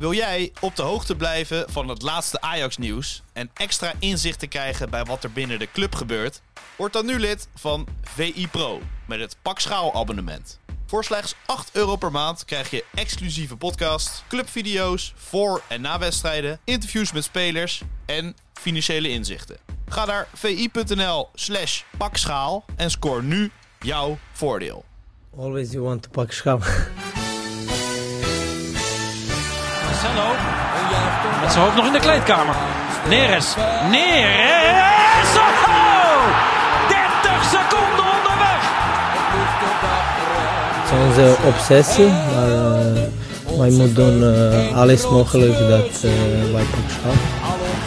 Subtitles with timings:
[0.00, 4.90] Wil jij op de hoogte blijven van het laatste Ajax-nieuws en extra inzicht te krijgen
[4.90, 6.42] bij wat er binnen de club gebeurt?
[6.76, 10.58] Word dan nu lid van VI Pro met het Pak Schaal abonnement.
[10.86, 16.60] Voor slechts 8 euro per maand krijg je exclusieve podcasts, clubvideo's voor en na wedstrijden,
[16.64, 19.56] interviews met spelers en financiële inzichten.
[19.88, 24.84] Ga naar vi.nl slash pakschaal en scoor nu jouw voordeel.
[25.36, 26.60] Always you want to pak schaal.
[31.40, 32.54] Met zijn hoofd nog in de kleedkamer.
[33.08, 33.54] Neres.
[33.90, 35.30] Neres.
[35.36, 35.90] Oh!
[36.88, 38.62] 30 seconden onderweg.
[40.74, 46.62] Het is onze obsessie, maar eh, wij moeten doen eh, alles mogelijk dat eh, wij
[46.62, 47.12] pak schaal.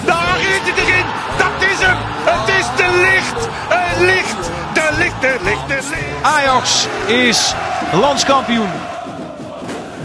[0.06, 1.06] Daar is het erin!
[1.38, 1.98] Dat is hem!
[2.24, 3.48] Het is de licht!
[3.68, 4.52] Het licht!
[4.74, 6.24] De licht, de licht, de licht!
[6.24, 7.54] Ajax is
[7.92, 8.70] landskampioen.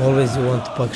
[0.03, 0.95] Always you want to pak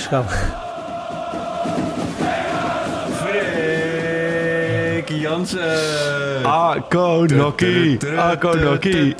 [5.32, 6.44] Jansen.
[6.44, 7.26] Ako.
[8.16, 9.14] Ako Nokkie.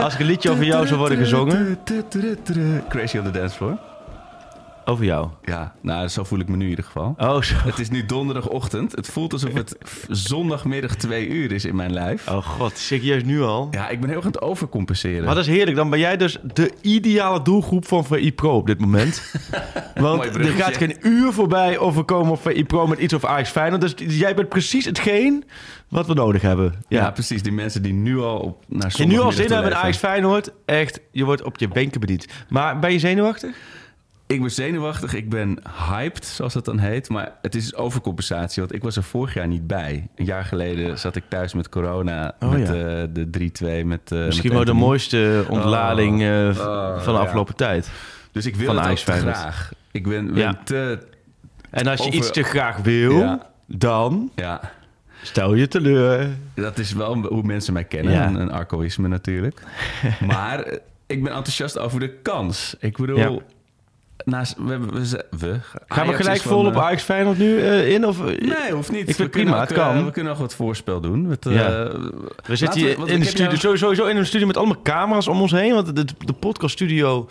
[0.00, 1.78] Als ik een liedje over jou zou worden gezongen.
[2.88, 3.78] Crazy on the dance floor.
[4.84, 5.28] Over jou.
[5.44, 7.14] Ja, nou, zo voel ik me nu in ieder geval.
[7.18, 7.54] Oh, zo.
[7.56, 8.92] Het is nu donderdagochtend.
[8.92, 9.76] Het voelt alsof het
[10.08, 12.28] zondagmiddag twee uur is in mijn lijf.
[12.28, 13.68] Oh god, serieus nu al?
[13.70, 15.24] Ja, ik ben heel erg aan het overcompenseren.
[15.24, 15.76] Maar dat is heerlijk.
[15.76, 19.32] Dan ben jij dus de ideale doelgroep van VI Pro op dit moment.
[19.94, 23.98] Want er gaat geen uur voorbij overkomen op VI Pro met iets over Ajax Feyenoord.
[23.98, 25.44] Dus jij bent precies hetgeen
[25.88, 26.74] wat we nodig hebben.
[26.88, 27.00] ja.
[27.02, 27.10] Ja.
[27.10, 27.42] precies.
[27.42, 29.74] Die mensen die nu al op, naar je nu al zin hebt in.
[29.74, 32.26] Ajax Feyenoord, echt, je wordt op je benken bediend.
[32.48, 33.56] Maar ben je zenuwachtig?
[34.26, 35.58] Ik ben zenuwachtig, ik ben
[35.88, 37.08] hyped, zoals dat dan heet.
[37.08, 40.08] Maar het is overcompensatie, want ik was er vorig jaar niet bij.
[40.16, 42.74] Een jaar geleden zat ik thuis met corona, Oh, met ja.
[42.74, 43.26] eh, de
[43.82, 43.84] 3-2.
[43.86, 47.24] Met, eh, Misschien met wel de mooiste ontlading eh, v- Oh, van de ja.
[47.24, 47.90] afgelopen tijd.
[48.32, 49.72] Dus ik wil van het te graag.
[49.90, 50.60] Ik ben, ben Ja.
[50.64, 50.98] te...
[51.70, 54.60] En als je Over- iets te graag wil, dan Ja,
[55.22, 56.28] stel je teleur.
[56.54, 58.12] dat is wel hoe mensen mij kennen.
[58.12, 58.26] Ja.
[58.26, 59.62] Een, arcoïsme natuurlijk.
[60.26, 62.76] maar eh, ik ben enthousiast over de kans.
[62.80, 63.42] Ik bedoel...
[64.24, 67.60] Naast, we, hebben- we, ze- we, Gaan we gelijk vol op eh, Ajax Feyenoord nu
[67.60, 68.06] eh, in?
[68.06, 69.08] Of, Nee, hoeft niet.
[69.08, 70.04] Ik vind prima, kunnen het ook, eh, kan.
[70.04, 71.26] we kunnen nog wat voorspel doen.
[71.26, 71.90] Met, Ja.
[72.44, 75.40] We zitten hier in de studio, jou- sowieso in een studio met allemaal camera's om
[75.40, 75.74] ons heen.
[75.74, 77.28] Want de, de podcaststudio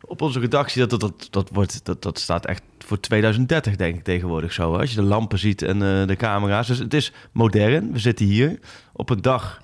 [0.00, 3.96] op onze redactie, dat, dat, dat, dat, wordt, dat, dat staat echt voor 2030 denk
[3.96, 4.72] ik tegenwoordig zo.
[4.72, 4.78] hè.
[4.80, 6.66] Als je de lampen ziet en eh, de camera's.
[6.66, 7.92] Dus het is modern.
[7.92, 8.58] We zitten hier
[8.92, 9.60] op een dag,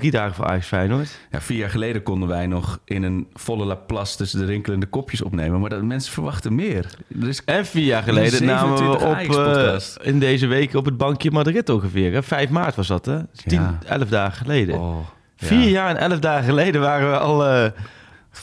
[0.00, 1.18] drie dagen voor Ajax Feyenoord.
[1.30, 5.22] Ja, vier jaar geleden konden wij nog in een volle Laplace tussen de rinkelende kopjes
[5.22, 5.60] opnemen.
[5.60, 6.86] Maar dat, mensen verwachten meer.
[7.20, 10.84] Er is En vier jaar geleden namen we 27 op eh, in deze week op
[10.84, 12.12] het bankje Madrid ongeveer.
[12.12, 12.22] Hè?
[12.22, 13.18] 5 maart was dat, hè?
[13.46, 13.78] Tien, Ja.
[13.86, 14.78] elf dagen geleden.
[14.80, 14.98] Oh,
[15.36, 15.46] ja.
[15.46, 17.46] Vier jaar en elf dagen geleden waren we al...
[17.46, 17.70] eh,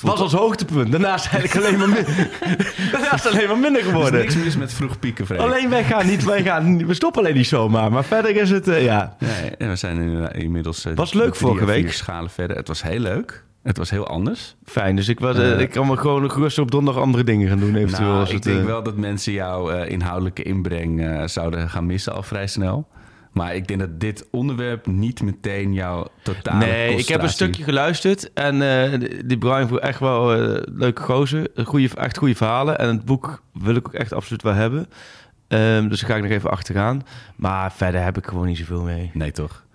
[0.02, 0.92] was ons hoogtepunt.
[0.92, 2.06] Daarna is eigenlijk alleen maar, min-
[2.92, 4.20] Daarna is het alleen maar minder Er is geworden.
[4.20, 5.40] niks mis met vroeg pieken, Freek.
[5.40, 7.92] Alleen wij gaan niet, wij gaan, we stoppen alleen niet zomaar.
[7.92, 9.16] Maar verder is het, eh, ja.
[9.20, 10.86] Nee, we zijn in- inmiddels...
[10.86, 11.92] eh, Was leuk vorige week.
[11.94, 12.58] schalen verder.
[12.58, 13.46] Het was heel leuk.
[13.64, 14.56] Het was heel anders.
[14.66, 17.60] Fijn, dus ik, was, eh, ik kan me gewoon gerust op donderdag andere dingen gaan
[17.60, 18.08] doen eventueel.
[18.08, 22.24] Nou, als ik het, denk wel dat mensen jouw inhoudelijke inbreng zouden gaan missen al
[22.24, 22.88] vrij snel.
[23.38, 27.64] Maar ik denk dat dit onderwerp niet meteen jouw totale Nee, ik heb een stukje
[27.64, 31.48] geluisterd en eh, die- Brian voel echt wel eh, leuke gozer.
[31.64, 34.88] Goeie, echt goede verhalen en het boek wil ik ook echt absoluut wel hebben.
[35.48, 37.04] Ehm, dus daar ga ik nog even achteraan.
[37.36, 39.10] Maar verder heb ik gewoon niet zoveel mee.
[39.14, 39.66] Nee, toch?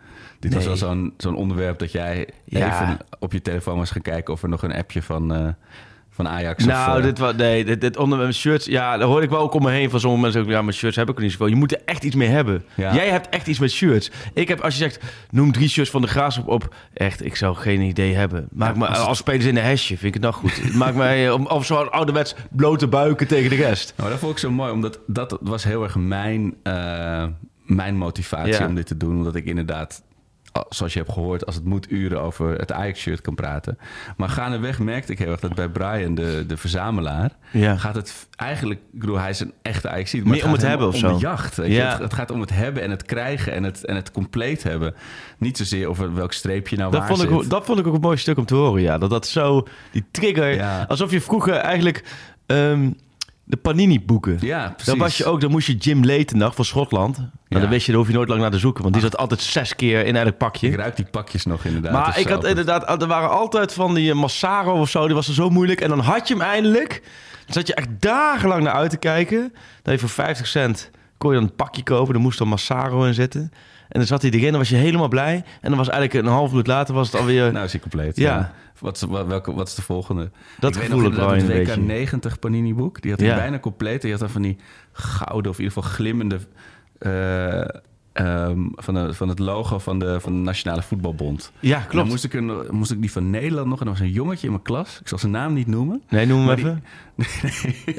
[0.40, 2.66] Dit was wel zo'n zo'n onderwerp dat jij Ja.
[2.82, 5.48] even op je telefoon was gaan kijken of er nog een appje van, eh,
[6.22, 6.96] van Ajax nou, of...
[6.98, 9.54] eh, dit, was, nee, dit, dit onder mijn shirts, ja, daar hoor ik wel ook
[9.54, 10.40] om me heen van sommige mensen.
[10.42, 11.46] Ook, ja, mijn shirts heb ik er niet zoveel.
[11.46, 12.64] Je moet er echt iets mee hebben.
[12.74, 12.94] Ja.
[12.94, 14.10] Jij hebt echt iets met shirts.
[14.34, 15.00] Ik heb, als je zegt,
[15.30, 16.74] noem drie shirts van de Graafschap op.
[16.94, 18.48] Echt, ik zou geen idee hebben.
[18.52, 20.74] Maak me als spelers in een hesje, vind ik het nou goed.
[20.82, 23.94] Maak mij, eh, of zo'n ouderwets blote buiken tegen de rest.
[23.96, 27.24] Nou, dat vond ik zo mooi, omdat dat was heel erg mijn, eh,
[27.64, 28.66] mijn motivatie Ja.
[28.66, 29.16] om dit te doen.
[29.16, 30.02] Omdat ik inderdaad,
[30.68, 33.78] zoals je hebt gehoord, als het moet uren over het Ajax-shirt kan praten.
[34.16, 37.76] Maar gaandeweg merkte ik heel erg dat bij Brian, de, de verzamelaar, Ja.
[37.76, 40.70] gaat het eigenlijk, ik bedoel, hij is een echte ajax maar Meer om het hem
[40.70, 41.12] hebben of om zo.
[41.14, 41.56] de jacht.
[41.56, 41.74] weet je.
[41.74, 41.90] Ja.
[41.90, 44.94] Het, het gaat om het hebben en het krijgen en het, en het compleet hebben.
[45.38, 47.50] Niet zozeer over welk streepje nou Dat waar vond, ik, zit.
[47.50, 48.98] dat vond ik ook een mooi stuk om te horen, ja.
[48.98, 50.84] Dat dat zo, die trigger, Ja.
[50.88, 52.04] alsof je vroeger eigenlijk
[52.46, 52.90] ehm,
[53.52, 54.38] de Panini-boeken...
[54.40, 54.84] Ja, precies.
[54.86, 57.16] Dan was je ook, dan moest je Jim Letendag van Schotland.
[57.16, 57.58] Nou, Ja.
[57.60, 58.82] dan wist je, daar hoef je nooit lang naar te zoeken.
[58.82, 60.66] Want die zat altijd zes keer in elk pakje.
[60.66, 61.92] Ik ruik die pakjes nog inderdaad.
[61.92, 65.28] Maar ik had inderdaad, er waren altijd van die eh, Massaro of zo, die was
[65.28, 65.80] er zo moeilijk.
[65.80, 67.02] En dan had je hem eindelijk.
[67.44, 69.52] Dan zat je echt dagenlang naar uit te kijken.
[69.82, 73.04] Dan je voor 50 cent kon je dan een pakje kopen, er moest dan Massaro
[73.04, 73.52] in zitten.
[73.92, 75.34] En dan zat hij erin, dan was je helemaal blij.
[75.60, 77.52] En dan was eigenlijk een half minuut later was het alweer...
[77.52, 78.16] Nou is hij compleet.
[78.16, 78.52] Ja.
[78.78, 80.30] Wat, welke, wat is de volgende?
[80.58, 81.80] Dat Ik gevoel Brian inderdaad een beetje.
[81.80, 83.02] 90 Panini boek.
[83.02, 83.34] Die had hij Ja.
[83.36, 84.02] bijna compleet.
[84.02, 84.56] Die had dan van die
[84.92, 86.38] gouden of in ieder geval glimmende...
[86.98, 87.80] eh,
[88.12, 91.52] ehm, van, de, van het logo van de, van de Nationale Voetbalbond.
[91.60, 92.08] Ja, En Dan klopt.
[92.08, 93.80] moest ik, een, moest ik die van Nederland nog.
[93.80, 94.98] En er was een jongetje in mijn klas.
[95.00, 96.02] Ik zal zijn naam niet noemen.
[96.08, 96.84] Nee, noem hem Maar even.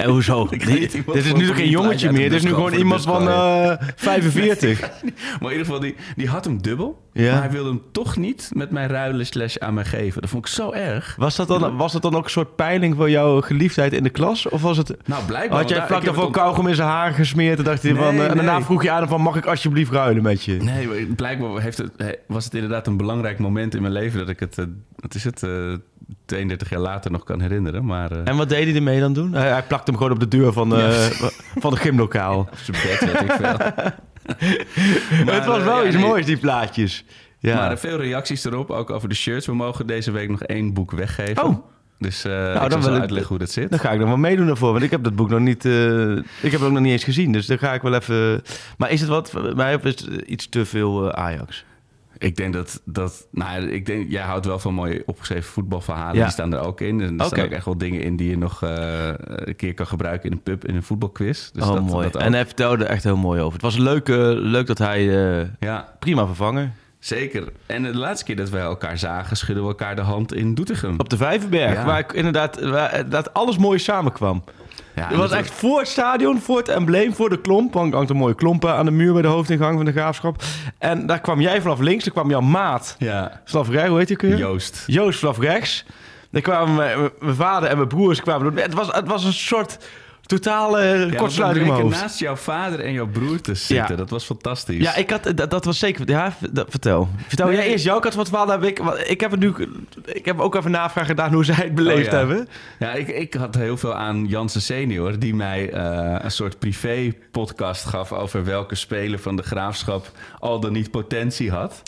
[0.11, 0.47] Hoezo?
[0.49, 2.29] Nee, iemand dit is nu geen jongetje meer?
[2.29, 4.79] Dit is nu gewoon iemand van de eh 45.
[5.39, 7.02] Maar in ieder geval, die, die had hem dubbel.
[7.13, 7.31] Ja.
[7.31, 10.21] Maar hij wilde hem toch niet met mij ruilen slash aan mij geven.
[10.21, 11.15] Dat vond ik zo erg.
[11.17, 14.09] Was dat, dan, was dat dan ook een soort peiling voor jouw geliefdheid in de
[14.09, 14.49] klas?
[14.49, 14.97] Of was het...
[15.05, 15.59] Nou, blijkbaar.
[15.59, 18.15] Had jij vlak daarvoor kauwgom in zijn haar gesmeerd en dacht hij Nee, van...
[18.15, 20.53] eh, en daarna vroeg je aan hem van, mag ik alsjeblieft ruilen met je?
[20.57, 24.29] Nee, blijkbaar heeft het, he- was het inderdaad een belangrijk moment in mijn leven dat
[24.29, 25.73] ik het, eh, wat is het, eh
[26.25, 27.85] 32 jaar later nog kan herinneren.
[27.85, 29.33] Maar En wat deed hij ermee dan doen?
[29.33, 30.93] Hij, hij plakte hem gewoon op de deur van, eh,
[31.63, 32.39] van het gymlokaal.
[32.39, 33.57] op zijn bed weet ik veel.
[35.25, 36.05] Maar, het was eh, wel ja, iets nee.
[36.05, 37.03] moois, die plaatjes.
[37.39, 37.55] Ja.
[37.55, 39.45] Maar er veel reacties erop, ook over de shirts.
[39.45, 41.43] We mogen deze week nog één boek weggeven.
[41.43, 41.65] Oh.
[41.99, 43.69] Dus eh dan ik zal wil ik- uitleggen hoe dat zit.
[43.69, 46.11] Dan ga ik nog wel meedoen daarvoor, want ik heb dat boek nog niet, eh,
[46.15, 47.31] ik heb het ook nog niet eens gezien.
[47.31, 48.41] Dus dan ga ik wel even...
[48.77, 51.65] Maar is het wat, mij is het iets te veel Ajax?
[52.23, 56.15] Ik denk dat, dat nou, ik denk, jij houdt wel van mooie opgeschreven voetbalverhalen.
[56.15, 56.23] Ja.
[56.23, 57.01] Die staan er ook in.
[57.01, 59.87] En er staan ook echt wel dingen in die je nog eh, een keer kan
[59.87, 61.49] gebruiken in een pub, in een voetbalquiz.
[61.51, 62.09] Dus oh, dat, mooi.
[62.11, 63.53] dat en hij vertelde er echt heel mooi over.
[63.53, 64.99] Het was leuk, eh, leuk dat hij...
[65.41, 66.73] eh, Ja, prima vervangen.
[66.99, 67.43] zeker.
[67.65, 70.99] En de laatste keer dat wij elkaar zagen, schudden we elkaar de hand in Doetinchem.
[70.99, 71.85] Op de Vijverberg, Ja.
[71.85, 74.43] waar ik inderdaad waar, dat alles mooi samenkwam.
[74.95, 77.73] Ja, Het was echt voor het stadion, voor het embleem, voor de klomp.
[77.73, 80.43] Want hangt een mooie klomp aan de muur bij de hoofdingang van de graafschap.
[80.77, 84.09] En daar kwam jij vanaf links, daar kwam jouw maat Ja, vanaf rechts, hoe heet
[84.09, 84.37] je weer?
[84.37, 84.83] Joost.
[84.87, 85.85] Joost vanaf rechts.
[86.31, 88.57] Daar kwamen mijn, mijn vader en mijn broers kwamen.
[88.57, 89.77] Het was, het was een soort
[90.25, 93.87] totale Ja, kortsluiting in naast jouw vader en jouw broer te zitten.
[93.89, 93.95] Ja.
[93.95, 94.81] Dat was fantastisch.
[94.83, 96.09] Ja, ik had, dat, dat was zeker...
[96.09, 97.09] Ja, dat- vertel.
[97.27, 97.55] Vertel Nee.
[97.55, 98.47] jij eerst jouw kant van het verhaal.
[98.47, 99.53] dan Heb ik, ik heb het nu...
[100.05, 102.17] Ik heb ook even navraag gedaan hoe zij het beleefd Oh, ja.
[102.17, 102.47] hebben.
[102.79, 107.85] Ja, ik, ik had heel veel aan Jansen senior, die mij eh, een soort privé-podcast
[107.85, 111.81] gaf over welke speler van de graafschap al dan niet potentie had.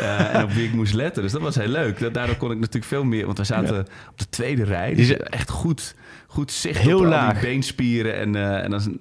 [0.00, 1.22] Eh, en op wie ik moest letten.
[1.22, 1.98] Dus dat was heel leuk.
[1.98, 3.78] Da- Daardoor kon ik natuurlijk veel meer, want we zaten
[4.10, 4.94] op de tweede rij.
[4.94, 5.94] Dus Die is- echt goed,
[6.30, 7.32] goed zicht Heel op al laag.
[7.32, 8.14] die beenspieren.
[8.16, 8.98] En, eh, en dan,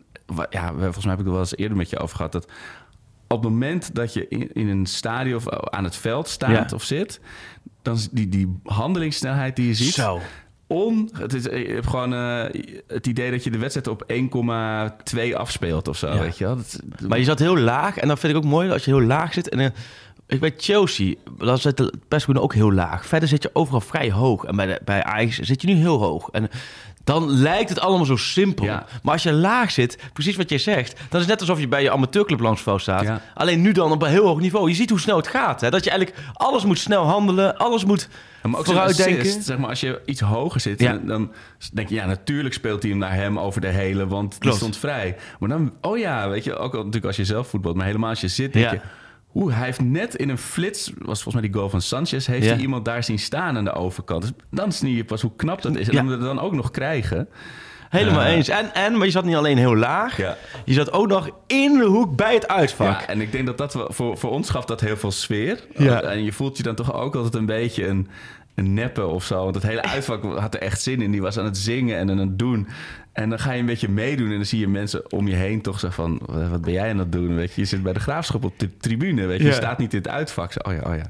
[0.49, 2.31] ja, volgens mij heb ik het wel eens eerder met je over gehad.
[2.31, 2.45] Dat
[3.27, 6.75] op het moment dat je in, in een stadion of aan het veld staat Ja.
[6.75, 7.19] of zit,
[7.81, 9.93] dan die, die handelingssnelheid die je ziet.
[9.93, 10.19] Zo.
[10.67, 15.35] On, het is, je hebt gewoon eh, het idee dat je de wedstrijd op 1,2
[15.35, 16.19] afspeelt of zo, Ja.
[16.19, 16.55] weet je wel.
[16.55, 17.97] Dat, Maar je zat heel laag.
[17.97, 19.49] En dan vind ik ook mooi als je heel laag zit.
[19.49, 19.67] En, eh,
[20.27, 23.05] ik bij Chelsea, dan zit de persgroene ook heel laag.
[23.05, 24.43] Verder zit je overal vrij hoog.
[24.43, 26.29] En bij, de, bij Ajax zit je nu heel hoog.
[26.31, 26.49] En
[27.03, 28.65] dan lijkt het allemaal zo simpel.
[28.65, 28.85] Ja.
[29.03, 30.93] Maar als je laag zit, precies wat jij zegt...
[31.09, 33.03] dan is het net alsof je bij je amateurclub langs het veld staat.
[33.03, 33.21] Ja.
[33.33, 34.69] Alleen nu dan op een heel hoog niveau.
[34.69, 35.61] Je ziet hoe snel het gaat.
[35.61, 35.69] Hè?
[35.69, 37.57] Dat je eigenlijk alles moet snel handelen.
[37.57, 38.09] Alles moet
[38.43, 39.19] Ja, maar ook vooruitdenken.
[39.19, 41.31] assist, zeg maar, als je iets hoger zit, dan, dan
[41.73, 44.57] denk je, ja, natuurlijk speelt hij hem naar hem over de hele, want die Klopt.
[44.57, 45.15] stond vrij.
[45.39, 48.09] Maar dan, oh ja, weet je, ook al natuurlijk als je zelf voetbalt, maar helemaal
[48.09, 48.79] als je zit, denk je,
[49.29, 52.45] hoe hij heeft net in een flits, was volgens mij die goal van Sanchez, heeft
[52.45, 52.51] Ja.
[52.53, 54.21] hij iemand daar zien staan aan de overkant.
[54.21, 55.87] Dus dan zie je pas hoe knap dat is.
[55.87, 56.01] En Ja.
[56.01, 57.27] dan het dan ook nog krijgen.
[57.89, 58.27] Helemaal Ja.
[58.27, 58.47] eens.
[58.49, 60.17] En, en, maar je zat niet alleen heel laag.
[60.17, 60.37] Ja.
[60.65, 63.01] Je zat ook nog in de hoek bij het uitvak.
[63.01, 65.59] Ja, en ik denk dat dat voor, voor ons gaf dat heel veel sfeer.
[65.77, 66.01] Ja.
[66.01, 68.07] En je voelt je dan toch ook altijd een beetje een,
[68.55, 69.43] een neppe of zo.
[69.43, 71.11] Want het hele uitvak had er echt zin in.
[71.11, 72.67] Die was aan het zingen en aan het doen.
[73.19, 75.62] En dan ga je een beetje meedoen en dan zie je mensen om je heen
[75.62, 76.19] toch zo van...
[76.49, 77.35] wat ben jij aan het doen?
[77.35, 79.26] Weet je, je zit bij de graafschap op de tribune.
[79.26, 79.49] Weet je, Ja.
[79.49, 80.52] je staat niet in het uitvak.
[80.52, 81.09] Zo, oh ja, oh ja.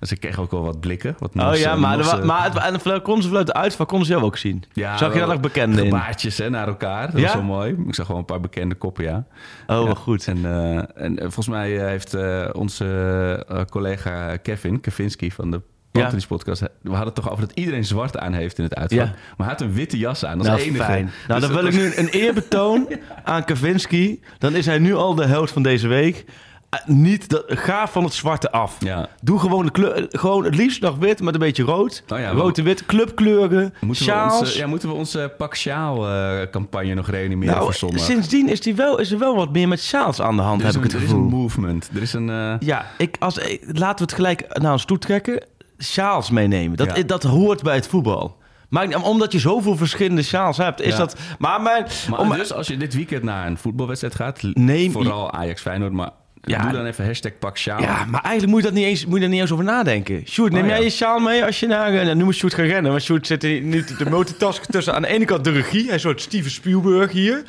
[0.00, 1.16] Dus ik kreeg ook wel wat blikken.
[1.18, 3.88] Wat Oh mosse- ja, maar, wa- maar het, en de konden ze vanuit de uitvak
[3.88, 4.64] konden ze jou ook zien.
[4.72, 5.90] Ja, Zag je wel nog bekenden in?
[5.90, 7.10] Gebaartjes hè, naar elkaar.
[7.10, 7.26] Dat Ja?
[7.26, 7.76] was wel mooi.
[7.86, 9.24] Ik zag gewoon een paar bekende koppen, ja.
[9.66, 9.94] Oh, Ja.
[9.94, 10.26] goed.
[10.26, 12.16] En, eh, en eh, volgens mij eh, heeft
[12.52, 16.60] onze collega Kevin, Kavinski van de Pantelis podcast...
[16.60, 19.06] We hadden het toch over dat iedereen zwart aan heeft in het uitvak.
[19.06, 20.84] Maar hij had een witte jas aan, dat Nou, is enige.
[20.84, 21.10] fijn.
[21.28, 22.88] Nou, Dus dan wil dat ik nu een eerbetoon
[23.24, 24.20] aan Kavinski.
[24.38, 26.24] Dan is hij nu al de held van deze week.
[26.70, 28.76] Eh, niet, dat, ga van het zwarte af.
[28.78, 29.08] Ja.
[29.22, 32.02] Doe gewoon, de kleur, gewoon het liefst nog wit met een beetje rood.
[32.08, 36.08] Oh ja, rood en wit, clubkleuren, Moeten we, onze, ja, moeten we onze pak sjaal
[36.08, 38.00] eh, campagne nog reanimeren nou, voor zondag?
[38.04, 40.66] sindsdien is, die wel, is er wel wat meer met sjaals aan de hand, er
[40.66, 41.22] heb ik het er is gevoel.
[41.24, 41.90] een movement.
[41.94, 42.30] Er is een...
[42.30, 45.42] eh, Ja, ik, als, laten we het gelijk naar ons toe trekken.
[45.82, 46.76] Sjaals meenemen.
[46.76, 47.02] Dat, Ja.
[47.02, 48.38] dat hoort bij het voetbal.
[48.68, 50.98] Maar omdat je zoveel verschillende sjaals hebt, is Ja.
[50.98, 51.16] dat...
[51.38, 54.42] Maar, mijn, Maar om- dus als je dit weekend naar een voetbalwedstrijd gaat...
[54.42, 56.10] Neem- vooral Ajax Feyenoord, maar
[56.42, 56.62] Ja.
[56.62, 57.80] doe dan even hashtag pak sjaal.
[57.80, 60.22] Ja, maar eigenlijk moet je, dat niet eens, moet je daar niet eens over nadenken.
[60.26, 60.74] Sjoerd, neem Oh, ja.
[60.74, 61.92] jij je sjaal mee als je naar...
[61.92, 65.08] Nou, nu moet Sjoerd gaan rennen, want Sjoerd zit nu de multitask tussen aan de
[65.08, 65.92] ene kant de regie.
[65.92, 67.44] Een soort Steven Spielberg hier.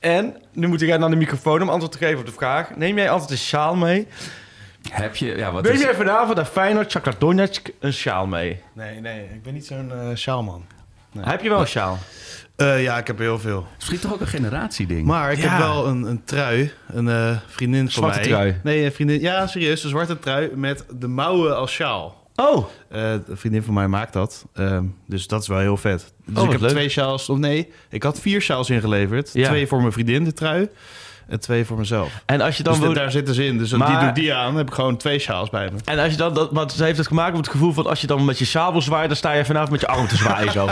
[0.00, 2.76] En nu moet hij naar de microfoon om antwoord te geven op de vraag.
[2.76, 4.06] Neem jij altijd een sjaal mee?
[4.90, 5.80] Heb je, ja, wat is...
[5.80, 8.60] jij vanavond naar Feyenoord, Shakhtar Donetsk een sjaal mee?
[8.72, 10.64] Nee, nee, ik ben niet zo'n uh, sjaalman.
[11.18, 11.98] Heb je wel een sjaal?
[12.56, 13.66] Uh, ja, ik heb heel veel.
[13.76, 15.06] Misschien toch ook een generatieding.
[15.06, 15.48] Maar ik Ja.
[15.48, 16.72] heb wel een, een trui.
[16.88, 18.28] Een eh, vriendin van Zwarte mij.
[18.28, 18.60] trui?
[18.62, 19.20] Nee, een vriendin.
[19.20, 19.82] Ja, serieus.
[19.84, 22.22] Een zwarte trui met de mouwen als sjaal.
[22.36, 24.44] Oh, Eh, een vriendin van mij maakt dat.
[24.54, 26.12] Ehm, dus dat is wel heel vet.
[26.24, 26.70] Dus wat ik heb leuk.
[26.70, 27.28] twee sjaals.
[27.28, 29.30] Of nee, ik had vier sjaals ingeleverd.
[29.32, 29.48] Ja.
[29.48, 30.68] Twee voor mijn vriendin, de trui.
[31.28, 32.22] En twee voor mezelf.
[32.26, 32.72] en als je dan...
[32.72, 33.58] dus wil- daar zitten ze in.
[33.58, 34.46] Dus Maar- die doe ik die aan.
[34.46, 35.78] Dan heb ik gewoon twee sjaals bij me.
[35.84, 38.00] En als je dan, dat, want ze heeft het gemaakt met het gevoel van als
[38.00, 40.16] je dan met je sjaal wil zwaaien, dan sta je vanavond met je arm te
[40.16, 40.68] zwaaien zo.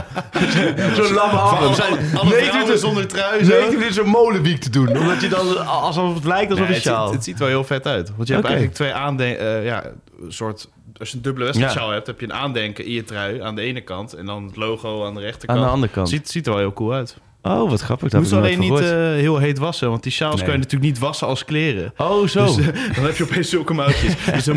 [0.96, 1.74] Zo'n lamme arm.
[1.74, 3.44] Zijn Alle 19 vrouwen zonder trui.
[3.44, 3.50] zo.
[3.50, 4.88] 19 minuten zo'n molenwiek te doen.
[4.98, 7.04] Omdat je dan, alsof het lijkt alsof Nee, een het, sjaal.
[7.06, 8.12] ziet, het ziet wel heel vet uit.
[8.16, 9.62] Want je hebt eigenlijk twee aandenken...
[9.62, 9.84] ja,
[10.22, 10.68] een soort...
[10.98, 13.62] Als je een dubbele wedstrijdsjaal hebt, heb je een aandenken in je trui aan de
[13.62, 14.12] ene kant.
[14.14, 15.58] En dan het logo aan de rechterkant.
[15.58, 16.08] Aan de andere kant.
[16.08, 17.16] Ziet, ziet er wel heel cool uit.
[17.42, 18.08] Oh, wat grappig.
[18.08, 19.90] Dat moet alleen niet eh, heel heet wassen.
[19.90, 20.44] Want die sjaals Nee.
[20.44, 21.92] kan je natuurlijk niet wassen als kleren.
[21.96, 22.44] Oh, zo.
[22.44, 24.14] Dus, eh, dan heb je opeens zulke mouwtjes.
[24.34, 24.56] dus daar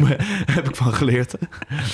[0.51, 1.33] heb ik van geleerd.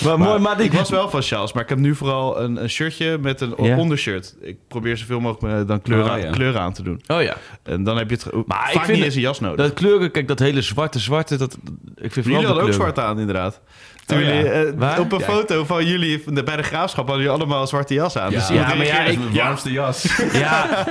[0.03, 2.69] maar, mooi, maar ik was wel van sjaals, maar ik heb nu vooral een, een
[2.69, 4.35] shirtje met een ondershirt.
[4.41, 6.29] Ik probeer zoveel mogelijk eh, dan kleuren, Oh, ja.
[6.29, 7.01] kleuren aan te doen.
[7.07, 7.37] Oh ja.
[7.63, 9.57] En dan heb je het Maar ik vind niet eens een jas nodig.
[9.65, 11.57] Dat kleuren, kijk, dat hele zwarte, zwarte, dat,
[11.95, 13.61] ik vind jullie hadden ook zwart aan, inderdaad.
[14.11, 14.33] Toen Oh, ja.
[14.35, 14.99] jullie, eh, Waar?
[14.99, 15.25] op een Ja.
[15.25, 18.31] foto van jullie van de- bij de graafschap hadden jullie allemaal een zwarte jas aan.
[18.31, 20.05] Ja, dus ja, maar ja, ik- Mijn warmste jas.
[20.33, 20.87] Ja,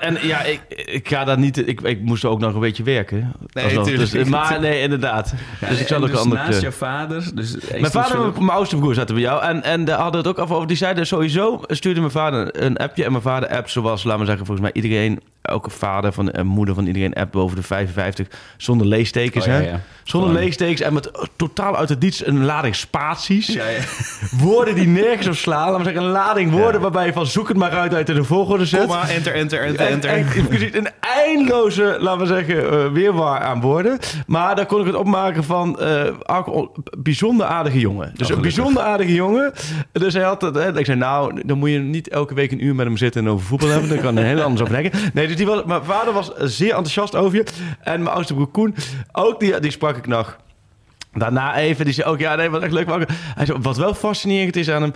[0.00, 1.68] en, ja, ik, ik ga daar niet...
[1.68, 3.32] Ik, ik moest ook nog een beetje werken.
[3.52, 3.82] Nee.
[3.96, 5.34] Dus, maar nee, inderdaad.
[5.68, 7.30] dus ik zal ook dus een andere naast je vader...
[7.34, 9.42] Dus Mijn vader en mijn oudste broer zaten bij jou.
[9.42, 10.66] En, en daar hadden het ook over.
[10.66, 13.04] Die zeiden sowieso, stuurde mijn vader een appje.
[13.04, 15.20] En mijn vader app zoals, laten we zeggen, volgens mij iedereen...
[15.46, 18.26] Elke vader van, en moeder van iedereen app boven de 55.
[18.56, 19.72] Zonder leestekens, Oh, ja, hè?
[20.04, 23.46] Zonder leestekens en met eh, totaal uit het niets een lading spaties.
[23.46, 23.78] Ja, ja.
[24.44, 25.64] Woorden die nergens op slaan.
[25.70, 28.24] Laten we zeggen, een lading woorden waarbij je van zoek het maar uit uit de
[28.24, 28.80] volgorde zet.
[28.80, 30.10] Komma, enter, enter, enter, En- enter.
[30.10, 33.98] en- precies, een eindeloze, laten we zeggen, eh, weerwaar aan woorden.
[34.26, 35.78] Maar daar kon ik het opmaken van
[36.22, 38.04] Arco, bijzonder aardige jongen.
[38.10, 38.54] Dus een gelukkig.
[38.54, 39.52] bijzonder aardige jongen.
[39.92, 42.64] Dus hij had het, hè, ik zei, nou, dan moet je niet elke week een
[42.64, 43.88] uur met hem zitten en over voetbal hebben.
[43.88, 45.00] Dan kan hij heel anders over denken.
[45.12, 47.44] Nee, dus die was, mijn vader was zeer enthousiast over je.
[47.80, 48.74] En mijn oudste broer Koen,
[49.12, 50.36] ook die, die sprak ik nog.
[51.12, 52.88] Daarna even, die zei ook, ja, nee, wat echt leuk.
[53.34, 54.92] Hij zei, wat wel fascinerend is aan hem...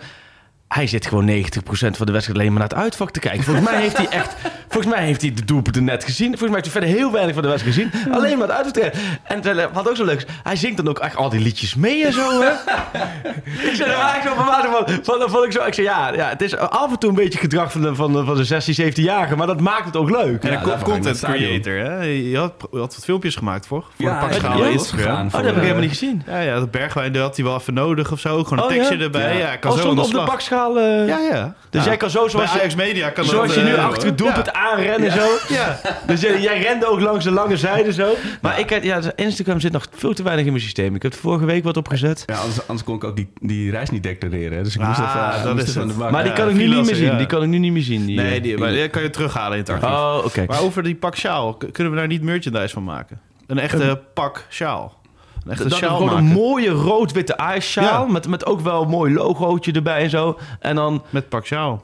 [0.75, 1.33] Hij zit gewoon 90%
[1.71, 3.43] van de wedstrijd alleen maar naar het uitvak te kijken.
[3.43, 4.35] Volgens mij heeft hij echt...
[4.69, 6.29] Volgens mij heeft hij de doelpunten net gezien.
[6.39, 8.13] Volgens mij heeft hij verder heel weinig van de wedstrijd gezien.
[8.15, 9.01] Alleen maar het uitvak te kijken.
[9.23, 11.75] En zei, wat ook zo leuk is, hij zingt dan ook echt al die liedjes
[11.75, 12.51] mee en zo, hè?
[13.71, 16.29] ik zei, daar ik zo verbaasd van, van, van, ik zo, ik zei, ja, ja,
[16.29, 18.93] het is af en toe een beetje gedrag van de, van de, van de 16,
[18.93, 20.43] 17-jarige, maar dat maakt het ook leuk.
[20.45, 22.01] En Ja, een content creator, hè?
[22.03, 23.85] Je had, je had wat filmpjes gemaakt, voor?
[23.97, 24.41] Voor Ja, een pak
[24.99, 26.23] ja, Oh, dat heb ik eh, helemaal niet gezien.
[26.27, 28.45] Ja, ja, dat bergwijn dat had hij wel even nodig of zo.
[28.45, 29.03] Gewoon een Oh, tekstje ja?
[29.05, 29.33] erbij.
[29.33, 29.57] Ja, Ja.
[29.57, 30.27] kan Oh, zo op de slag.
[31.07, 31.55] Ja, ja.
[31.71, 31.89] Dus Ja.
[31.89, 34.47] jij kan zo, zoals Ajax Media kan zoals dat, je nu eh, achter het doelpunt
[34.47, 34.53] ja.
[34.53, 35.27] aanrennen zo.
[35.49, 35.81] Ja.
[36.07, 38.13] Dus jij, jij rende ook langs de lange zijde zo.
[38.41, 40.95] Maar ik, had- ja, Instagram zit nog veel te weinig in mijn systeem.
[40.95, 42.23] Ik heb het vorige week wat opgezet.
[42.27, 44.57] Ja, anders, anders kon ik ook die, die reis niet declareren.
[44.57, 44.63] hè.
[44.63, 45.97] Dus ik moest Ah, even, dat moest is even aan het.
[45.97, 46.13] de bak.
[46.13, 47.05] Maar die ja, kan ik nu niet meer zien.
[47.11, 47.17] ja.
[47.17, 48.07] Die kan ik nu niet meer zien.
[48.07, 48.43] Die, Nee, eh.
[48.43, 49.89] die, maar die kan je terughalen in het archief.
[49.89, 50.45] Oh, oké.
[50.47, 53.21] Maar over die pak sjaal, kunnen we daar niet merchandise van maken?
[53.47, 55.00] Een echte pak sjaal.
[55.47, 56.27] Een is sjaal gewoon maken.
[56.27, 58.07] een mooie rood-witte ijssjaal.
[58.07, 58.13] Ja.
[58.13, 60.39] Met, met ook wel een mooi logootje erbij en zo.
[60.61, 61.03] En dan...
[61.11, 61.83] Met pak sjaal.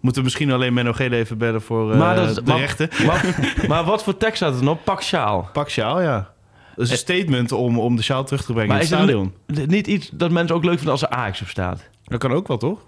[0.00, 2.58] Moeten we misschien alleen Menno Gele even bellen voor eh, Maar dat is- de maar-
[2.58, 2.88] rechten.
[3.06, 3.38] Maar,
[3.68, 4.80] maar wat voor tekst staat er dan op?
[4.84, 5.48] Pak sjaal.
[5.52, 6.34] Pak sjaal, ja.
[6.76, 8.98] Dat is een statement om, om de sjaal terug te brengen Maar in is het
[9.00, 9.68] het stadion.
[9.70, 11.88] niet iets dat mensen ook leuk vinden als er Ajax op staat?
[12.04, 12.78] Dat kan ook wel, toch?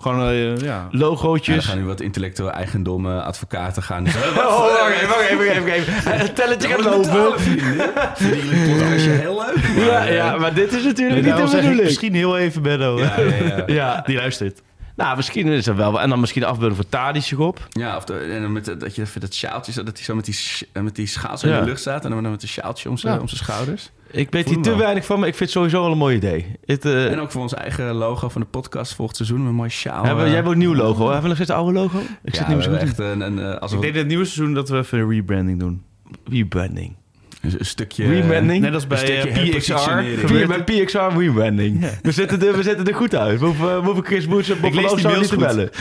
[0.00, 0.64] Gewoon, eh, ja.
[0.64, 1.64] Ja, Logootjes.
[1.66, 4.06] gaan nu wat intellectueel eigendom eh, advocaten gaan.
[4.36, 5.92] Oh, wacht even, wacht even, wacht even.
[6.20, 7.40] Het telletje gaat lopen.
[7.40, 9.84] Vinden jullie podcastje heel leuk?
[9.86, 11.82] Ja, ja, maar dit is natuurlijk Nee, niet de bedoeling.
[11.82, 12.98] misschien heel even Benno.
[12.98, 13.62] Ja, ja, ja.
[13.80, 14.62] Ja, Die luistert.
[15.00, 16.00] Nou, misschien is dat wel.
[16.00, 17.66] En dan misschien de afbeelding voor Tadic erop.
[17.70, 20.04] Ja, of de, en dan met, de- dat je even dat sjaaltje, zo- dat hij
[20.04, 20.36] zo met die,
[20.72, 22.04] eh, met die schaats in de lucht staat.
[22.04, 23.20] En dan met een sjaaltje om zijn Ja.
[23.20, 23.90] om zijn schouders.
[24.12, 26.46] Ik weet hier te weinig van, maar ik vind het sowieso wel een mooi idee.
[26.64, 29.38] Het, eh, En ook voor ons eigen logo van de podcast volgend seizoen.
[29.38, 30.04] Met een mooi sjaal.
[30.04, 30.26] hebben, we- eh.
[30.26, 31.04] jij hebt ook een nieuw logo.
[31.04, 31.98] Hebben we nog steeds het oude logo?
[31.98, 33.82] Ik ja, zit niet meer we zo goed echt een, een, eh, als Ik een,
[33.82, 35.82] denk in het nieuwe seizoen dat we even een rebranding doen.
[36.24, 36.36] in.
[36.36, 36.96] Rebranding.
[37.40, 38.06] Een stukje...
[38.06, 38.62] Rebranding?
[38.62, 40.24] Net als bij stukje eh, PXR.
[40.26, 41.86] P- bij PXR rebranding.
[42.02, 43.40] We, zitten er, we zitten er goed uit.
[43.40, 45.70] We hoeven, Chris Boets en Bob niet te bellen.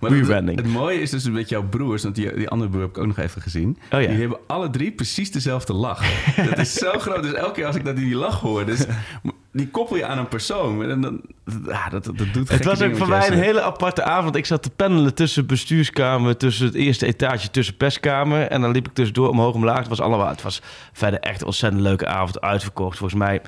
[0.00, 2.98] Het, het mooie is dus met jouw broers, want die, die andere broer heb ik
[2.98, 3.78] ook nog even gezien.
[3.92, 4.08] Oh ja.
[4.08, 6.02] Die hebben alle drie precies dezelfde lach.
[6.48, 7.22] dat is zo groot.
[7.22, 8.84] Dus elke keer als ik dat die lach hoor, dus
[9.52, 10.90] die koppel je aan een persoon.
[10.90, 11.20] En dan,
[11.66, 14.36] ja, dat, dat, dat doet Het was ook voor mij een hele aparte avond.
[14.36, 18.46] Ik zat te pendelen tussen bestuurskamer, tussen het eerste etage, tussen perskamer.
[18.46, 19.78] En dan liep ik tussendoor omhoog omlaag.
[19.78, 22.98] Het was allemaal, het was verder echt een ontzettend leuke avond uitverkocht.
[22.98, 23.42] Volgens mij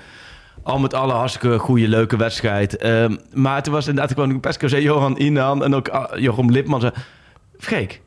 [0.62, 2.76] al met alle hartstikke goede, leuke wedstrijd.
[2.76, 5.88] Ehm, maar toen was inderdaad, ik kwam in de perskamer, zei Johan Inan en ook
[5.88, 6.80] ah, Jochem Lipman.
[6.80, 6.92] Zei,
[7.58, 8.00] Freek,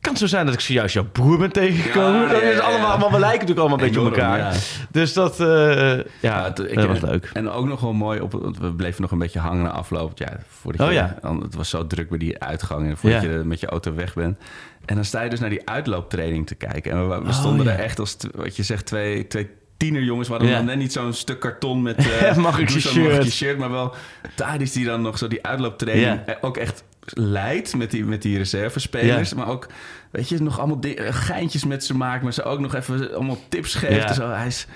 [0.00, 2.20] kan het zo zijn dat ik zojuist jouw broer ben tegengekomen?
[2.20, 4.38] Ja, dat is allemaal, allemaal, we lijken natuurlijk allemaal een beetje op elkaar.
[4.38, 4.52] ja.
[4.90, 7.30] Dus dat, eh, ja, het- ik- dat was leuk.
[7.32, 10.18] En ook nog wel mooi, op, want we bleven nog een beetje hangen na afloop.
[10.18, 11.16] Ja, voordat Oh je, ja.
[11.42, 14.38] het was zo druk bij die uitgang en voordat je met je auto weg bent.
[14.84, 16.92] En dan sta je dus naar die uitlooptraining te kijken.
[16.92, 20.28] En we, we Oh, stonden er echt als, wat je zegt, twee, twee tienerjongens.
[20.28, 20.56] We hadden Ja.
[20.58, 23.30] dan net niet zo'n stuk karton met eh Mag ik je shirt?
[23.32, 23.58] shirt.
[23.58, 23.94] Maar wel
[24.34, 26.22] Thadis die dan nog zo die uitlooptraining Ja.
[26.26, 29.30] eh, ook echt leidt met die, met die reservespelers.
[29.30, 29.36] Ja.
[29.36, 29.66] Maar ook,
[30.10, 32.22] weet je, nog allemaal eh, geintjes met ze maakt.
[32.22, 34.08] Maar ze ook nog even allemaal tips geeft.
[34.08, 34.12] Ja.
[34.12, 34.28] zo.
[34.28, 34.66] Hij is,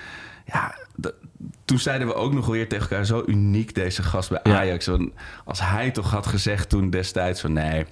[0.45, 0.75] ja,
[1.65, 3.05] toen zeiden we ook nog weer tegen elkaar...
[3.05, 4.57] zo uniek deze gast bij Ja.
[4.57, 4.85] Ajax.
[4.85, 5.09] Want
[5.45, 7.53] als hij toch had gezegd toen destijds van...
[7.53, 7.85] nee,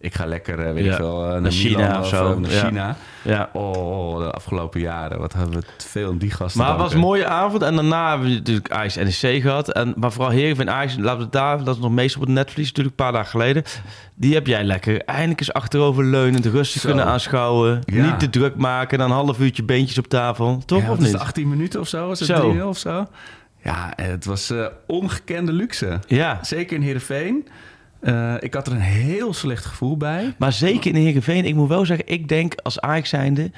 [0.00, 0.90] ik ga lekker, eh, weet Ja.
[0.90, 2.38] ik veel, eh, naar, Naar China Milan of zo.
[2.38, 2.64] naar Ja.
[2.66, 2.96] China.
[3.22, 3.50] Ja.
[3.52, 5.18] Oh, de afgelopen jaren.
[5.18, 7.62] Wat hebben we veel aan die gasten Maar het was een mooie avond.
[7.62, 9.72] En daarna hebben we natuurlijk Ajax NEC gehad.
[9.72, 11.64] En, maar vooral Heerenveen Ajax, laten we daar...
[11.64, 13.62] Dat is nog meestal op het netvlies, natuurlijk een paar dagen geleden.
[14.14, 16.88] Die heb jij lekker eindelijk eens achteroverleunend rustig Zo.
[16.88, 17.80] kunnen aanschouwen.
[17.84, 18.04] Ja.
[18.04, 18.98] Niet te druk maken.
[18.98, 20.62] Dan een half uurtje beentjes op tafel.
[20.66, 21.12] Toch of niet?
[21.12, 22.06] het, 18 minuten of zo?
[22.06, 22.52] Was het Zo.
[22.54, 23.06] 3-0 of zo?
[23.62, 25.98] Ja, het was eh, ongekende luxe.
[26.06, 26.38] Ja.
[26.42, 27.48] Zeker in Heerenveen.
[28.00, 30.34] Eh, ik had er een heel slecht gevoel bij.
[30.38, 33.50] Maar zeker in Heerenveen, ik moet wel zeggen, ik denk als Ajax zijnde...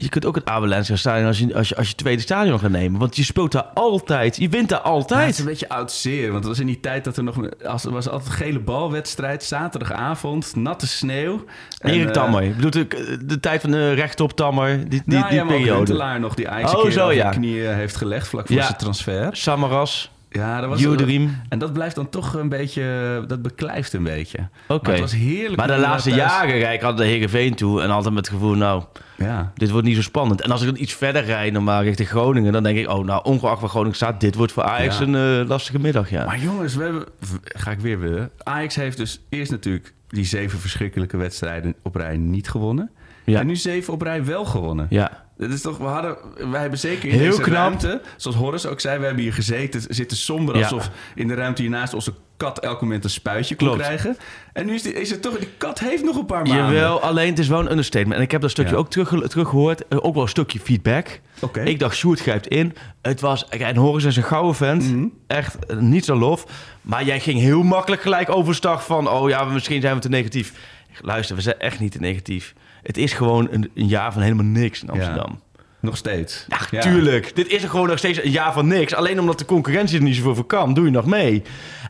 [0.00, 2.70] Je kunt ook het Abelensra stadion als je, als, je, als je tweede stadion gaat
[2.70, 3.00] nemen.
[3.00, 4.36] Want je speelt daar altijd.
[4.36, 5.28] Je wint daar Ja, het altijd.
[5.28, 6.22] is een beetje oud zeer.
[6.26, 7.36] Want het was in die tijd dat er nog...
[7.64, 9.44] Als, er was altijd een gele balwedstrijd.
[9.44, 10.56] Zaterdagavond.
[10.56, 11.44] Natte sneeuw.
[11.78, 12.42] En, Erik eh, Tammer.
[12.42, 14.78] Je bedoelt de, de tijd van de rechtop Tammer.
[14.78, 16.18] Die, die, nou, die ja, periode.
[16.18, 17.30] Nog die Ajax Oh, zo, ja.
[17.30, 18.28] de knieën heeft gelegd.
[18.28, 18.62] Vlak voor Ja.
[18.64, 19.28] zijn transfer.
[19.36, 20.10] Samaras.
[20.30, 20.80] Ja, dat was...
[20.80, 21.40] Juderim.
[21.48, 23.24] En dat blijft dan toch een beetje...
[23.26, 24.48] Dat beklijft een beetje.
[24.68, 24.82] Oké.
[24.82, 25.56] Maar het was heerlijk.
[25.56, 27.82] Maar de laatste thuis- jaren rijd ik altijd naar Heerenveen toe.
[27.82, 28.82] En altijd met het gevoel, nou,
[29.16, 29.52] Ja.
[29.54, 30.40] dit wordt niet zo spannend.
[30.42, 32.52] En als ik dan iets verder rijd, normaal richting Groningen...
[32.52, 34.20] dan denk ik, oh, nou, ongeacht waar Groningen staat...
[34.20, 35.04] dit wordt voor Ajax Ja.
[35.06, 36.24] een eh, lastige middag, ja.
[36.24, 37.04] Maar jongens, we hebben,
[37.42, 38.30] ga ik weer willen.
[38.42, 42.90] Ajax heeft dus eerst natuurlijk die zeven verschrikkelijke wedstrijden op rij niet gewonnen.
[43.24, 43.40] Ja.
[43.40, 44.86] En nu zeven op rij wel gewonnen.
[44.90, 45.26] Ja.
[45.38, 46.16] Dat is toch, we hadden,
[46.50, 47.54] wij hebben zeker in Heel deze knap.
[47.56, 50.62] ruimte, zoals Horace ook zei, we hebben hier gezeten, zitten somber Ja.
[50.62, 53.82] alsof in de ruimte hiernaast onze kat elk moment een spuitje kon Klopt.
[53.82, 54.16] krijgen.
[54.52, 56.64] En nu is, die, is het toch, die kat heeft nog een paar maanden.
[56.74, 58.16] Jawel, alleen het is wel een understatement.
[58.16, 58.78] En ik heb dat stukje Ja.
[58.78, 59.88] ook terug, teruggehoord.
[59.88, 61.20] Eh, Ook wel een stukje feedback.
[61.40, 61.60] Oké.
[61.62, 62.74] Ik dacht, Sjoerd grijpt in.
[63.02, 64.82] Het was, en Horus is een gouden vent.
[64.92, 65.06] Mhm.
[65.26, 66.44] Echt eh, niets aan lof.
[66.82, 69.08] Maar jij ging heel makkelijk gelijk overstag van...
[69.08, 70.52] oh ja, misschien zijn we te negatief.
[71.00, 72.54] Luister, we zijn echt niet te negatief.
[72.82, 75.40] Het is gewoon een, een jaar van helemaal niks in Amsterdam.
[75.80, 76.46] Nog steeds.
[76.70, 77.36] Ja, tuurlijk.
[77.36, 78.94] Dit is er gewoon nog steeds een jaar van niks.
[78.94, 81.42] Alleen omdat de concurrentie er niet zoveel voor kan, doe je nog mee.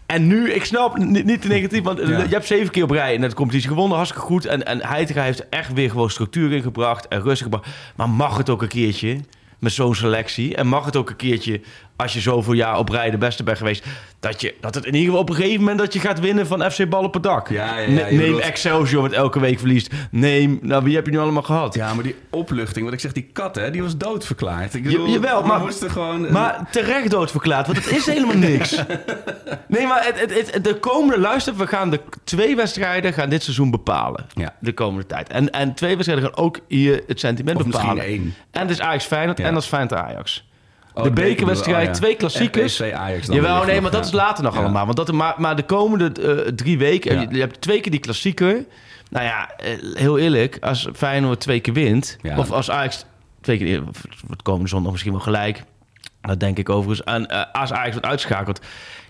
[0.07, 2.19] En nu, ik snap niet, niet te negatief, want eh, Ja.
[2.19, 4.47] je hebt zeven keer op rij in de competitie gewonnen, hartstikke goed.
[4.47, 7.67] En, en Heitinga heeft echt weer gewoon structuur ingebracht en rustig gebracht.
[7.97, 9.21] Maar mag het ook een keertje
[9.59, 10.57] met zo'n selectie?
[10.57, 11.61] En mag het ook een keertje,
[11.99, 13.85] als je zoveel jaar op rij de beste bent geweest,
[14.21, 16.47] dat, je, dat het in ieder geval op een gegeven moment dat je gaat winnen
[16.47, 17.49] van FC Bal op het dak?
[17.49, 19.93] Ja, ja, ja, neem bedoelt- Excelsior, wat elke week verliest.
[20.11, 21.75] Neem, nou wie heb je nu allemaal gehad?
[21.75, 24.75] Ja, maar die opluchting, wat ik zeg, die kat, hè, die was doodverklaard.
[24.75, 26.33] Ik bedoel, Ja, jawel, we maar- moesten gewoon...
[26.33, 28.77] Maar terecht doodverklaard, want het is helemaal niks.
[29.69, 31.21] Nee, maar het, het, het- de komende...
[31.21, 34.27] Luister, we gaan de twee wedstrijden gaan dit seizoen bepalen.
[34.61, 35.29] De komende tijd.
[35.29, 37.95] En, en twee wedstrijden gaan ook hier het sentiment Of bepalen.
[37.95, 38.35] misschien één.
[38.51, 40.48] En dat is Ajax Feyenoord en dat is Feyenoord Ajax.
[40.99, 41.99] Oh, de de beker bekerwedstrijd, oh, ja.
[41.99, 42.83] twee klassiekers.
[42.83, 44.61] Ajax dan Jawel, nee, maar dat is later nog Ja.
[44.61, 44.85] allemaal.
[44.85, 47.15] Want dat, maar, maar de komende eh, drie weken...
[47.15, 47.21] Ja.
[47.21, 48.65] Je, je hebt twee keer die klassieker.
[49.11, 50.59] Nou ja, eh, heel eerlijk.
[50.61, 52.17] Als Feyenoord twee keer wint...
[52.23, 52.39] Ja.
[52.39, 53.05] Of als Ajax
[53.41, 53.83] twee keer...
[53.89, 55.65] of Het komende zondag misschien wel gelijk...
[56.21, 57.07] Dat denk ik overigens.
[57.07, 58.61] En eh, als Ajax wordt uitschakeld...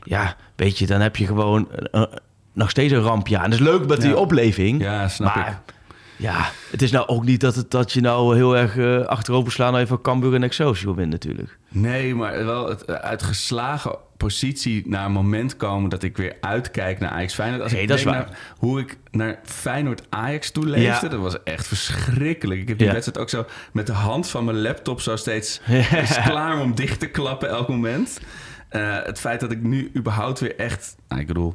[0.03, 1.69] Ja, weet je, dan heb je gewoon...
[1.73, 2.09] eh, eh,
[2.53, 3.45] nog steeds een rampjaar.
[3.45, 4.83] En dat is leuk met die opleving.
[4.83, 5.75] Ja, snap maar, ik.
[6.19, 9.53] Ja, het is nou ook niet dat, het, dat je nou heel erg eh achterover
[9.53, 9.77] slaan...
[9.77, 11.59] even Cambuur en Excelsior wint natuurlijk.
[11.69, 16.37] Nee, maar wel het, eh, uit geslagen positie naar een moment komen dat ik weer
[16.41, 17.63] uitkijk naar Ajax Feyenoord.
[17.63, 18.15] Als Nee, ik dat is waar.
[18.15, 21.09] naar hoe ik naar Feyenoord Ajax toe leefde, Ja.
[21.09, 22.61] dat was echt verschrikkelijk.
[22.61, 22.93] Ik heb die Ja.
[22.93, 25.61] wedstrijd ook zo met de hand van mijn laptop zo steeds
[26.03, 28.21] is klaar om dicht te klappen elk moment.
[28.69, 31.55] Eh, het feit dat ik nu überhaupt weer echt, nou, ik bedoel,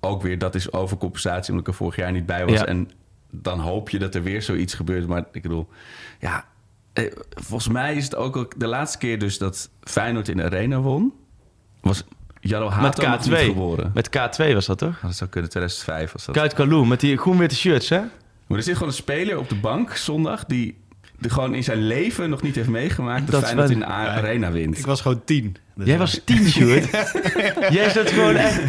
[0.00, 2.64] ook weer dat is overcompensatie omdat ik er vorig jaar niet bij was.
[2.64, 2.90] En
[3.30, 5.06] dan hoop je dat er weer zoiets gebeurt.
[5.06, 5.68] Maar ik bedoel,
[6.20, 6.44] ja,
[6.92, 10.42] eh, volgens mij is het ook al de laatste keer dus dat Feyenoord in de
[10.42, 11.12] arena won.
[11.80, 12.04] Was
[12.40, 13.44] Jarro Met Hato nog niet K2.
[13.44, 13.90] geboren.
[13.94, 14.94] Met K2 was dat toch?
[14.96, 16.34] Oh, dat zou kunnen, 2005 was dat.
[16.34, 18.00] Kuit Kalou met die groen-witte shirts, hè?
[18.46, 20.76] Maar er zit gewoon een speler op de bank zondag die,
[21.18, 24.50] die gewoon in zijn leven nog niet heeft meegemaakt dat, Feyenoord wel- in de arena
[24.50, 24.78] wint.
[24.78, 25.56] Ik was gewoon tien.
[25.74, 26.90] Dus Jij was tien, Sjoerd.
[27.70, 28.62] Jij zat gewoon echt...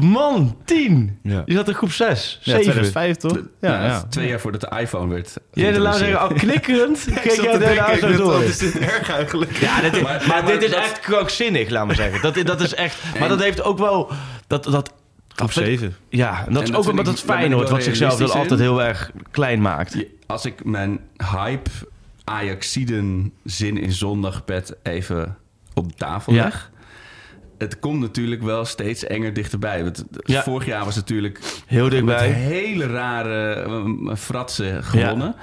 [0.00, 1.18] Man, tien.
[1.22, 1.42] Ja.
[1.46, 2.62] Je zat in groep zes, Ja, zeven.
[2.62, 3.32] 2005 toch?
[3.32, 4.02] Ja, Ja, dat is ja.
[4.08, 5.36] Twee jaar voordat de iPhone werd.
[5.52, 7.04] Jij de laat zeggen, al knikkerend.
[7.14, 8.42] Kijk jij daarna zo door.
[8.42, 9.56] is dit erg eigenlijk?
[9.56, 12.22] Ja, dit is, maar, Maar- maar dit is dat- echt krankzinnig, laat maar zeggen.
[12.22, 12.96] Dat, dat is echt...
[13.18, 14.10] Maar dat heeft ook wel...
[14.46, 14.92] Dat, dat
[15.34, 15.96] Top 7.
[16.08, 18.60] Ja, en dat En is dat ook omdat het Feyenoord, wel wat zichzelf dan altijd
[18.60, 19.96] heel erg klein maakt.
[20.26, 21.00] Als ik mijn
[21.32, 21.70] hype
[22.24, 25.36] Ajaxiden zin in zondagbed even
[25.74, 26.42] op tafel Ja.
[26.44, 26.70] leg.
[27.64, 29.82] Het komt natuurlijk wel steeds enger dichterbij.
[29.82, 30.42] Want Ja.
[30.42, 32.28] Vorig jaar was natuurlijk Heel met dichtbij.
[32.28, 35.34] hele rare uh, fratsen gewonnen.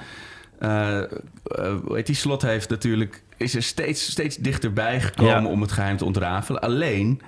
[0.58, 1.06] Eh, eh,
[2.04, 5.48] die slot heeft natuurlijk is er steeds, steeds dichterbij gekomen Ja.
[5.48, 6.60] om het geheim te ontrafelen.
[6.60, 7.20] Alleen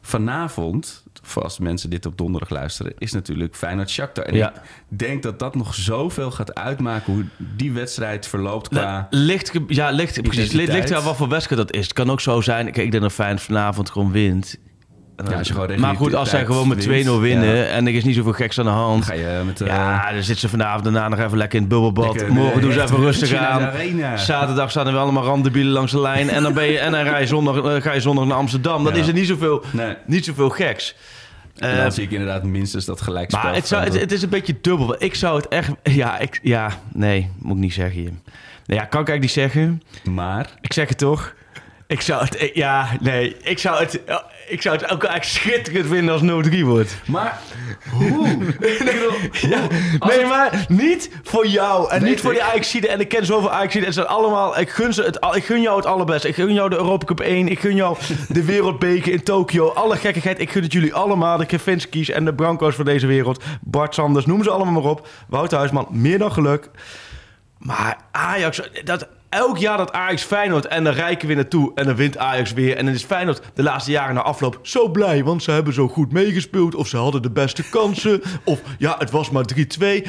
[0.00, 4.24] vanavond, voor als mensen dit op donderdag luisteren, is natuurlijk Feyenoord Shakhtar.
[4.24, 4.52] En Ja.
[4.90, 8.82] ik denk dat dat nog zoveel gaat uitmaken hoe die wedstrijd verloopt qua.
[9.10, 10.52] Nou, Ligt, ge- ja, ligt, precies.
[10.52, 11.82] Ligt, ligt aan wat voor wedstrijd dat is.
[11.84, 12.64] Het kan ook zo zijn.
[12.64, 14.58] Kijk, ik denk dat Feyenoord vanavond gewoon wint.
[15.28, 17.64] Ja, als je gewoon maar goed, als zij gewoon met wint, 2-0 winnen ja.
[17.64, 19.04] en er is niet zoveel geks aan de hand.
[19.04, 19.60] ga je met.
[19.60, 22.14] eh, Ja, dan zitten ze vanavond daarna nog even lekker in het bubbelbad.
[22.14, 23.70] Lekker, Morgen eh, doen ze echt even rustig aan.
[24.18, 26.28] Zaterdag staan er wel allemaal randdebielen langs de lijn.
[26.30, 28.84] En dan, ben je, en dan ga, je zondag, eh, ga je zondag naar Amsterdam.
[28.84, 29.00] Dan Ja.
[29.00, 29.94] is er niet zoveel, Nee.
[30.06, 30.94] niet zoveel geks.
[31.58, 33.42] En Eh, dan zie ik inderdaad minstens dat gelijkspel.
[33.42, 35.02] maar het, zou, het, is een beetje dubbel.
[35.02, 35.70] Ik zou het echt...
[35.82, 38.10] Ja, ik, ja nee, moet ik niet zeggen hier.
[38.66, 39.82] Nou ja, kan ik eigenlijk niet zeggen.
[40.14, 41.34] maar Ik zeg het toch.
[41.86, 42.50] Ik zou het...
[42.54, 43.36] Ja, nee.
[43.42, 44.00] Ik zou het...
[44.50, 46.96] Ik zou het ook eigenlijk schitterend vinden als 0-3 wordt.
[47.06, 47.40] Maar
[47.90, 48.28] hoe?
[49.32, 49.66] Ja,
[49.98, 52.46] nee, maar niet voor jou en Weet niet voor die ik.
[52.46, 52.88] Ajaxide.
[52.88, 53.86] En ik ken zoveel Ajaxide.
[53.86, 54.58] En ze zijn allemaal...
[54.58, 56.28] Ik gun, ze het, ik gun jou het allerbeste.
[56.28, 57.48] Ik gun jou de Europa Cup 1.
[57.48, 57.96] Ik gun jou
[58.28, 59.68] de wereldbeker in Tokio.
[59.68, 60.40] Alle gekkigheid.
[60.40, 61.36] Ik gun het jullie allemaal.
[61.36, 63.42] De Kevinski's en de Branco's van deze wereld.
[63.60, 65.08] Bart Sanders, noem ze allemaal maar op.
[65.28, 66.70] Wouter Huisman, meer dan geluk.
[67.58, 71.96] Maar Ajax, dat, elk jaar dat Ajax Feyenoord en dan rijken weer naartoe en dan
[71.96, 72.76] wint Ajax weer.
[72.76, 75.88] En dan is Feyenoord de laatste jaren na afloop zo blij, want ze hebben zo
[75.88, 76.74] goed meegespeeld.
[76.74, 78.22] Of ze hadden de beste kansen.
[78.44, 79.56] Of ja, het was maar 3-2.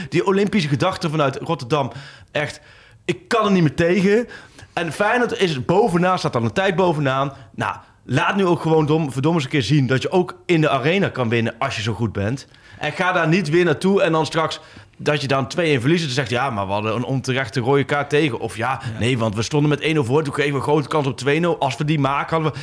[0.10, 1.92] Die Olympische gedachte vanuit Rotterdam,
[2.32, 2.62] echt,
[3.06, 4.28] ik kan er niet meer tegen.
[4.74, 7.34] En Feyenoord is bovenaan, staat dan een tijd bovenaan.
[7.56, 10.62] Nou, laat nu ook gewoon dom, verdomme eens een keer zien dat je ook in
[10.62, 12.48] de arena kan winnen als je zo goed bent.
[12.80, 14.60] En ga daar niet weer naartoe en dan straks
[15.04, 16.04] dat je dan 2-1 verliest.
[16.04, 18.40] Dan zegt ja, maar we hadden een onterechte rode kaart tegen.
[18.40, 20.24] Of ja, nee, want we stonden met 1-0 voor.
[20.24, 21.22] Toen kregen we een grote kans op
[21.56, 21.58] 2-0.
[21.60, 22.60] Als we die maken, hadden we...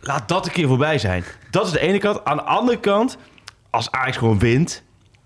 [0.00, 1.24] Laat dat een keer voorbij zijn.
[1.50, 2.24] Dat is de ene kant.
[2.24, 3.18] Aan de andere kant,
[3.70, 4.84] als Ajax gewoon wint...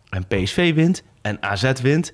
[0.09, 2.13] en PSV wint en AZ wint...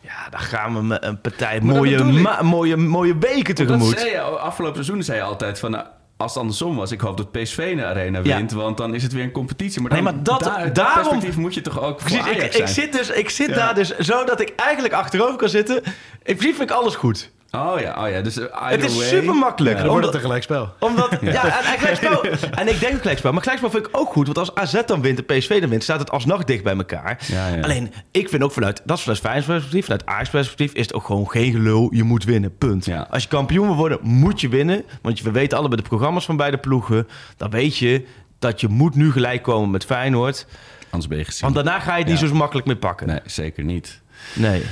[0.00, 2.04] ja, dan gaan we met een partij dat mooie,
[2.42, 3.98] mooie, mooie weken dat tegemoet.
[3.98, 5.86] zei je, afgelopen seizoen zei je altijd van...
[6.18, 8.36] als het andersom was, ik hoop dat PSV in de arena Ja.
[8.36, 9.80] wint, want dan is het weer een competitie.
[9.82, 12.66] Maar, Nee, maar dat- daar, dat daarom- perspectief moet je toch ook Precies, ik, ik
[12.66, 13.54] zit, dus, ik zit Ja.
[13.54, 15.76] daar dus zo dat ik eigenlijk achterover kan zitten.
[15.84, 15.84] In
[16.22, 17.30] principe vind ik alles goed.
[17.50, 19.76] Oh ja, oh ja, dus uh, Het is super makkelijk.
[19.76, 20.74] Dan wordt Omdat- het een gelijkspel.
[20.80, 23.32] Omdat, ja, en, en, gelijkspel, en ik denk ook gelijkspel.
[23.32, 24.26] Maar gelijkspel vind ik ook goed.
[24.26, 27.18] Want als AZ dan wint en PSV dan wint, staat het alsnog dicht bij elkaar.
[27.26, 27.60] Ja, ja.
[27.62, 30.94] Alleen, ik vind ook vanuit, dat is vanuit Feyenoord perspectief, vanuit Ajax perspectief, is het
[30.94, 31.88] ook gewoon geen gelul.
[31.94, 32.84] Je moet winnen, punt.
[32.84, 33.06] Ja.
[33.10, 34.84] Als je kampioen wil worden, moet je winnen.
[35.02, 37.08] Want we weten allebei de programma's van beide ploegen.
[37.36, 38.06] Dan weet je
[38.38, 40.46] dat je moet nu gelijk komen met Feyenoord.
[40.90, 41.40] Anders ben je gezien.
[41.52, 42.26] Want daarna ga je het niet Ja.
[42.26, 43.06] zo makkelijk meer pakken.
[43.06, 44.00] Nee, zeker niet.
[44.34, 44.62] nee.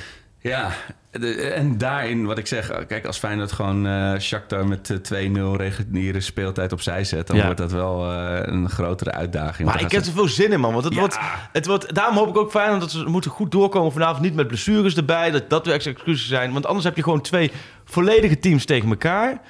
[0.40, 0.70] Ja,
[1.18, 5.56] de- en daarin wat ik zeg, kijk, als Feyenoord gewoon eh Shakhtar met eh, 2-0
[5.56, 7.42] reguliere speeltijd opzij zet, dan Ja.
[7.44, 9.68] wordt dat wel eh, een grotere uitdaging.
[9.68, 10.72] Maar ik heb er veel zin in, man.
[10.72, 10.98] Want het Ja.
[11.00, 11.18] wordt,
[11.52, 14.20] het wordt, daarom hoop ik ook fijn dat ze moeten goed doorkomen vanavond.
[14.22, 16.52] Niet met blessures erbij, dat dat weer extra excuses zijn.
[16.52, 17.50] Want anders heb je gewoon twee
[17.84, 19.40] volledige teams tegen elkaar.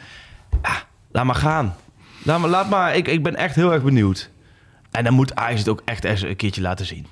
[0.62, 0.72] Ja,
[1.12, 1.76] laat maar gaan.
[2.22, 4.30] Laat maar, laat maar ik, ik ben echt heel erg benieuwd.
[4.90, 7.06] En dan moet Ajax het ook echt eens een keertje laten zien.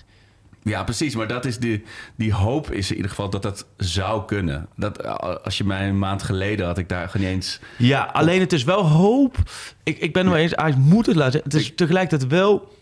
[0.64, 1.14] Ja, precies.
[1.16, 1.84] Maar dat is die,
[2.16, 4.68] die hoop is in ieder geval dat dat zou kunnen.
[4.76, 7.60] Dat, eh, als je mij een maand geleden had, ik daar niet eens...
[7.78, 9.36] Ja, alleen het is wel hoop.
[9.82, 11.42] Ik, ik ben het wel eens, Ajax moet het laten zien.
[11.44, 12.72] Het is tegelijkertijd wel...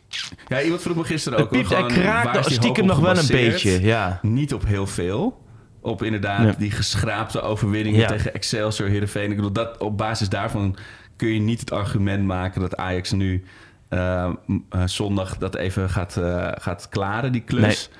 [0.48, 3.16] Ja, iemand vroeg me gisteren Het ook piept en gewoon, waar kraakt stiekem nog wel
[3.16, 3.82] een beetje.
[3.82, 4.18] Ja.
[4.22, 5.40] Niet op heel veel.
[5.80, 6.54] Op inderdaad Ja.
[6.58, 8.06] die geschraapte overwinningen Ja.
[8.06, 9.30] tegen Excelsior, Heerenveen.
[9.30, 10.76] Ik bedoel, dat, op basis daarvan
[11.16, 13.44] kun je niet het argument maken dat Ajax nu
[13.92, 14.30] eh,
[14.70, 17.90] eh, zondag dat even gaat, eh, gaat klaren, die klus.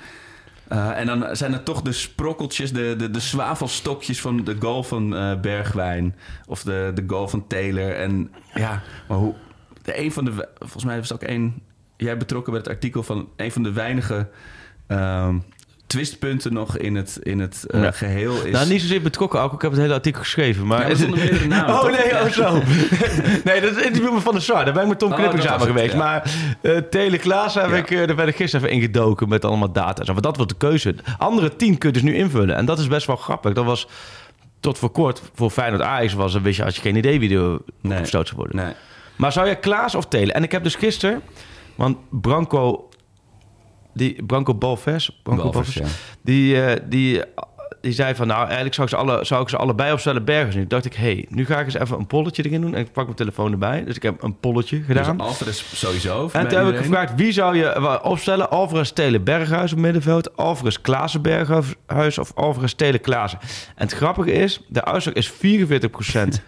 [0.69, 5.11] En dan zijn er toch de sprokkeltjes, de, de, de zwavelstokjes van de goal van
[5.41, 6.17] Bergwijn.
[6.47, 7.95] Of de, de goal van Taylor.
[7.95, 9.35] En ja, maar hoe...
[9.83, 10.49] De een van de...
[10.59, 11.63] Volgens mij was het ook een...
[11.97, 14.29] Jij betrokken bij het artikel van een van de weinige...
[14.87, 15.39] ehm,
[15.93, 17.91] twistpunten nog in het, in het eh, Ja.
[17.91, 18.53] geheel is...
[18.53, 19.53] Nou, niet zozeer betrokken ook.
[19.53, 20.67] Ik heb het hele artikel geschreven.
[20.67, 22.53] Maar Ja, zonder meerdere namen, Oh nee, oh zo.
[23.45, 24.65] nee, dat is het interview Van der Sar.
[24.65, 25.93] Daar ben ik met Tom Oh, Knipping was samen het, geweest.
[25.93, 25.99] ja.
[25.99, 26.31] Maar
[26.63, 30.05] eh Tele Klaas heb ik, eh, daar ben ik gisteren even ingedoken met allemaal data.
[30.05, 30.13] Zo.
[30.13, 30.95] Want dat wordt de keuze.
[31.19, 32.57] Andere tien kun je dus nu invullen.
[32.57, 33.53] En dat is best wel grappig.
[33.53, 33.89] Dat was
[34.61, 37.39] tot voor kort voor Feyenoord Ajax was, dan wist je, had je geen idee wie
[37.39, 38.05] er Nee.
[38.07, 38.57] zou worden.
[38.57, 38.73] Nee.
[39.17, 40.35] Maar zou je Klaas of Telen?
[40.35, 41.23] En ik heb dus gisteren,
[41.75, 42.89] want Branco,
[43.95, 46.17] die Branco Balves, Branco Balvers, Balves, ja.
[46.23, 47.23] die, eh, die,
[47.81, 50.27] die zei van, nou, eigenlijk zou ik ze, alle, zou ik ze allebei opstellen.
[50.27, 52.75] En toen dacht ik, hé, hey, nu ga ik eens even een polletje erin doen.
[52.75, 53.85] En ik pak mijn telefoon erbij.
[53.85, 55.17] Dus ik heb een polletje gedaan.
[55.17, 56.29] Dus Alvarez sowieso.
[56.33, 58.51] en toen heb ik gevraagd, wie zou je wa- opstellen?
[58.51, 60.37] Alvarez, Telen, Berghuis op middenveld.
[60.37, 63.39] Alvarez, Klaassen, Berghuis of Alvarez, Telen, Klaassen.
[63.77, 65.35] En het grappige is, de uitslag is 44%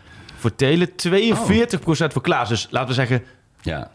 [0.40, 0.92] voor Telen, 42%
[2.12, 2.48] voor Klaas.
[2.48, 3.24] Dus laten we zeggen 50-50.
[3.62, 3.88] Ja,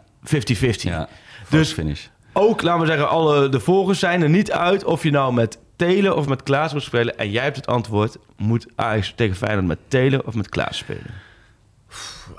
[0.90, 1.08] ja.
[1.40, 2.06] Dus- Dus finish.
[2.32, 5.58] Ook, laten we zeggen, alle de volgers zijn er niet uit of je nou met
[5.76, 7.18] Telen of met Klaas moet spelen.
[7.18, 11.10] En jij hebt het antwoord, moet Ajax tegen Feyenoord met Telen of met Klaas spelen?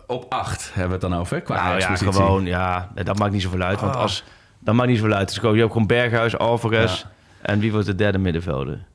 [0.07, 3.41] Op acht hebben we het dan over, qua Nou ja, gewoon, ja, dat maakt niet
[3.41, 3.79] zoveel uit.
[3.79, 4.01] Want Ah.
[4.01, 4.23] als,
[4.59, 5.27] dat maakt niet zoveel uit.
[5.27, 7.11] Dus je hebt gewoon Berghuis, Alvarez Ja.
[7.41, 8.85] en wie wordt de derde middenvelder?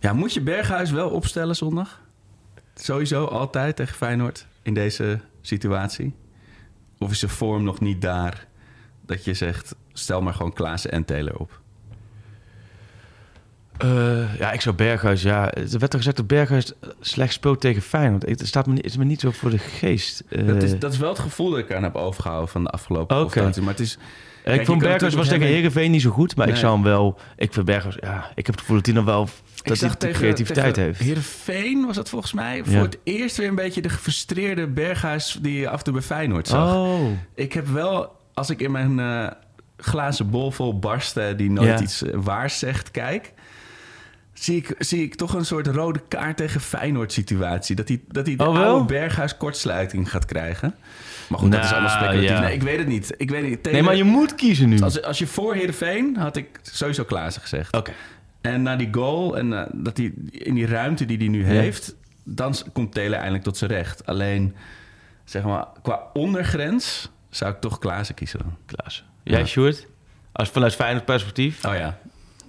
[0.00, 2.00] Ja, moet je Berghuis wel opstellen zondag?
[2.74, 6.14] Sowieso altijd tegen Feyenoord in deze situatie?
[6.98, 8.46] Of is de vorm nog niet daar
[9.06, 9.74] dat je zegt...
[9.92, 11.60] stel maar gewoon Klaassen en Taylor op?
[13.78, 15.52] Eh, ja, ik zou Berghuis, ja.
[15.52, 18.28] Er werd er gezegd dat Berghuis slecht speelt tegen Feyenoord.
[18.28, 20.22] Het staat me, niet- is me niet zo voor de geest.
[20.28, 22.70] Eh, Dat is, dat is wel het gevoel dat ik aan heb overgehouden van de
[22.70, 23.22] afgelopen Oké.
[23.24, 23.62] confrontatie.
[23.62, 23.92] Maar het is...
[23.94, 23.98] ik
[24.44, 27.18] Kijk, vond Berghuis was tegen Heerenveen niet zo goed, maar ik zou hem wel...
[27.36, 29.28] Ik vind Berghuis, ja, ik heb het gevoel dat hij nog wel...
[29.62, 31.00] Dat hij de creativiteit heeft.
[31.00, 32.64] Heerenveen was dat volgens mij.
[32.64, 35.38] Voor het eerst weer een beetje de gefrustreerde Berghuis...
[35.42, 36.74] die je af en toe bij Feyenoord zag.
[36.74, 39.26] Oh, Ik heb wel, als ik in mijn eh,
[39.84, 41.36] glazen bol vol barsten...
[41.36, 41.80] die nooit Ja.
[41.80, 43.32] iets eh, waars zegt, kijk...
[44.32, 47.76] Zie ik, zie ik toch een soort rode kaart tegen Feyenoord situatie.
[47.76, 50.74] Dat hij, dat hij de Oh, oude Berghuis kortsluiting gaat krijgen.
[51.28, 52.30] Maar goed, dat is Nou, allemaal speculatief.
[52.30, 52.40] ja.
[52.40, 53.14] Nee, ik weet het niet.
[53.16, 53.72] Ik weet niet.
[53.72, 54.80] nee, maar je moet kiezen nu.
[54.80, 57.76] Als, als je voor Heerenveen had ik sowieso Klaassen gezegd.
[57.76, 57.92] Oké.
[58.40, 61.94] En na die goal en eh, dat hij in die ruimte die hij nu heeft,
[62.24, 64.06] dan komt Taylor eindelijk tot zijn recht.
[64.06, 64.54] Alleen,
[65.24, 68.56] zeg maar, qua ondergrens zou ik toch Klaassen kiezen dan.
[69.22, 69.46] Jij, Ja.
[69.46, 69.86] Sjoerd?
[70.32, 71.64] Als vanuit Feyenoord perspectief?
[71.64, 71.98] Oh ja.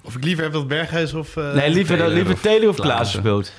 [0.02, 1.38] Of ik liever heb dat Berghuis of...
[1.38, 3.22] eh, nee, liever, Taylor liever of Taylor of Klaassen.
[3.22, 3.54] Klaassen speelt.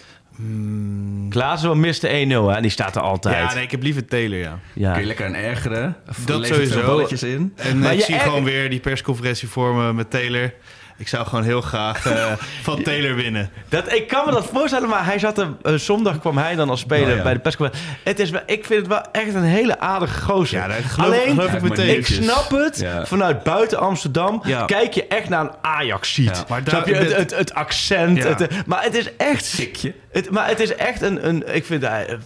[1.30, 2.52] Klaassen wel miste 1-0, hè?
[2.52, 3.34] En die staat er altijd.
[3.48, 4.58] Ja, nee, ik heb liever Taylor, ja.
[4.72, 4.92] Ja.
[4.92, 5.96] Kun je lekker een ergeren?
[6.26, 6.86] Dat sowieso.
[6.86, 7.52] balletjes in.
[7.56, 10.52] En Maar ik je zie er- gewoon weer die persconferentie vormen met Taylor.
[10.96, 13.50] Ik zou gewoon heel graag eh, van Taylor winnen.
[13.68, 16.70] Dat, ik kan me dat voorstellen, maar hij zat er, eh, zondag kwam hij dan
[16.70, 17.22] als speler ja.
[17.22, 17.90] bij de persconferentie.
[18.04, 20.58] Het is ik vind het wel echt een hele aardige gozer.
[20.58, 22.04] Ja, daar geloof, Alleen, geloof ik meteen.
[22.04, 23.06] snap het, Ja.
[23.06, 26.36] vanuit buiten Amsterdam kijk je echt naar een Ajax-ziet.
[26.36, 26.94] Ja, maar Snap daar- je?
[26.94, 28.22] Het, het, het accent.
[28.24, 29.44] Het, eh, maar het is echt...
[29.44, 29.94] Sikje.
[30.14, 32.18] Het, maar het is echt een, een ik vind hij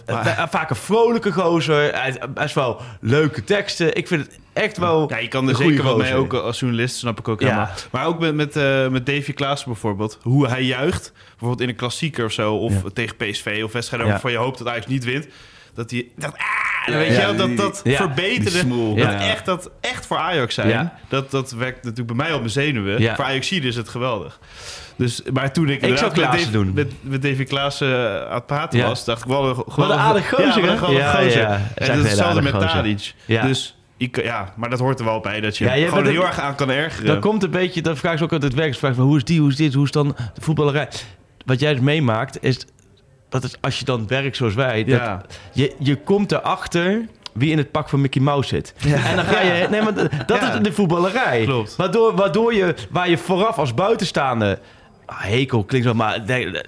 [0.49, 1.93] vaak een vrolijke gozer.
[1.93, 3.95] Hij heeft best wel leuke teksten.
[3.95, 6.95] Ik vind het echt wel Ja, je kan er zeker wat mee, ook als journalist,
[6.95, 7.47] snap ik ook Ja.
[7.47, 7.69] helemaal.
[7.91, 10.17] Maar ook met, met, eh, met Davy Klaassen bijvoorbeeld.
[10.21, 12.55] Hoe hij juicht, bijvoorbeeld in een klassieker of zo.
[12.55, 12.89] Of Ja.
[12.93, 14.13] tegen PSV of wedstrijden Ja.
[14.13, 15.27] waarvan je hoopt dat Ajax niet wint.
[15.73, 16.07] Dat hij...
[16.17, 18.95] Dat, ah, weet ja, je wel, dat, dat ja, verbeterde...
[18.95, 20.69] dat, echt, dat echt voor Ajax zijn.
[20.69, 20.99] Ja.
[21.09, 23.01] Dat, dat werkt natuurlijk bij mij op mijn zenuwen.
[23.01, 23.15] Ja.
[23.15, 24.39] Voor Ajax is het geweldig.
[24.99, 26.71] Dus, maar toen ik, zou inderdaad met Davy- doen.
[26.73, 28.87] Met, met Davy Klaassen eh, aan het praten Ja.
[28.87, 31.41] was, dacht ik wel een Wat een aardig gozer, Ja, een Ja, gozer.
[31.41, 31.61] ja.
[31.75, 32.59] En dat is hetzelfde met.
[32.59, 33.13] Tadic.
[33.25, 33.45] Ja.
[33.45, 36.25] Dus ik, ja, maar dat hoort er wel bij dat je Ja, je gewoon heel
[36.25, 37.05] erg aan kan ergeren.
[37.07, 38.75] Dan komt een beetje, dan vraag ze ook altijd het werk.
[38.75, 40.87] Vragen van, hoe is die, hoe is dit, hoe is dan de voetballerij?
[41.45, 42.65] Wat jij dus meemaakt, is
[43.29, 45.21] dat is als je dan werkt zoals wij, dat Ja.
[45.53, 48.73] je, je komt erachter wie in het pak van Mickey Mouse zit.
[48.83, 49.93] En dan ga je, nee, maar
[50.25, 50.53] dat Ja.
[50.53, 51.43] is de voetballerij.
[51.43, 51.75] Klopt.
[51.75, 54.59] Waardoor, waardoor je, waar je vooraf als buitenstaande,
[55.13, 56.19] hekel klinkt zo, maar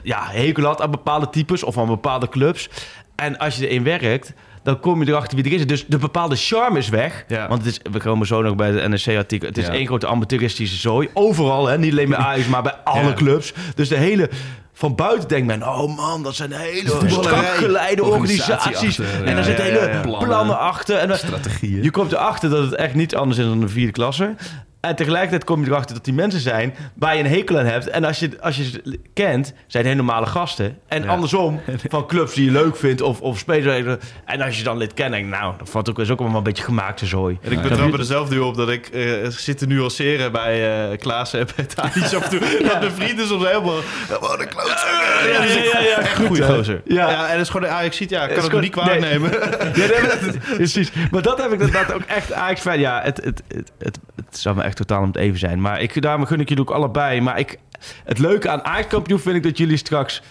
[0.03, 2.69] ja, hekel had aan bepaalde types of aan bepaalde clubs.
[3.15, 5.67] En als je erin werkt, dan kom je erachter wie er is.
[5.67, 7.25] Dus de bepaalde charme is weg.
[7.27, 7.47] Ja.
[7.47, 9.47] Want het is, we komen zo nog bij het NRC-artikel.
[9.47, 9.71] Het is Ja.
[9.73, 11.09] één grote amateuristische zooi.
[11.13, 11.77] Overal, hè?
[11.77, 13.13] niet alleen bij Ajax, maar bij alle Ja.
[13.13, 13.53] clubs.
[13.75, 14.29] Dus de hele...
[14.73, 17.23] Van buiten denkt men, oh man, dat zijn hele voetballerij.
[17.23, 18.99] strak geleide Organisatie organisaties.
[18.99, 20.27] achter, en daar zitten hele plannen.
[20.27, 20.59] Plannen.
[20.59, 20.97] achter.
[20.97, 21.83] En Strategieën.
[21.83, 24.35] je komt erachter dat het echt niet anders is dan een vierde klasse.
[24.81, 27.87] En tegelijkertijd kom je erachter dat die mensen zijn waar je een hekel aan hebt.
[27.89, 30.77] En als je, als je ze kent, zijn het hele normale gasten.
[30.87, 31.09] En Ja.
[31.09, 33.97] andersom, van clubs die je leuk vindt of, of spelers.
[34.25, 36.35] En als je dan lid kent, denk ik, nou, dat valt ook, is ook wel
[36.35, 37.37] een beetje gemaakte zooi.
[37.41, 40.89] En ik betrap me er zelf nu op dat ik eh zit te nuanceren bij
[40.91, 42.39] eh Klaassen en bij Tadic af en toe.
[42.67, 43.79] Dat mijn vrienden soms helemaal...
[44.19, 44.87] Wat een klootzak.
[45.33, 46.81] Ja, dus ik- echt een goede gozer.
[46.85, 47.09] Ja.
[47.09, 47.25] Ja.
[47.27, 48.99] en dat is gewoon Ajax ziet, ja, ik kan het niet kwaad nee.
[48.99, 49.31] nemen.
[49.73, 50.91] Ja, nee, maar dat- precies.
[51.11, 52.63] Maar dat heb ik inderdaad ook echt Ajax.
[52.63, 55.61] Ja, het, het, het, het, het zou me echt totaal om het even zijn.
[55.61, 57.21] Maar ik, daarom gun ik jullie ook allebei.
[57.21, 57.57] Maar ik,
[58.05, 60.21] het leuke aan Ajax kampioen vind ik dat jullie straks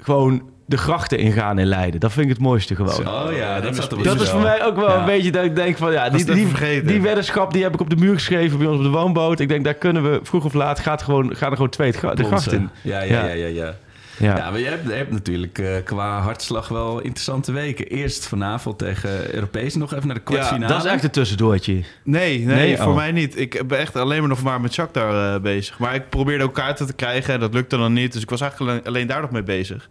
[0.00, 2.00] gewoon de grachten ingaan in Leiden.
[2.00, 3.08] Dat vind ik het mooiste gewoon.
[3.08, 4.98] Oh ja, dat, Dat is voor mij ook wel Ja.
[4.98, 7.90] een beetje dat ik denk van ja, die, die, die weddenschap die heb ik op
[7.90, 9.40] de muur geschreven bij ons op de woonboot.
[9.40, 11.98] Ik denk daar kunnen we vroeg of laat gaat, gewoon, gaan er gewoon twee de
[12.24, 12.70] gracht in.
[12.82, 13.24] Ja, ja, Ja.
[13.26, 13.74] ja, ja, ja.
[14.18, 14.36] Ja.
[14.36, 17.86] Ja, maar je hebt, je hebt natuurlijk eh, qua hartslag wel interessante weken.
[17.86, 20.72] Eerst vanavond tegen Europees nog even naar de kwartfinale.
[20.72, 21.72] Dat is echt een tussendoortje.
[22.04, 22.76] Nee, nee, Nee?
[22.76, 22.94] voor Oh.
[22.96, 23.38] mij niet.
[23.38, 25.78] Ik ben echt alleen maar nog maar met Shakhtar eh bezig.
[25.78, 28.12] Maar ik probeerde ook kaarten te krijgen en dat lukte dan niet.
[28.12, 29.88] Dus ik was eigenlijk alleen, daar nog mee bezig.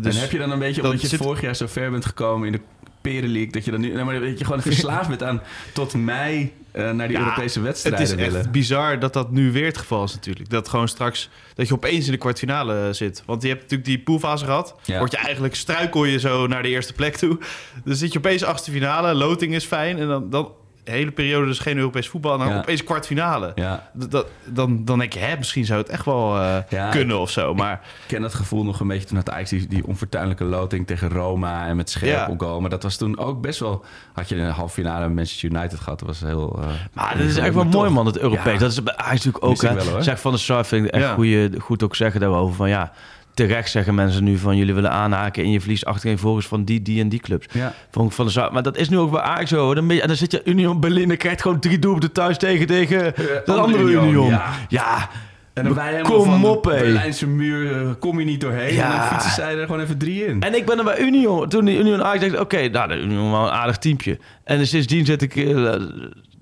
[0.00, 2.04] Dus en heb je dan een beetje, omdat je zit- vorig jaar zo ver bent
[2.06, 2.60] gekomen in de
[3.00, 5.40] Perenleague, dat je dan nu, nee, maar dat je gewoon verslaafd bent aan
[5.72, 8.50] tot mei eh, naar die Ja, Europese Het wedstrijden is echt willen.
[8.50, 10.50] bizar dat dat nu weer het geval is natuurlijk.
[10.50, 13.22] Dat gewoon straks, dat je opeens in de kwartfinale eh, zit.
[13.26, 14.74] Want je hebt natuurlijk die poolfase gehad.
[14.84, 14.98] Ja.
[14.98, 17.38] Word je eigenlijk, struikel je zo naar de eerste plek toe.
[17.84, 19.98] Dan zit je opeens achtste finale, loting is fijn.
[19.98, 20.52] En dan, dan
[20.90, 22.32] hele periode dus geen Europees voetbal.
[22.32, 22.58] En dan Ja.
[22.58, 23.52] opeens kwartfinale.
[23.54, 27.20] Ja, Dat, dan, dan denk je, hè, misschien zou het echt wel eh, Ja, kunnen
[27.20, 27.54] of zo.
[27.54, 30.86] Maar ik ken dat gevoel nog een beetje toen had Ajax die, die onfortuinlijke loting
[30.86, 32.58] tegen Roma en met scherp Ja.
[32.60, 33.84] Maar dat was toen ook best wel...
[34.12, 36.58] Had je een halve finale met Manchester United gehad, dat was heel...
[36.62, 38.52] eh, Maar dat is echt wel mooi, man, het Europees.
[38.52, 38.58] Ja.
[38.58, 39.74] Dat is bij Ajax natuurlijk ook, hè.
[39.92, 40.02] wel.
[40.02, 41.14] Zeg van de start vind ik echt Ja.
[41.14, 42.54] goeie, goed ook zeggen daarover.
[42.56, 42.92] Van ja,
[43.36, 45.44] terecht zeggen mensen nu van jullie willen aanhaken...
[45.44, 47.46] en je verliest achterin volgens van die, die en die clubs.
[47.52, 47.74] Ja.
[47.90, 48.48] Vond ik van de.
[48.52, 49.64] Maar dat is nu ook bij Ajax zo.
[49.64, 49.74] hoor.
[49.74, 53.02] Dan en dan zit je Union Berlin en krijgt gewoon drie doelpunten thuis tegen, tegen
[53.04, 54.28] dat andere andere Union, Union.
[54.28, 54.52] ja.
[54.68, 55.08] Ja.
[55.52, 56.68] En dan wij helemaal Kom van op, de.
[56.68, 58.74] Berlijnse muur eh, kom je niet doorheen.
[58.74, 58.84] Ja.
[58.84, 60.40] En dan fietsen zij er gewoon even drie in.
[60.40, 61.48] En ik ben er bij Union.
[61.48, 64.18] Toen die Union Ajax dacht, oké, nou, de Union wel een aardig teampje.
[64.44, 65.74] En sindsdien zet ik, eh,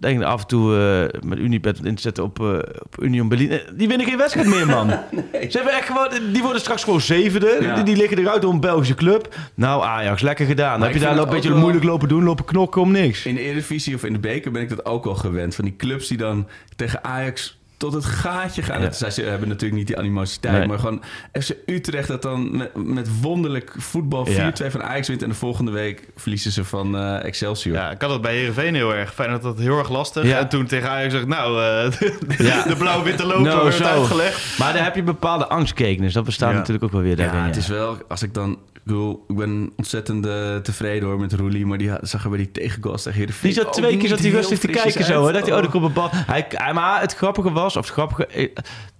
[0.04, 0.76] denk af en toe
[1.12, 2.46] eh, met Unibet in te zetten op, eh,
[2.82, 3.50] op Union Berlin.
[3.50, 4.88] Eh, Die winnen geen wedstrijd meer, man.
[5.50, 7.58] Ze hebben echt gewoon, die worden straks gewoon zevende.
[7.60, 7.74] Ja.
[7.74, 9.34] Die, die liggen eruit door een Belgische club.
[9.54, 10.78] Nou, Ajax, lekker gedaan.
[10.78, 13.26] Maar heb je daar een beetje wel- moeilijk lopen doen, lopen knokken om niks.
[13.26, 15.54] In de Eredivisie of in de beker ben ik dat ook wel gewend.
[15.54, 18.78] Van die clubs die dan tegen Ajax tot het gaatje gaan.
[18.78, 18.84] Ja.
[18.84, 20.58] Dat- Zij ze hebben natuurlijk niet die animositeit.
[20.58, 20.66] Nee.
[20.66, 24.70] Maar gewoon FC Utrecht dat dan met, met wonderlijk voetbal 4-2 Ja.
[24.70, 25.22] van Ajax wint.
[25.22, 27.74] En de volgende week verliezen ze van eh, Excelsior.
[27.76, 29.14] ja, ik had dat bij Heerenveen heel erg.
[29.14, 30.24] Fijn dat dat heel erg lastig.
[30.24, 30.38] Ja.
[30.38, 32.62] En toen tegen Ajax zeg ik, nou, eh, de, Ja.
[32.62, 33.84] de blauw-witte loper werd zo.
[33.84, 34.58] uitgelegd.
[34.58, 36.12] Maar daar heb je bepaalde angstkekenis.
[36.12, 36.56] Dat bestaat Ja.
[36.56, 37.42] natuurlijk ook wel weer Ja, daarin.
[37.42, 38.58] het is wel, als ik dan...
[38.86, 42.38] Ik, bedoel, ik ben ontzettend eh, tevreden hoor met Roelie, maar die zag er bij
[42.38, 45.26] die tegengoals tegen Heerenveen Die zat twee keer niet zat rustig te kijken zo.
[45.26, 45.32] Hè?
[45.32, 45.70] Dat hij, oh, Oh.
[45.70, 46.08] komt een bal.
[46.12, 48.26] Hij, hij- maar het grappige was, of het grappige...
[48.26, 48.48] eh,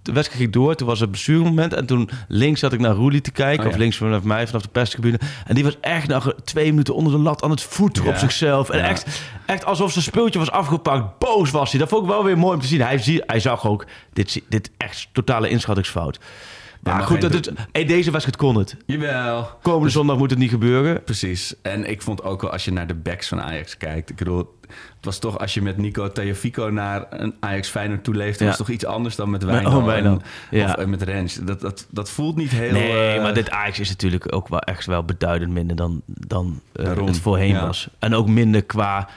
[0.01, 1.73] De wedstrijd ging door, toen was het blessuremoment.
[1.73, 3.59] En toen links zat ik naar Roelie te kijken.
[3.59, 3.71] Oh, ja.
[3.71, 5.19] Of links vanaf mij, vanaf de perstribune.
[5.45, 8.09] En die was echt nog twee minuten onder de lat aan het voeten Ja.
[8.09, 8.69] op zichzelf.
[8.69, 8.85] En Ja.
[8.87, 11.19] echt, echt alsof zijn speeltje was afgepakt.
[11.19, 11.79] Boos was hij.
[11.79, 12.81] Dat vond ik wel weer mooi om te zien.
[12.81, 16.19] Hij, hij zag ook, dit, dit echt totale inschattingsfout.
[16.85, 18.77] Maar maar goed, dat hey, deze wedstrijd kon het.
[18.85, 19.49] Jawel.
[19.61, 21.03] Komende zondag moet het niet gebeuren.
[21.03, 21.55] Precies.
[21.61, 24.09] En ik vond ook wel, als je naar de backs van Ajax kijkt...
[24.09, 28.39] Ik bedoel, het was toch, als je met Nico Tagliafico naar een Ajax Feyenoord toeleeft...
[28.39, 28.45] Ja.
[28.45, 30.21] was het toch iets anders dan met Wijnaldum oh, en,
[30.51, 30.65] Ja.
[30.65, 31.35] of, en met Rens.
[31.35, 32.71] Dat, dat, dat voelt niet heel...
[32.71, 36.61] Nee, eh, maar dit Ajax is natuurlijk ook wel echt wel beduidend minder dan, dan
[36.73, 37.65] eh, het voorheen ja.
[37.65, 37.87] was.
[37.99, 39.09] En ook minder qua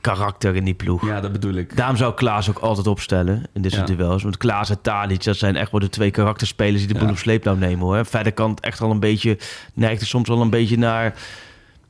[0.00, 1.06] karakter in die ploeg.
[1.06, 1.76] Ja, dat bedoel ik.
[1.76, 3.94] Daarom zou Klaas ook altijd opstellen in dit soort Ja.
[3.94, 4.22] duels.
[4.22, 7.10] Want Klaas en Tadic, dat zijn echt wel de twee karakterspelers die de boel Ja.
[7.10, 8.04] op sleeptouw nemen hoor.
[8.04, 9.38] Verder kan het echt al een beetje,
[9.74, 11.14] neigt er soms wel een beetje naar,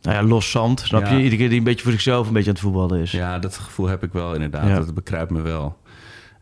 [0.03, 0.81] nou ja, los zand.
[0.81, 1.11] Snap Ja.
[1.11, 1.17] je?
[1.17, 3.11] Iedere keer die een beetje voor zichzelf een beetje aan het voetballen is.
[3.11, 4.77] Ja, dat gevoel heb ik wel inderdaad.
[4.87, 5.79] Dat bekruipt me wel.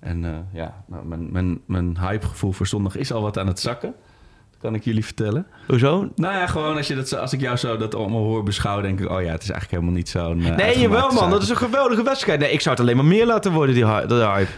[0.01, 3.61] En eh, ja, nou, mijn, mijn, mijn hypegevoel voor zondag is al wat aan het
[3.61, 3.95] zakken.
[4.61, 5.47] Kan ik jullie vertellen.
[5.67, 6.09] Hoezo?
[6.17, 9.01] Nou ja, gewoon als, je dat, als ik jou zo dat allemaal hoor beschouwen, denk
[9.01, 9.11] ik...
[9.11, 10.43] oh ja, het is eigenlijk helemaal niet zo'n...
[10.45, 11.31] eh, Nee, jawel man.
[11.31, 12.41] Dat is een geweldige wedstrijd.
[12.41, 14.51] Nee, ik zou het alleen maar meer laten worden, die hype.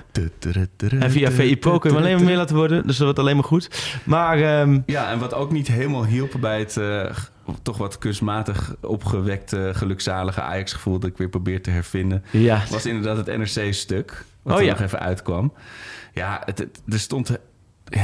[1.00, 2.86] En via VI Pro kun je alleen maar meer laten worden.
[2.86, 3.94] Dus dat wordt alleen maar goed.
[4.04, 7.04] Maar ehm, Ja, en wat ook niet helemaal hielp bij het eh,
[7.62, 13.26] toch wat kunstmatig opgewekte, gelukzalige Ajax-gevoel dat ik weer probeer te hervinden, ja, was inderdaad
[13.26, 14.24] het NRC-stuk.
[14.42, 14.70] Wat Oh er ja.
[14.72, 15.52] nog even uitkwam.
[16.14, 17.38] Ja, het, het- er stond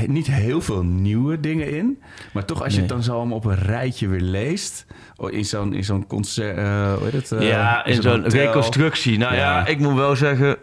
[0.07, 2.03] niet heel veel nieuwe dingen in.
[2.33, 2.87] Maar toch, als je Nee.
[2.88, 4.87] het dan zo allemaal op een rijtje weer leest.
[5.16, 6.57] oh, In zo'n, in zo'n concert.
[6.57, 7.33] eh, hoe heet het?
[7.33, 9.18] eh, ja, in zo'n reconstructie.
[9.18, 9.40] Nou ja.
[9.59, 9.66] Ja.
[9.66, 10.57] ik moet wel zeggen...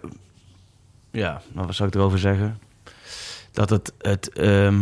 [1.12, 2.60] Ja, nou wat zou ik erover zeggen?
[3.52, 3.94] Dat het...
[3.98, 4.82] het ehm,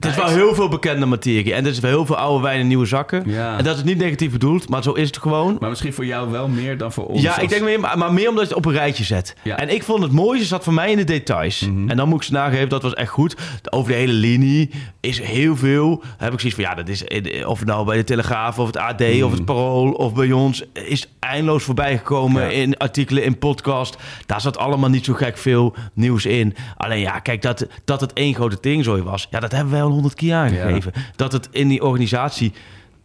[0.00, 1.54] het is wel heel veel bekende materie.
[1.54, 3.22] En er is wel heel veel oude wijn in nieuwe zakken.
[3.26, 3.58] Ja.
[3.58, 5.56] En dat is niet negatief bedoeld, maar zo is het gewoon.
[5.60, 7.22] Maar misschien voor jou wel meer dan voor ons.
[7.22, 9.34] Ja, ik denk meer, maar meer omdat je het op een rijtje zet.
[9.42, 9.56] Ja.
[9.56, 11.60] En ik vond het mooiste zat voor mij in de details.
[11.60, 11.88] Mhm.
[11.90, 13.36] En dan moet ik ze nageven, dat was echt goed.
[13.70, 16.02] Over de hele linie is heel veel.
[16.16, 17.04] Heb ik zoiets van, ja, dat is
[17.44, 20.62] of het nou bij de Telegraaf of het AD of het Parool of bij ons
[20.72, 22.48] is eindeloos voorbij gekomen Ja.
[22.48, 23.96] in artikelen, in podcast.
[24.26, 26.54] Daar zat allemaal niet zo gek veel nieuws in.
[26.76, 29.92] Alleen ja, kijk, dat, dat het één grote teringzooi was, ja, dat hebben wij al
[29.92, 30.92] honderd keer aangegeven.
[31.16, 32.52] Dat het in die organisatie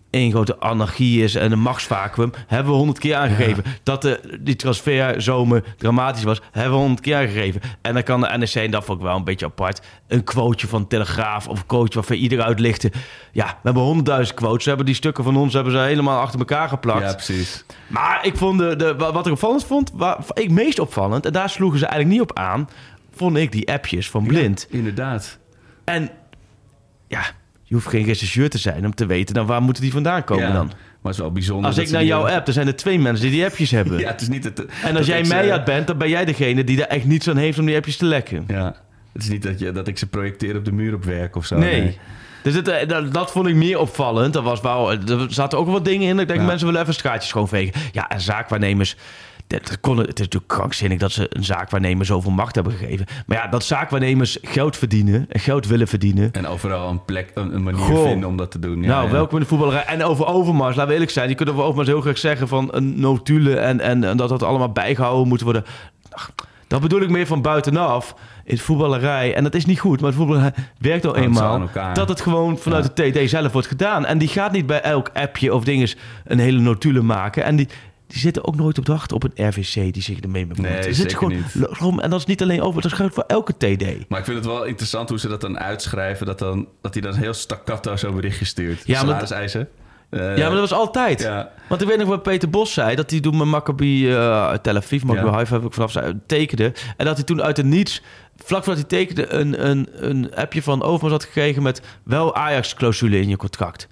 [0.09, 3.63] één grote anarchie is en een machtsvacuum, hebben we honderd keer aangegeven.
[3.83, 7.61] Dat de, die transferzomer dramatisch was, hebben we honderd keer aangegeven.
[7.81, 10.67] En dan kan de NSC, en dat vond ik wel een beetje apart, een quoteje
[10.67, 12.91] van Telegraaf of een quoteje waarvan ieder uitlichten.
[13.31, 14.61] Ja, we hebben honderdduizend quotes.
[14.63, 17.01] Ze hebben die stukken van ons hebben ze helemaal achter elkaar geplakt.
[17.09, 17.65] Ja, precies.
[17.87, 21.31] Maar ik vond de, de, wa- wat ik opvallend vond, waar ik meest opvallend, en
[21.33, 22.69] daar sloegen ze eigenlijk niet op aan,
[23.15, 24.67] vond ik die appjes van Blind.
[24.69, 25.37] Inderdaad.
[25.83, 26.09] En
[27.11, 27.21] ja,
[27.63, 29.35] je hoeft geen rechercheur te zijn om te weten...
[29.35, 30.71] dan waar moeten die vandaan komen Ja, dan?
[31.01, 31.65] Maar wel bijzonder.
[31.65, 33.99] Als dat ik naar jouw app, dan zijn er twee mensen die die appjes hebben.
[34.05, 36.25] Ja, het is niet het, En als dat jij mij uit bent, dan ben jij
[36.25, 38.43] degene die er echt niets aan heeft om die appjes te lekken.
[38.47, 38.75] Ja,
[39.13, 41.45] het is niet dat, je, dat ik ze projecteer op de muur op werk of
[41.45, 41.57] zo.
[41.57, 41.99] Nee.
[42.43, 44.35] Dus het, eh, dat, dat vond ik meer opvallend.
[44.35, 46.19] Er, was wel, er zaten ook wel wat dingen in.
[46.19, 46.45] Ik denk, Ja.
[46.45, 47.81] mensen willen even straatjes schoonvegen.
[47.91, 48.95] Ja, en zaakwaarnemers...
[49.59, 53.05] Dat, kon, het is natuurlijk krankzinnig dat ze een zaakwaarnemer zoveel macht hebben gegeven.
[53.25, 56.31] Maar ja, dat zaakwaarnemers geld verdienen en geld willen verdienen.
[56.31, 58.03] En overal een plek, een, een manier Goh.
[58.03, 58.81] vinden om dat te doen.
[58.81, 59.11] Ja, nou, ja.
[59.11, 59.85] welkom in de voetballerij.
[59.85, 61.29] En over Overmars, laten we eerlijk zijn.
[61.29, 64.43] Je kunt over Overmars heel graag zeggen van een notule en, en, en dat dat
[64.43, 65.65] allemaal bijgehouden moet worden.
[66.09, 66.31] Ach,
[66.67, 69.35] dat bedoel ik meer van buitenaf in de voetballerij.
[69.35, 71.69] En dat is niet goed, maar het voetballerij werkt al ze eenmaal.
[71.93, 74.05] Dat het gewoon vanuit de TD zelf wordt gedaan.
[74.05, 75.95] En die gaat niet bij elk appje of dinges
[76.25, 77.43] een hele notule maken.
[77.43, 77.67] En die,
[78.11, 80.69] die zitten ook nooit op de wacht op een RVC die zich ermee bemoeit.
[80.73, 82.01] Nee, zit zeker gewoon, niet.
[82.03, 84.09] En dat is niet alleen over, dat geldt voor elke TD.
[84.09, 86.25] Maar ik vind het wel interessant hoe ze dat dan uitschrijven.
[86.25, 88.81] Dat, dan, dat hij dan heel staccato zo'n berichtje stuurt.
[88.85, 89.67] Ja, Salariseisen.
[90.09, 91.21] Eh, Ja, maar dat was altijd.
[91.21, 91.51] Ja.
[91.69, 92.95] Want ik weet nog wat Peter Bos zei.
[92.95, 95.33] Dat hij toen met Maccabi eh Tel Aviv, Maccabi Ja.
[95.33, 96.73] Haifa heb ik vanaf zei, tekende.
[96.97, 98.01] En dat hij toen uit het niets,
[98.35, 103.19] vlak voordat hij tekende, een, een, een appje van Overmars had gekregen met wel Ajax-clausule
[103.19, 103.87] in je contract.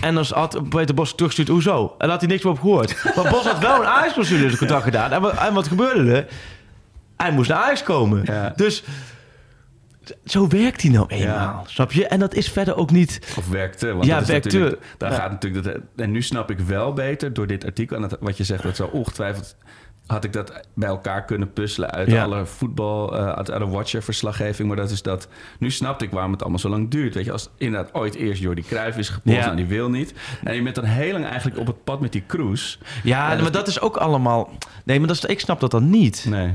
[0.00, 1.94] En dan had Peter Bos teruggestuurd, hoezo?
[1.98, 3.04] En had hij niks meer op gehoord.
[3.16, 5.12] Maar Bos had wel een Ajax-clausule in zijn contract gedaan.
[5.12, 6.26] En wat, en wat gebeurde er?
[7.16, 8.22] Hij moest naar Ajax komen.
[8.24, 8.52] Ja.
[8.56, 8.84] Dus
[10.24, 11.62] zo werkt hij nou eenmaal, Ja.
[11.66, 12.06] snap je?
[12.06, 13.34] En dat is verder ook niet...
[13.38, 13.92] Of werkte.
[13.92, 14.48] Want Ja, dat is werkte.
[14.48, 15.16] natuurlijk- Daar Ja.
[15.16, 17.96] gaat natuurlijk dat, en nu snap ik wel beter door dit artikel.
[17.96, 19.56] En dat, wat je zegt, dat zo ongetwijfeld
[20.08, 22.22] had ik dat bij elkaar kunnen puzzelen uit Ja.
[22.24, 24.68] alle voetbal, eh, uit alle Watcher-verslaggeving.
[24.68, 25.28] Maar dat is dat.
[25.58, 27.14] Nu snapte ik waarom het allemaal zo lang duurt.
[27.14, 29.50] Weet je, als inderdaad ooit eerst Jordi Cruijff is gepost Ja.
[29.50, 30.14] en die wil niet.
[30.44, 32.78] En je bent dan heel lang eigenlijk op het pad met die cruise.
[33.02, 34.50] Ja, maar dat is ook allemaal...
[34.84, 36.26] Nee, maar dat is, ik snap dat dan niet.
[36.28, 36.52] Nee.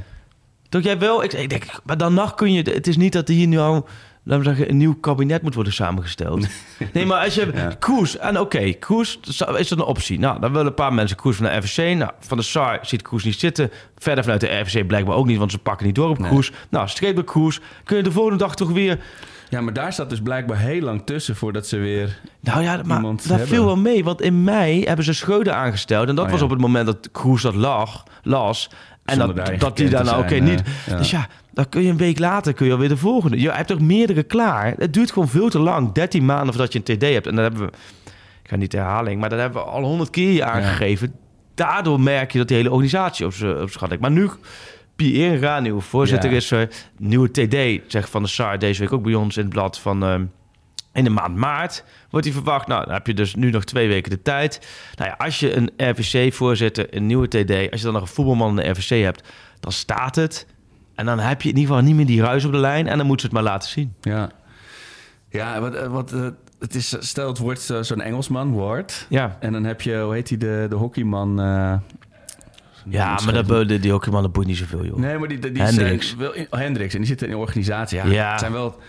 [0.69, 1.23] Toch jij wel?
[1.23, 2.61] Ik, ik denk, maar dan nog kun je...
[2.61, 3.87] Het is niet dat hier nu al...
[4.25, 6.47] Laten we zeggen, een nieuw kabinet moet worden samengesteld.
[6.93, 7.51] Nee, maar als je...
[7.53, 7.75] Ja.
[7.79, 9.19] Koers, en oké, Koers
[9.57, 10.19] is dat een optie.
[10.19, 11.95] Nou, dan willen een paar mensen Koers van de RVC.
[11.97, 13.71] Nou, van de SAR ziet Koers niet zitten.
[13.97, 16.29] Verder vanuit de RVC blijkbaar ook niet, want ze pakken niet door op Nee.
[16.29, 16.51] Koers.
[16.69, 17.59] Nou, streep bij Koers.
[17.83, 18.99] Kun je de volgende dag toch weer...
[19.49, 22.19] Ja, maar daar staat dus blijkbaar heel lang tussen voordat ze weer.
[22.39, 23.47] Nou ja, maar dat hebben.
[23.47, 24.03] viel wel mee.
[24.03, 26.07] Want in mei hebben ze Schreuder aangesteld.
[26.09, 26.45] En dat Oh, was ja.
[26.45, 28.69] op het moment dat Kroes dat lag, las.
[29.05, 30.61] En Zonder dat, dat die te oké, niet.
[30.85, 30.97] ja.
[30.97, 33.39] Dus ja, dan kun je een week later kun je alweer de volgende.
[33.39, 34.73] Je hebt toch meerdere klaar.
[34.77, 35.91] Het duurt gewoon veel te lang.
[35.91, 37.27] 13 maanden voordat je een TD hebt.
[37.27, 37.71] En dat hebben we,
[38.43, 41.15] ik ga niet de herhaling, maar dat hebben we al honderd keer je aangegeven.
[41.55, 43.33] Daardoor merk je dat die hele organisatie op
[43.79, 43.99] lijkt.
[43.99, 44.29] Maar nu,
[44.95, 46.35] Pierre Ra, nieuwe voorzitter Ja.
[46.35, 46.69] is er.
[46.97, 50.03] Nieuwe TD, zegt Van de Sar, deze week ook bij ons in het blad van...
[50.03, 50.25] ehm,
[50.93, 52.67] in de maand maart wordt hij verwacht.
[52.67, 54.67] Nou, dan heb je dus nu nog twee weken de tijd.
[54.95, 57.51] Nou ja, als je een RVC-voorzitter, een nieuwe TD...
[57.71, 59.23] als je dan nog een voetbalman in de RVC hebt,
[59.59, 60.47] dan staat het.
[60.95, 62.87] En dan heb je in ieder geval niet meer die ruis op de lijn...
[62.87, 63.93] en dan moeten ze het maar laten zien.
[64.01, 64.29] Ja.
[65.29, 66.27] Ja, wat, eh, wat, eh,
[66.59, 69.05] het is, stel het wordt zo- zo'n Engelsman, Ward.
[69.09, 71.39] Ja, En dan heb je, hoe heet die, de, de hockeyman?
[71.39, 71.73] eh,
[72.85, 74.97] ja maar dat, die, die hockeyman, dat boeit niet zoveel, joh.
[74.97, 76.07] Nee, maar die, die die Hendricks.
[76.07, 76.93] zijn wel in, Hendricks.
[76.93, 77.97] En die zitten in de organisatie.
[77.97, 78.31] Ja, Ja.
[78.31, 78.79] Het zijn wel...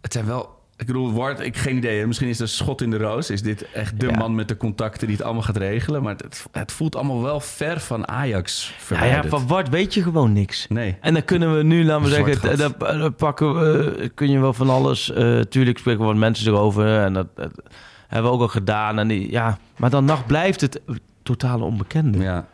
[0.00, 2.06] Het zijn wel ik bedoel, Ward, ik geen idee.
[2.06, 3.30] Misschien is een schot in de roos.
[3.30, 4.16] Is dit echt de Ja.
[4.16, 6.02] man met de contacten die het allemaal gaat regelen?
[6.02, 9.22] Maar het, het voelt allemaal wel ver van Ajax Ja, verwijderd.
[9.24, 10.66] ja, van wat weet je gewoon niks.
[10.68, 10.96] Nee.
[11.00, 12.76] En dan kunnen we nu, laten we zeggen, gat.
[12.78, 15.12] dan, pakken we, eh, kun je wel van alles.
[15.12, 17.50] eh tuurlijk spreken we wat mensen erover en dat, dat
[18.08, 18.98] hebben we ook al gedaan.
[18.98, 20.80] En die, ja, maar dan nog blijft het
[21.22, 22.46] totale onbekende Ja.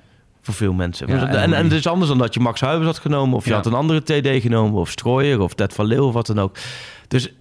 [0.43, 1.07] voor veel mensen.
[1.09, 3.45] Ja, en, en en, het is anders dan dat je Max Huibers had genomen, of
[3.45, 3.57] je Ja.
[3.57, 6.57] had een andere TD genomen, of Strooier, of Ted van Leeuw, of wat dan ook.
[7.09, 7.33] Dus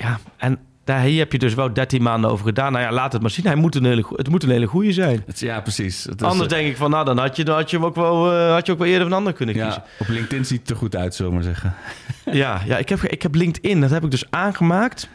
[0.00, 2.72] ja, en daar hier heb je dus wel 13 maanden over gedaan.
[2.72, 3.46] Nou ja, laat het maar zien.
[3.46, 5.22] Hij moet een hele, het moet een hele goede zijn.
[5.26, 6.04] Het, ja, precies.
[6.04, 7.94] Het Anders eh, denk ik van, nou, dan had je, dan had je hem ook
[7.94, 9.82] wel, eh, had je ook wel eerder een ander kunnen kiezen.
[9.98, 11.74] op LinkedIn ziet het er goed uit, zullen we maar zeggen.
[12.32, 15.08] Ja, ja ik, heb, ik heb LinkedIn, dat heb ik dus aangemaakt.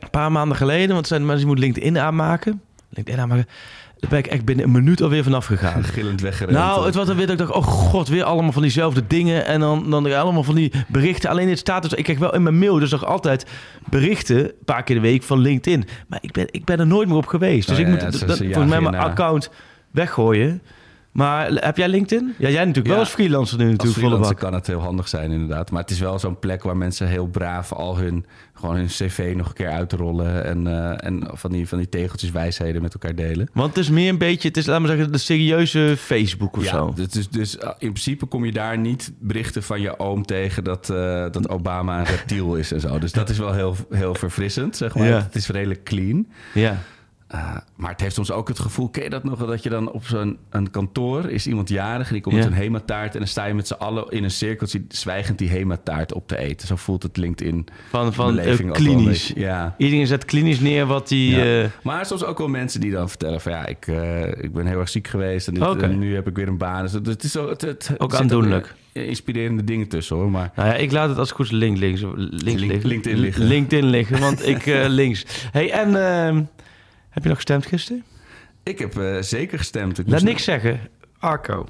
[0.00, 2.62] Een paar maanden geleden, want zijn mensen die moeten LinkedIn aanmaken.
[2.88, 3.46] LinkedIn aanmaken.
[4.00, 5.84] Daar ben ik echt binnen een minuut alweer vanaf gegaan.
[5.94, 6.56] Gillend weggerend.
[6.58, 9.46] Nou, het was dan weer dat ik dacht, oh god, weer allemaal van diezelfde dingen.
[9.46, 11.30] En dan, dan allemaal van die berichten.
[11.30, 13.46] Alleen het staat dus, ik krijg wel in mijn mail dus nog altijd
[13.90, 15.84] berichten, een paar keer de week van LinkedIn.
[16.08, 17.68] Maar ik ben, ik ben er nooit meer op geweest.
[17.68, 19.50] Dus Oh ik ja, moet ja, dat- volgens mij mijn account
[19.90, 20.62] weggooien.
[21.10, 22.34] Maar heb jij LinkedIn?
[22.38, 22.90] Ja, jij natuurlijk Ja.
[22.92, 24.44] wel als freelancer nu Als natuurlijk volle freelancer bak.
[24.50, 25.70] kan het heel handig zijn, inderdaad.
[25.70, 29.32] Maar het is wel zo'n plek waar mensen heel braaf al hun, gewoon hun cv
[29.36, 30.44] nog een keer uitrollen.
[30.44, 33.48] En, eh, en van, die, van die tegeltjes wijsheden met elkaar delen.
[33.52, 36.64] Want het is meer een beetje, het is, laten we zeggen, de serieuze Facebook of
[36.64, 36.92] ja, zo.
[36.94, 40.90] dus, dus, uh, in principe kom je daar niet berichten van je oom tegen dat,
[40.90, 40.96] eh,
[41.30, 42.98] dat Obama een reptiel is en zo.
[42.98, 45.06] Dus dat is wel heel, heel verfrissend, zeg maar.
[45.06, 45.22] Ja.
[45.22, 46.26] Het is redelijk clean.
[46.54, 46.78] Ja.
[47.30, 49.46] Eh, maar het heeft soms ook het gevoel, ken je dat nog?
[49.46, 52.40] Dat je dan op zo'n een kantoor is iemand jarig en die komt Ja.
[52.42, 53.12] met een hemataart.
[53.12, 56.38] En dan sta je met z'n allen in een cirkeltje zwijgend die hemataart op te
[56.38, 56.66] eten.
[56.66, 57.66] Zo voelt het LinkedIn.
[57.90, 59.32] Van, van eh, klinisch.
[59.34, 59.74] Ja.
[59.78, 61.36] Iedereen zet klinisch neer wat die...
[61.36, 61.62] Ja.
[61.62, 63.86] eh, Maar soms ook wel mensen die dan vertellen van ja, ik,
[64.40, 65.84] ik ben heel erg ziek geweest en, dit, Oké.
[65.84, 66.82] en nu heb ik weer een baan.
[66.82, 68.74] Dus het, is zo, het, het, Ook aandoenlijk.
[68.92, 70.30] Inspirerende dingen tussen hoor.
[70.30, 72.00] Maar Nou ja, ik laat het als het goed is link, links,
[72.30, 72.82] links.
[72.84, 73.44] LinkedIn liggen.
[73.44, 74.64] LinkedIn liggen, want ik
[75.00, 75.24] links.
[75.52, 76.42] hey, en ehm,
[77.20, 78.04] heb je nog gestemd gisteren?
[78.62, 79.98] ik heb eh, zeker gestemd.
[79.98, 80.80] Ik Laat niks zeggen.
[81.18, 81.66] Arco.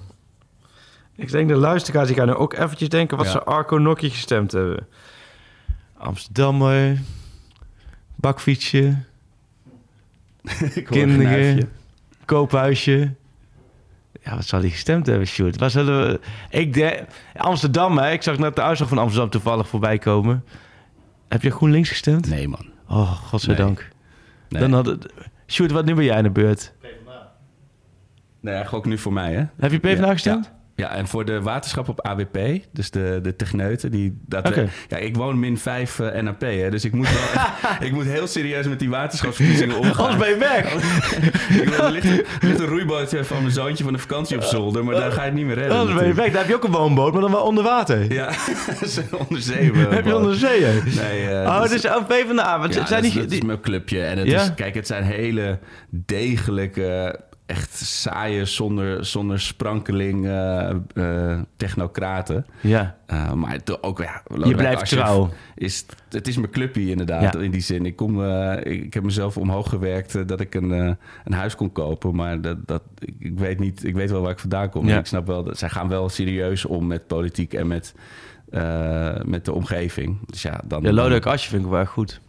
[1.16, 3.16] Ik denk de luisteraars, die gaan nu ook eventjes denken...
[3.16, 3.32] wat Ja.
[3.32, 4.86] ze Arco Nokkie gestemd hebben.
[5.96, 6.98] Amsterdammer.
[8.16, 8.96] Bakfietsje.
[10.90, 11.70] Kinderen.
[12.24, 13.14] Koophuisje.
[14.22, 15.58] Ja, wat zal hij gestemd hebben, Sjoerd?
[15.58, 16.20] Wat zullen we...
[16.50, 17.06] Ik denk...
[17.36, 18.10] Amsterdam, hè?
[18.10, 20.44] Ik zag net de uitslag van Amsterdam toevallig voorbij komen.
[21.28, 22.28] Heb je GroenLinks gestemd?
[22.28, 22.66] Nee man.
[22.88, 23.88] Oh, godzijdank.
[24.48, 24.60] Nee.
[24.60, 25.12] Dan had het...
[25.50, 26.72] Sjoerd, wat nu ben jij in de beurt?
[28.40, 29.44] Nee, gok nu voor mij hè.
[29.58, 30.52] Heb je PvdA gestemd?
[30.80, 32.38] Ja, en voor de waterschap op AWP,
[32.72, 34.68] dus de, de techneuten, die dat Oké.
[34.88, 37.44] Ja, ik woon min 5 eh, NAP, hè, dus ik moet wel,
[37.88, 40.06] ik moet heel serieus met die waterschapsverkiezingen omgaan.
[40.06, 40.74] Anders ben je weg.
[41.62, 44.84] Ik er ligt, er ligt een roeibootje van mijn zoontje van de vakantie op zolder,
[44.84, 45.78] maar daar ga je het niet meer redden.
[45.78, 46.26] Anders ben je weg.
[46.26, 48.12] Daar heb je ook een woonboot, maar dan wel onder water.
[48.12, 48.32] Ja,
[49.28, 49.72] onder zee.
[49.72, 50.80] heb je onder zee, hè?
[51.02, 52.58] Nee, eh, Oh, dus- dus oh, PvdA.
[52.58, 53.26] Wat ja, zijn dat, die...
[53.26, 54.02] is, mijn clubje.
[54.02, 54.42] En het Ja?
[54.42, 55.58] is, kijk, het zijn hele
[55.90, 57.20] degelijke,
[57.50, 62.46] echt saaie, zonder, zonder sprankeling eh, eh, technocraten.
[62.60, 62.96] Ja.
[63.12, 65.30] Uh, maar ook, ja, Lodewijk blijft trouw.
[65.54, 67.40] Is, het is mijn clubje inderdaad, Ja.
[67.40, 67.86] in die zin.
[67.86, 68.24] Ik, kom,
[68.62, 70.70] ik, heb mezelf omhoog gewerkt dat ik een,
[71.24, 72.14] een huis kon kopen.
[72.14, 72.82] Maar dat, dat,
[73.18, 74.86] ik, weet niet, ik weet wel waar ik vandaan kom.
[74.86, 74.98] Ja.
[74.98, 77.94] Ik snap wel, dat zij gaan wel serieus om met politiek en met,
[79.24, 80.18] met de omgeving.
[80.26, 82.20] Dus ja, dan, Ja, Lodewijk Asscher vind ik wel erg goed.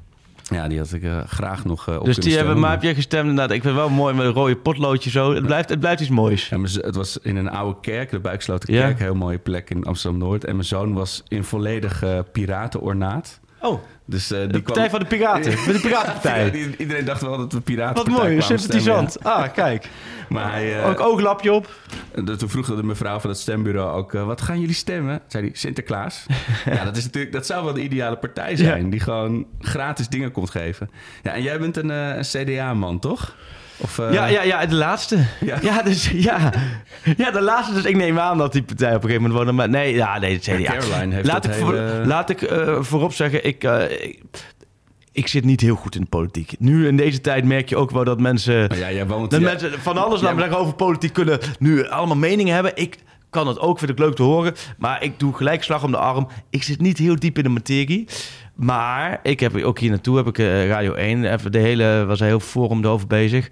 [0.52, 2.95] Ja, die had ik eh, graag nog eh, op Dus die hebben, maar heb jij
[2.95, 3.56] gestemd inderdaad?
[3.56, 5.34] Ik vind het wel mooi met een rode potloodje zo.
[5.34, 6.49] Het blijft, het blijft iets moois.
[6.49, 10.45] Ja, het was in een oude kerk, de Buiksloten kerk, heel mooie plek in Amsterdam-Noord.
[10.45, 13.39] En mijn zoon was in volledig eh, piratenornaat.
[13.62, 15.51] Oh, Dus, eh, die de Partij kwam- van de Piraten.
[15.66, 16.45] Met de Piratenpartij.
[16.45, 17.95] Ja, die- iedereen dacht wel dat we piraten.
[17.95, 19.24] Wat mooi, sympathisant.
[19.24, 19.88] Ah, kijk.
[20.30, 21.70] Maar hij, eh, Ook ooglapje op.
[22.16, 24.14] de- toen vroeg de mevrouw van het stembureau ook...
[24.14, 25.22] eh, wat gaan jullie stemmen?
[25.28, 26.26] Zei hij, Sinterklaas.
[26.66, 28.84] ja, dat, is natuurlijk, dat zou wel de ideale partij zijn.
[28.84, 28.89] Ja.
[28.89, 30.89] Die gewoon gratis dingen komt geven.
[31.24, 33.36] Ja, en jij bent een, een CDA-man, toch?
[33.82, 35.26] Of, eh, Ja, ja, ja, de laatste.
[35.40, 35.58] Ja.
[35.70, 36.54] Ja, dus ja.
[37.18, 37.74] Ja, de laatste.
[37.74, 39.56] Dus ik neem aan dat die partij op een gegeven moment wonen.
[39.56, 40.78] Maar nee, ja, nee, het Ja, CDA.
[40.78, 43.82] Caroline heeft laat ik, voor- hele- laat ik eh, voorop zeggen, ik, eh,
[45.12, 46.54] ik, zit niet heel goed in de politiek.
[46.60, 48.68] Nu in deze tijd merk je ook wel dat mensen...
[48.68, 49.32] Maar ja, jij woont...
[49.32, 52.72] Dat ja, mensen van alles, Ja, zeggen, over politiek kunnen nu allemaal meningen hebben.
[52.76, 52.98] Ik
[53.30, 54.54] kan het ook, vind ik leuk te horen.
[54.78, 56.28] Maar ik doe gelijk slag om de arm.
[56.50, 58.08] Ik zit niet heel diep in de materie.
[58.62, 62.20] Maar ik heb ook hier naartoe, heb ik eh, Radio 1, even de hele, was
[62.20, 63.47] een heel forum erover bezig.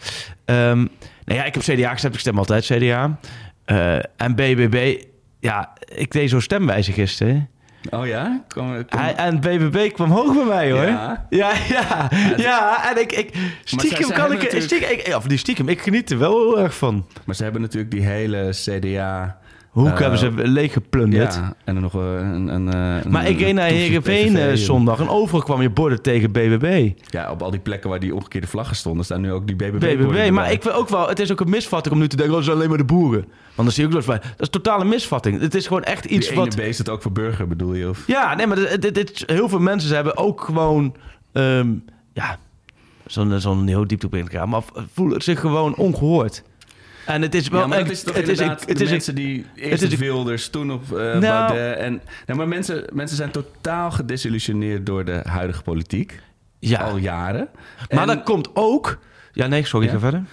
[0.45, 0.77] Ehm
[1.25, 3.19] nou ja, ik heb CDA gestemd, ik stem altijd CDA.
[3.65, 5.03] Eh, en BBB,
[5.39, 7.49] ja, ik deed zo'n stemwijze gisteren.
[7.89, 8.43] Oh ja?
[8.47, 10.85] Kom, kom- Hij, en BBB kwam hoog bij mij hoor.
[10.85, 11.25] Ja?
[11.29, 12.89] Ja, ja, ja.
[12.91, 13.29] En ik, ik
[13.63, 16.75] stiekem kan ik, natuurlijk- stiekem, ik, of die stiekem, ik geniet er wel heel erg
[16.75, 17.07] van.
[17.25, 19.38] Maar ze hebben natuurlijk die hele CDA...
[19.69, 21.33] Hoek Eh, hebben ze leeg geplunderd.
[21.35, 22.47] Ja, en dan nog eh, een...
[22.47, 26.31] een, een Maar ik reed naar Heerenveen eh, zondag en overal kwam je borden tegen
[26.31, 26.91] BBB.
[27.09, 29.05] Ja, op al die plekken waar die omgekeerde vlaggen stonden...
[29.05, 31.49] staan nu ook die BBB BBB, maar ik vind ook wel, het is ook een
[31.49, 33.21] misvatting om nu te denken, oh, dat zijn alleen maar de boeren.
[33.55, 35.39] Want dan zie je ook wel eens bij, dat is totale misvatting.
[35.41, 36.55] Het is gewoon echt iets Die wat...
[36.55, 37.89] B is het ook voor burger, bedoel je?
[37.89, 38.03] Of?
[38.07, 40.95] Ja, nee, maar dit, dit, dit- heel veel mensen hebben ook gewoon,
[41.33, 41.69] ehm,
[42.13, 42.37] ja,
[43.05, 44.61] zo'n zo'n heel diepte op in maar
[44.93, 46.43] voelen zich gewoon ongehoord.
[47.09, 47.59] En het is wel...
[47.59, 49.91] ja, maar dat echt- is toch het is, het de is, mensen die eerst het
[49.91, 51.77] is- Wilders, toen op Nou- Baudet.
[51.77, 56.19] En, nou, maar mensen, mensen zijn totaal gedesillusioneerd door de huidige politiek.
[56.59, 57.47] ja, Al jaren.
[57.89, 58.99] maar en, dat komt ook...
[59.31, 59.91] Ja, nee, sorry, Ja.
[59.93, 60.23] ga verder.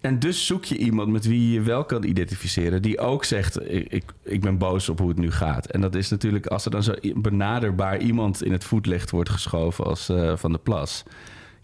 [0.00, 2.82] en dus zoek je iemand met wie je je wel kan identificeren.
[2.82, 5.66] Die ook zegt, ik, ik, ik ben boos op hoe het nu gaat.
[5.66, 9.84] En dat is natuurlijk, als er dan zo benaderbaar iemand in het voetlicht wordt geschoven
[9.84, 11.02] als eh, Van der Plas...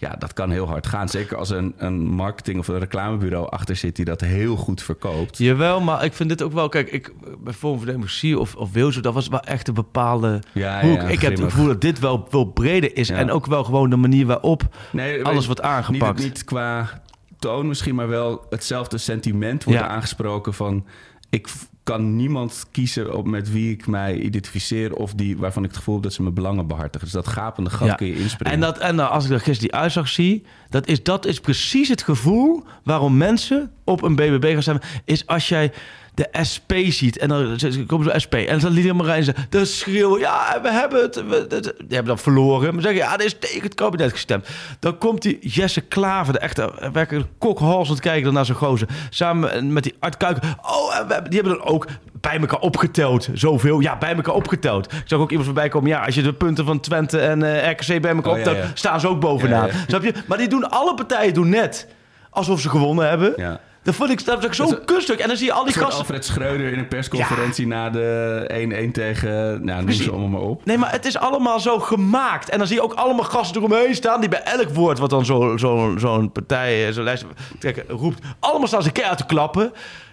[0.03, 1.09] Ja, dat kan heel hard gaan.
[1.09, 3.96] Zeker als een, een marketing- of een reclamebureau achter zit...
[3.96, 5.38] die dat heel goed verkoopt.
[5.38, 6.68] Jawel, maar ik vind dit ook wel...
[6.68, 7.12] Kijk, ik,
[7.44, 10.96] bij Forum voor Democratie of, of Wilzo, dat was wel echt een bepaalde Ja, hoek.
[10.96, 13.09] ja, ik heb het gevoel dat dit wel veel breder is.
[13.09, 13.16] Ja.
[13.16, 16.18] En ook wel gewoon de manier waarop Nee, alles wordt aangepakt.
[16.18, 17.03] Niet, niet qua
[17.38, 20.86] toon misschien, maar wel hetzelfde sentiment wordt aangesproken van...
[21.30, 21.48] ik
[21.83, 24.95] kan niemand kiezen op met wie ik mij identificeer...
[24.95, 27.01] of die waarvan ik het gevoel heb dat ze mijn belangen behartigen.
[27.01, 27.95] Dus dat gapende gat Ja.
[27.95, 28.53] kun je inspringen.
[28.53, 31.41] En, dat, en nou, als ik dat gisteren die uitzag zie, dat is, dat is
[31.41, 34.83] precies het gevoel waarom mensen op een BBB gaan stemmen.
[35.05, 35.72] Is als jij
[36.14, 37.18] de SP ziet.
[37.18, 38.34] En dan komt zo'n SP.
[38.34, 39.24] En dan liet helemaal rijden.
[39.24, 40.20] Ze de schreeuwen.
[40.20, 41.14] Ja, we hebben het.
[41.28, 42.72] We, dat- die hebben dan verloren.
[42.74, 44.48] Maar zeggen, ja, dit is tegen het kabinet gestemd.
[44.78, 48.88] Dan komt die Jesse Klaver, de echte werkelijk kokhalsend kijken naar zo'n gozer.
[49.10, 50.42] Samen met die Art Kuiken.
[50.62, 51.86] Oh, en we hebben- die hebben dan ook
[52.20, 53.28] bij elkaar opgeteld.
[53.34, 53.80] Zoveel.
[53.80, 54.92] Ja, bij elkaar opgeteld.
[54.92, 55.88] Ik zag ook iemand voorbij komen.
[55.90, 58.70] Ja, als je de punten van Twente en eh, RKC bij elkaar Oh, optelt, ja.
[58.74, 59.66] staan ze ook bovenaan.
[59.66, 59.78] Ja, ja.
[59.88, 60.12] Snap je?
[60.26, 61.86] Maar die doen, alle partijen doen net
[62.30, 63.32] alsof ze gewonnen hebben.
[63.36, 63.60] Ja.
[63.83, 65.18] Dat vond ik, dat ik zo'n kunststuk.
[65.18, 65.99] En dan zie je al die gasten...
[65.99, 69.64] Alfred Schreuder in een persconferentie na de 1-1 tegen...
[69.64, 70.64] Nou, noem ze allemaal maar op.
[70.64, 72.49] Nee, maar het is allemaal zo gemaakt.
[72.49, 74.20] En dan zie je ook allemaal gasten eromheen staan...
[74.20, 77.24] die bij elk woord wat dan zo'n zo, zo'n partij, zo'n lijst
[77.59, 78.24] trekken, roept...
[78.41, 79.72] allemaal staan ze keihard te klappen.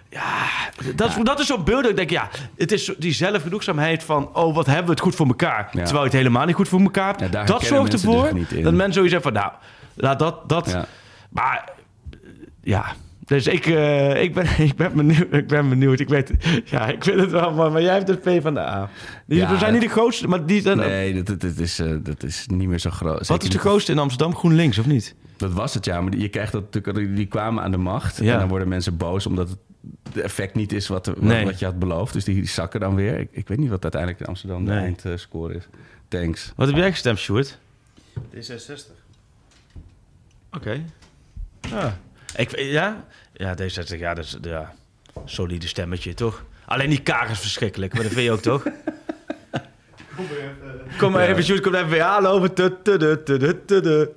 [0.10, 0.48] Ja,
[0.96, 2.10] dat, is dat is zo'n beeld dat ik denk...
[2.10, 4.30] ja, het is zo- die zelfgenoegzaamheid van...
[4.34, 5.70] oh, wat hebben we het goed voor elkaar.
[5.72, 7.34] Terwijl je het helemaal niet goed voor elkaar hebt.
[7.34, 9.42] Ja, dat zorgt ervoor dus dat mensen zoiets hebben van...
[9.42, 9.54] nou,
[9.94, 10.50] laat dat...
[10.50, 10.86] dat Ja.
[11.30, 11.70] Maar
[12.62, 12.86] ja...
[13.30, 16.00] Dus ik, eh, ik, ben, ik, ben benieuwd, ik ben benieuwd.
[16.00, 16.32] Ik weet,
[16.66, 18.90] ja, ik vind het wel, maar, maar jij hebt het P van de A.
[19.26, 19.52] Die Ja.
[19.52, 22.68] we zijn niet de grootste, maar die zijn, Nee, dat, is, eh, dat is niet
[22.68, 23.28] meer zo groot.
[23.28, 24.36] wat is de grootste in Amsterdam?
[24.36, 25.16] GroenLinks, of niet?
[25.38, 26.02] Dat was het, ja.
[26.02, 27.16] Maar je krijgt dat natuurlijk...
[27.16, 28.18] Die kwamen aan de macht.
[28.18, 28.34] Ja.
[28.34, 29.58] En dan worden mensen boos omdat het
[30.14, 31.46] de effect niet is wat, wat, Nee.
[31.46, 32.14] wat je had beloofd.
[32.14, 33.20] Dus die zakken dan weer.
[33.20, 34.96] Ik, ik weet niet wat uiteindelijk in Amsterdam de Nee.
[35.04, 35.68] eindscore is.
[36.08, 36.54] Thanks.
[36.56, 37.58] Wat heb jij gestemd, Sjoerd?
[38.36, 38.92] D66.
[40.52, 40.82] Oké.
[41.70, 41.98] Ja.
[42.36, 43.06] Ik, ja?
[43.34, 44.74] Ja, D60, ja, dat is ja,
[45.26, 46.44] solide stemmetje, toch?
[46.66, 48.64] Alleen die kaak is verschrikkelijk, maar dat vind je ook, toch?
[50.98, 52.54] Kom maar even, Sjoerd, kom even weer aanlopen.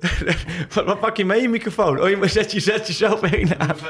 [0.75, 2.01] Wat, wat pak je mee in je microfoon?
[2.01, 3.77] Oh, je maar zet, je zet jezelf heen aan.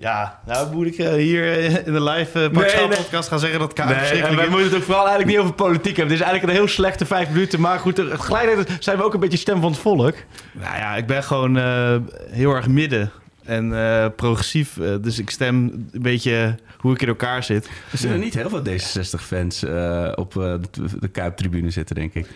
[0.00, 2.96] Ja, nou moet ik eh, hier eh, in de live uh, Nee, nee.
[2.96, 4.50] podcast gaan zeggen dat KF Nee, en wij is.
[4.50, 6.14] moeten het ook vooral eigenlijk niet over politiek hebben.
[6.14, 7.60] Het is eigenlijk een heel slechte vijf minuten.
[7.60, 10.14] Maar goed, tegelijkertijd zijn we ook een beetje stem van het volk.
[10.52, 11.96] Nou ja, ik ben gewoon eh,
[12.30, 13.10] heel erg midden
[13.44, 14.78] en eh, progressief.
[14.78, 15.54] eh, dus ik stem
[15.92, 17.68] een beetje hoe ik in elkaar zit.
[17.92, 22.26] Er zullen niet heel veel D66-fans eh, op eh, de, de Kuip-tribune zitten, denk ik.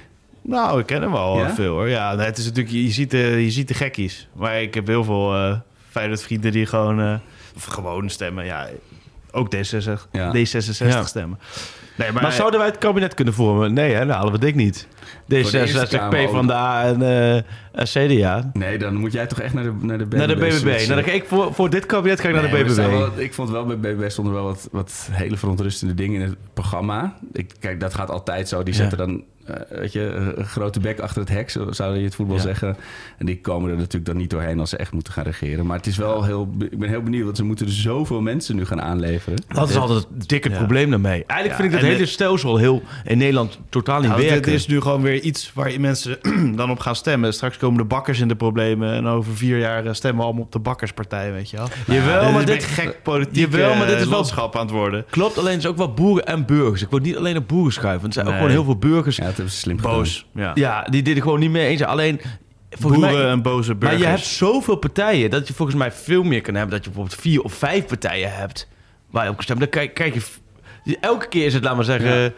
[0.42, 1.46] Nou, ik ken hem wel Ja?
[1.48, 1.88] eh, veel hoor.
[1.88, 4.28] Ja, het is natuurlijk, je ziet, de, je ziet de gekkies.
[4.32, 5.56] Maar ik heb heel veel uh,
[5.90, 7.14] Feyenoord-vrienden die gewoon, eh,
[7.56, 8.44] of gewoon stemmen.
[8.44, 8.68] Ja,
[9.30, 10.32] ook D66, Ja.
[10.36, 11.04] D66 Ja.
[11.04, 11.38] stemmen.
[11.96, 13.72] Nee, maar, Maar zouden wij het kabinet kunnen vormen?
[13.72, 14.06] Nee, hè?
[14.06, 14.88] Dan halen we dik niet.
[15.26, 17.34] De Eerste D66, Kamer P van de A en eh,
[17.72, 18.50] en CDA.
[18.52, 20.16] Nee, dan moet jij toch echt naar de, naar de BBB.
[20.16, 20.64] Naar de BBB.
[20.64, 22.76] Nou, dan ga ik voor, voor dit kabinet ga ik naar de BBB.
[22.76, 26.36] wel- ik vond wel bij BBB stonden wel wat, wat hele verontrustende dingen in het
[26.54, 27.16] programma.
[27.32, 28.62] Ik, kijk, dat gaat altijd zo.
[28.62, 28.80] Die Ja.
[28.80, 30.00] zetten dan, eh, weet je,
[30.36, 32.42] een grote bek achter het hek, zo zou je het voetbal Ja.
[32.42, 32.76] zeggen.
[33.18, 35.66] En die komen er natuurlijk dan niet doorheen als ze echt moeten gaan regeren.
[35.66, 38.56] Maar het is wel heel, ik ben heel benieuwd, want ze moeten er zoveel mensen
[38.56, 39.38] nu gaan aanleveren.
[39.48, 40.56] Dat is altijd het dikke Ja.
[40.56, 41.24] probleem daarmee.
[41.26, 44.42] Eigenlijk Ja, vind ik dat en hele stelsel heel in Nederland totaal niet Nou, werken.
[44.42, 46.18] dit is nu gewoon weer iets waar mensen
[46.56, 47.32] dan op gaan stemmen.
[47.34, 48.92] Straks komen de bakkers in de problemen.
[48.92, 51.68] En over vier jaar eh, stemmen we allemaal op de bakkerspartij, weet je wel.
[51.86, 55.04] Jawel, dit maar dit- gek politiek Jawel, maar dit is wel- landschap aan het worden.
[55.10, 56.82] Klopt, alleen het is ook wel boeren en burgers.
[56.82, 58.00] Ik wil niet alleen op boeren schuiven.
[58.02, 59.16] Want er zijn ook gewoon heel veel burgers.
[59.16, 60.26] Ja, ze slim Boos.
[60.34, 60.50] Ja.
[60.54, 61.82] Ja, die dit er gewoon niet mee eens.
[61.82, 62.20] Alleen,
[62.70, 63.30] volgens Boeren mij...
[63.32, 64.00] en boze burgers.
[64.00, 66.74] Maar je hebt zoveel partijen dat je volgens mij veel meer kan hebben.
[66.74, 68.68] Dat je bijvoorbeeld vier of vijf partijen hebt
[69.10, 69.70] waar je op kan stemmen.
[69.70, 70.96] Dan kijk, kijk je...
[71.00, 72.16] Elke keer is het, laat maar zeggen...
[72.20, 72.30] Ja.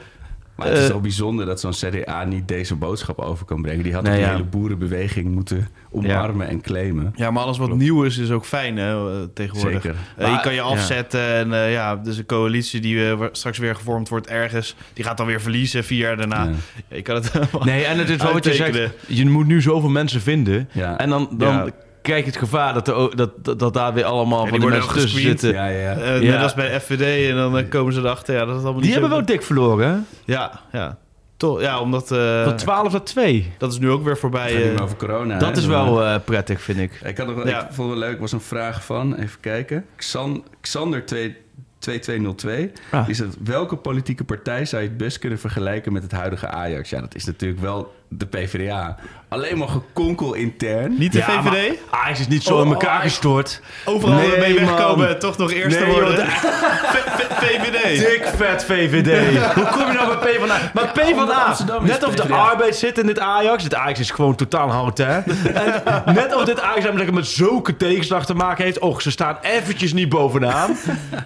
[0.57, 3.83] Maar het is Eh, wel bijzonder dat zo'n CDA niet deze boodschap over kan brengen.
[3.85, 4.31] Die had Nee, ja.
[4.31, 7.13] hele boerenbeweging moeten omarmen en claimen.
[7.17, 9.83] Ja, maar alles wat nieuw is, is ook fijn hè, eh, tegenwoordig.
[9.83, 9.99] Zeker.
[10.17, 13.59] Eh, je Maar- kan je afzetten en eh, ja, dus een coalitie die eh, straks
[13.59, 16.43] weer gevormd wordt ergens, die gaat dan weer verliezen vier jaar daarna.
[16.45, 16.51] Ja.
[16.89, 17.33] Ja, je kan het
[17.65, 18.91] Nee, en het is wel wat je zegt.
[19.07, 20.69] Je moet nu zoveel mensen vinden.
[20.73, 20.99] Ja.
[20.99, 21.67] En dan, dan Ja.
[22.05, 24.89] Krijg je het gevaar dat, er dat, dat, dat daar weer allemaal van die mensen
[24.89, 25.41] ook tussen gescreend.
[25.41, 25.61] zitten.
[25.61, 25.93] Ja, ja.
[25.97, 26.31] Eh, Ja.
[26.33, 28.35] Net als bij FVD en dan eh, komen ze erachter.
[28.35, 29.97] Ja, dat is allemaal Die niet hebben zo- wel dik verloren, hè?
[30.33, 30.99] Ja, ja.
[31.37, 32.11] Toch, ja, omdat...
[32.11, 33.53] eh, Van 12 naar 2.
[33.59, 34.75] dat is nu ook weer voorbij.
[34.75, 35.39] Eh, over corona.
[35.39, 35.57] Dat hè?
[35.61, 37.01] is wel eh, prettig, vind ik.
[37.05, 37.61] Ik, had nog, wel- Ja.
[37.69, 39.85] ik vond het wel leuk, er was een vraag van, even kijken.
[39.97, 41.37] Xan, Xander 2
[41.79, 43.09] 2202 Ah.
[43.09, 46.91] is het, welke politieke partij zou je het best kunnen vergelijken met het huidige Ajax?
[46.91, 48.97] Ja, dat is natuurlijk wel de PvdA.
[49.29, 50.95] Alleen maar gekonkel intern.
[50.99, 51.69] niet de Ja, VVD?
[51.91, 53.61] maar Ajax is niet zo Oh, in elkaar oh, gestort.
[53.85, 56.15] Overal Nee, mee wegkomen toch nog eerste Nee, worden.
[56.17, 56.25] joh,
[57.45, 57.99] VVD.
[57.99, 59.37] Dik vet VVD.
[59.55, 60.71] Hoe kom je nou bij PvdA?
[60.75, 63.63] Maar PvdA, Amsterdam is net of de arbeid zit in dit Ajax.
[63.63, 65.19] Dit Ajax is gewoon totaal hout, hè?
[66.05, 68.79] En net of dit Ajax met zulke tegenslag te maken heeft.
[68.79, 70.77] Och, ze staan eventjes niet bovenaan.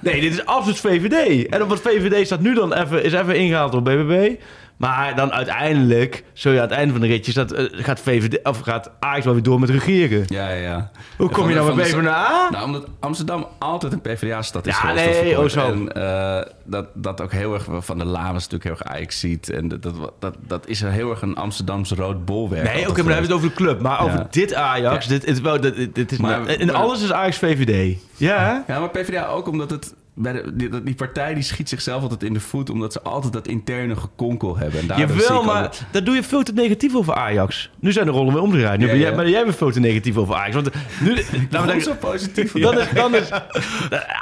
[0.01, 1.47] Nee, dit is absoluut VVD.
[1.49, 4.35] En op wat VVD staat nu dan even, is even ingehaald door BBB.
[4.79, 8.47] Maar dan uiteindelijk, zul je aan het einde van de ritjes, dat, eh, gaat, VVD,
[8.47, 10.25] of gaat Ajax wel weer door met regeren.
[10.27, 10.91] Ja, ja, ja.
[11.17, 12.49] Hoe kom je nou bij PvdA?
[12.51, 15.61] Nou, omdat Amsterdam altijd een PvdA-stad is Ja, nee, oh zo.
[15.73, 19.21] En eh, dat, dat ook heel erg van de Laan was natuurlijk heel erg Ajax
[19.21, 19.51] ziet.
[19.51, 22.63] En dat, dat, dat, dat is heel erg een Amsterdamse rood bolwerk.
[22.73, 23.81] Nee, oké, maar dan hebben we het over de club.
[23.81, 24.27] Maar over Ja.
[24.31, 25.11] dit Ajax, Ja.
[25.11, 27.99] dit, is wel, dit, dit is Maar- in maar- alles is Ajax VVD.
[28.17, 28.65] Ja?
[28.67, 29.95] Ja, maar PvdA ook omdat het...
[30.21, 32.71] Bij de, die, die partij die schiet zichzelf altijd in de voet...
[32.71, 34.81] omdat ze altijd dat interne gekonkel hebben.
[34.81, 37.71] En Jawel, maar altijd- daar doe je veel te negatief over Ajax.
[37.81, 38.79] Nu zijn de rollen weer omgedraaid.
[38.79, 39.17] Nu Ja, ben jij, ja.
[39.17, 40.55] Maar jij bent veel te negatief over Ajax.
[40.55, 42.53] Want nu, laten we Waarom denken, zo positief?
[42.53, 43.31] dan is, dan is,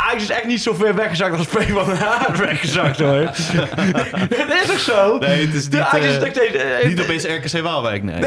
[0.09, 3.21] Ajax is echt niet zo ver weggezakt als PvdA is weggezakt hoor.
[4.39, 5.19] dat is toch zo?
[5.19, 8.21] Nee, het is De niet, Ajax is eh, eh, Niet opeens RKC Waalwijk, nee.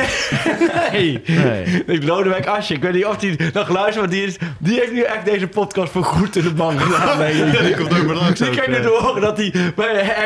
[0.92, 1.22] Nee.
[1.26, 1.84] Nee.
[1.86, 4.92] Ik Lodewijk Asje, ik weet niet of die nog luistert, maar die, is, die heeft
[4.92, 7.18] nu echt deze podcast voor goed in de bank gedaan.
[7.18, 7.34] Nee,
[7.64, 8.82] die komt ook maar langs Die eh.
[8.82, 10.22] nu horen dat hij bij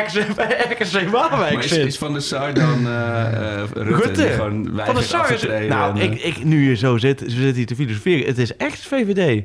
[0.70, 1.86] RKC, Waalwijk Maar is, zit.
[1.86, 4.22] is Van der Sar dan eh, eh, Rutte, Rutte.
[4.22, 5.42] die gewoon Van der Sar is...
[5.68, 8.26] Nou, en, eh, ik, ik, nu je zo zit, zo zit hier te filosoferen.
[8.26, 9.42] Het is echt VVD.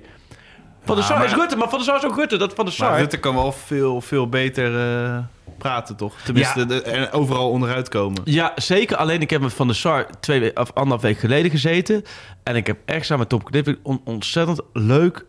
[0.86, 2.38] Van der Sar is maar- Rutte, maar Van der Sar is ook Rutte.
[2.38, 3.00] Dat Van der Maar Sar...
[3.00, 5.18] Rutte kan wel veel, veel beter eh,
[5.58, 6.16] praten, toch?
[6.24, 6.66] Tenminste, Ja.
[6.66, 8.22] de- er overal onderuit komen.
[8.26, 8.98] Ja, zeker.
[8.98, 12.04] Alleen ik heb met Van der Sar twee we- of anderhalf week geleden gezeten.
[12.44, 15.26] En ik heb echt samen met Tom Knip een on- ontzettend leuk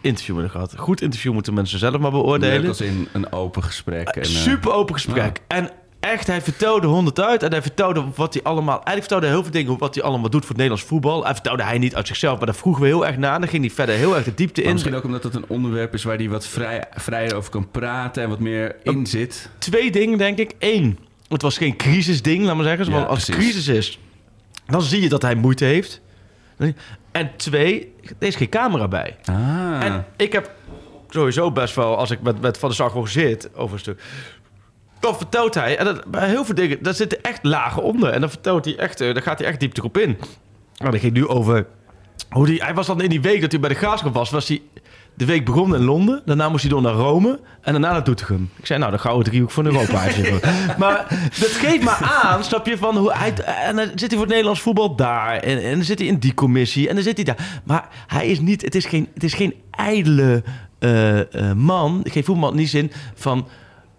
[0.00, 0.74] interview met hem gehad.
[0.76, 2.60] Goed interview moeten mensen zelf maar beoordelen.
[2.60, 4.08] Leuk als in een open gesprek.
[4.08, 5.40] En, eh, Super open gesprek.
[5.48, 5.70] En
[6.00, 7.42] echt, hij vertelde honderd uit.
[7.42, 8.74] En hij vertelde wat hij allemaal...
[8.74, 11.24] Eigenlijk vertelde hij heel veel dingen wat hij allemaal doet voor het Nederlands voetbal.
[11.24, 13.40] Hij vertelde hij niet uit zichzelf, maar daar vroegen we heel erg naar.
[13.40, 14.74] Dan ging hij verder heel erg de diepte maar in.
[14.74, 18.22] misschien ook omdat het een onderwerp is waar hij wat vrij, vrijer over kan praten
[18.22, 19.50] en wat meer in zit.
[19.58, 20.52] Twee dingen, denk ik.
[20.58, 22.86] Eén, het was geen crisisding, laat maar zeggen.
[22.86, 23.44] Ja, Want als precies.
[23.44, 23.98] crisis is,
[24.66, 26.00] dan zie je dat hij moeite heeft.
[27.10, 29.16] En twee, er is geen camera bij.
[29.24, 29.84] Ah.
[29.84, 30.50] En ik heb
[31.08, 34.02] sowieso best wel, als ik met, met Van der Sar gewoon zit over een stuk.
[35.00, 38.10] Dan vertelt hij, en dat, bij heel veel dingen, daar zitten echt lagen onder.
[38.10, 40.18] En dan vertelt hij echt, eh, daar gaat hij echt diep erop in.
[40.76, 41.66] Nou, dat ging nu over
[42.30, 44.48] hoe die, hij was dan in die week dat hij bij de Graafschap was, was
[44.48, 44.62] hij
[45.18, 46.22] de week begonnen in Londen.
[46.24, 48.50] Daarna moest hij door naar Rome en daarna naar Doetinchem.
[48.56, 50.04] Ik zei, nou, de gouden driehoek van Europa.
[50.78, 51.06] maar
[51.38, 53.34] dat geeft maar aan, snap je, van hoe hij...
[53.42, 55.36] En dan zit hij voor het Nederlands voetbal daar.
[55.36, 57.60] En, en dan zit hij in die commissie en dan zit hij daar.
[57.64, 60.42] Maar hij is niet, het is geen, het is geen ijdele
[60.78, 63.48] eh, man, geen voetbalman in die zin van...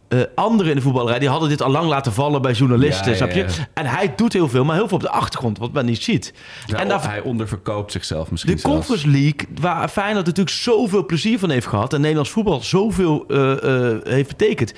[0.10, 3.16] eh, anderen in de voetballerij die hadden dit al lang laten vallen bij journalisten, Ja,
[3.18, 3.40] snap je?
[3.40, 3.48] ja.
[3.74, 6.34] En hij doet heel veel, maar heel veel op de achtergrond, wat men niet ziet.
[6.76, 8.76] En daar, hij onderverkoopt zichzelf misschien de zelfs.
[8.76, 11.94] Conference League, waar Feyenoord natuurlijk zoveel plezier van heeft gehad...
[11.94, 14.74] en Nederlands voetbal zoveel eh, eh, heeft betekend...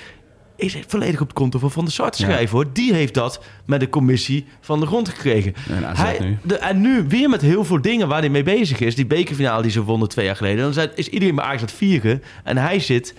[0.56, 2.28] is het volledig op het konto van Van der Sar te Ja.
[2.28, 2.66] schrijven, hoor.
[2.72, 5.54] Die heeft dat met de commissie van de grond gekregen.
[5.70, 6.38] En Hij, nu.
[6.44, 8.94] De, en nu weer met heel veel dingen waar hij mee bezig is.
[8.94, 10.72] Die bekerfinale die ze wonnen twee jaar geleden.
[10.74, 12.22] Dan is iedereen bij Ajax aan het vieren.
[12.44, 13.14] En hij zit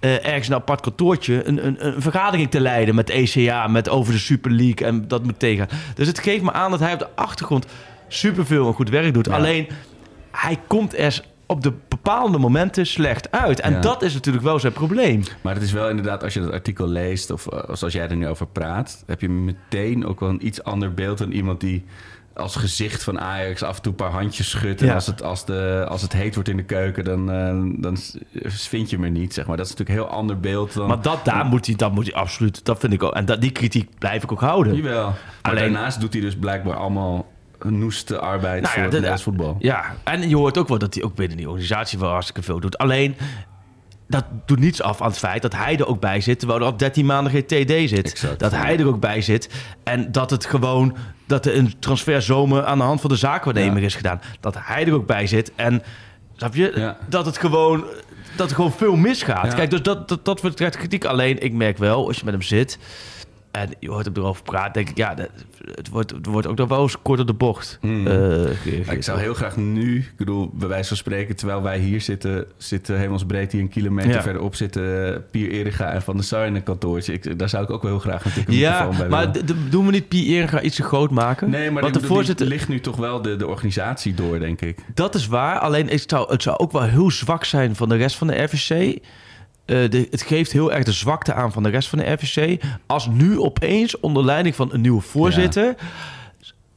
[0.00, 1.46] eh, ergens een apart kantoortje...
[1.46, 3.66] Een, een, een vergadering te leiden met ECA...
[3.66, 5.68] met over de Super League en dat moet tegen.
[5.94, 7.66] Dus het geeft me aan dat hij op de achtergrond...
[8.08, 9.26] superveel en goed werk doet.
[9.26, 9.32] Ja.
[9.32, 9.68] Alleen,
[10.30, 13.60] hij komt er op de bepaalde momenten slecht uit.
[13.60, 13.80] En Ja.
[13.80, 15.22] dat is natuurlijk wel zijn probleem.
[15.42, 17.30] Maar het is wel inderdaad, als je dat artikel leest...
[17.30, 19.02] of eh, zoals jij er nu over praat...
[19.06, 21.84] heb je meteen ook wel een iets ander beeld dan iemand die...
[22.38, 24.80] als gezicht van Ajax af en toe een paar handjes schudt.
[24.80, 24.94] En Ja.
[24.94, 27.96] als, het, als, de, als het heet wordt in de keuken, dan, eh, dan
[28.42, 29.34] vind je er niet.
[29.34, 29.56] Zeg maar.
[29.56, 30.86] Dat is natuurlijk een heel ander beeld dan...
[30.88, 32.64] Maar dat, daar moet hij, dat moet hij absoluut...
[32.64, 33.14] Dat vind ik ook.
[33.14, 34.76] En dat, die kritiek blijf ik ook houden.
[34.76, 35.04] Jawel.
[35.04, 37.26] Maar Alleen- daarnaast doet hij dus blijkbaar allemaal
[37.62, 39.56] noeste arbeid Nou voor ja, het de- Nederlands voetbal.
[39.58, 42.60] Ja, en je hoort ook wel dat hij ook binnen die organisatie wel hartstikke veel
[42.60, 42.78] doet.
[42.78, 43.16] Alleen,
[44.08, 46.38] dat doet niets af aan het feit dat hij er ook bij zit...
[46.38, 48.10] terwijl er al 13 maanden geen TD zit.
[48.10, 48.38] Exact.
[48.38, 49.48] Dat hij er ook bij zit.
[49.84, 50.96] En dat het gewoon...
[51.26, 53.86] dat er een transferzomer aan de hand van de zaakwaarnemer Ja.
[53.86, 54.20] is gedaan.
[54.40, 55.52] Dat hij er ook bij zit.
[55.56, 55.82] En,
[56.36, 56.72] snap je?
[56.74, 56.96] Ja.
[57.08, 57.84] Dat het gewoon...
[58.36, 59.54] Dat er gewoon veel misgaat.
[59.54, 61.04] Kijk, dus dat, dat, dat wordt kritiek.
[61.04, 62.78] Alleen, ik merk wel, als je met hem zit...
[63.50, 64.72] en je hoort hem erover praten...
[64.72, 65.14] denk ik, ja,
[65.74, 67.78] het, wordt, het wordt ook nog wel eens kort op de bocht.
[67.80, 68.06] Mm.
[68.06, 71.78] eh, Ja, ik zou heel graag nu, ik bedoel, bij wijze van spreken, terwijl wij
[71.78, 74.22] hier zitten, zitten hemelsbreed hier een kilometer Ja.
[74.22, 77.12] verderop zitten Pier Eriga en Van der Sar in een kantoortje.
[77.12, 79.32] Ik, daar zou ik ook wel heel graag een Ja, microfoon bij maar
[79.70, 81.50] doen we niet Pierre gaan iets te groot maken?
[81.50, 84.60] Nee, maar Want de, de voorzitter, ligt nu toch wel de, de organisatie door, denk
[84.60, 84.78] ik.
[84.94, 85.58] dat is waar.
[85.58, 88.42] Alleen het zou, het zou ook wel heel zwak zijn van de rest van de
[88.42, 88.98] RVC.
[89.68, 92.62] Eh, de, het geeft heel erg de zwakte aan van de rest van de RVC.
[92.86, 95.74] Als nu opeens onder leiding van een nieuwe voorzitter...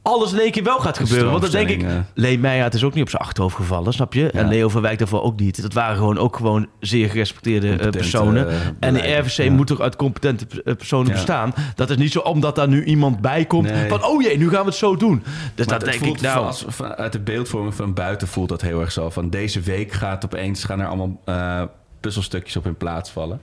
[0.02, 1.30] alles in één keer wel gaat gebeuren.
[1.30, 1.74] Want dan denk ik...
[1.74, 4.30] stroomstelling, Lee Meijer het is ook niet op zijn achterhoofd gevallen, snap je?
[4.30, 4.48] En.
[4.48, 5.62] Leo van Wijk daarvoor ook niet.
[5.62, 8.48] Dat waren gewoon ook gewoon zeer gerespecteerde eh, personen.
[8.48, 9.50] eh, en de RVC ja.
[9.50, 11.54] moet toch uit competente eh, personen bestaan.
[11.74, 13.88] Dat is niet zo omdat daar nu iemand bij komt Nee.
[13.88, 14.04] van...
[14.04, 15.22] oh jee, nu gaan we het zo doen.
[15.54, 16.46] Dus Maar dat denk ik nou...
[16.46, 16.66] als,
[16.96, 19.10] uit de beeldvorming van buiten voelt dat heel erg zo.
[19.10, 21.62] Van deze week gaat opeens gaan er allemaal eh,
[22.02, 23.40] puzzelstukjes op in plaats vallen.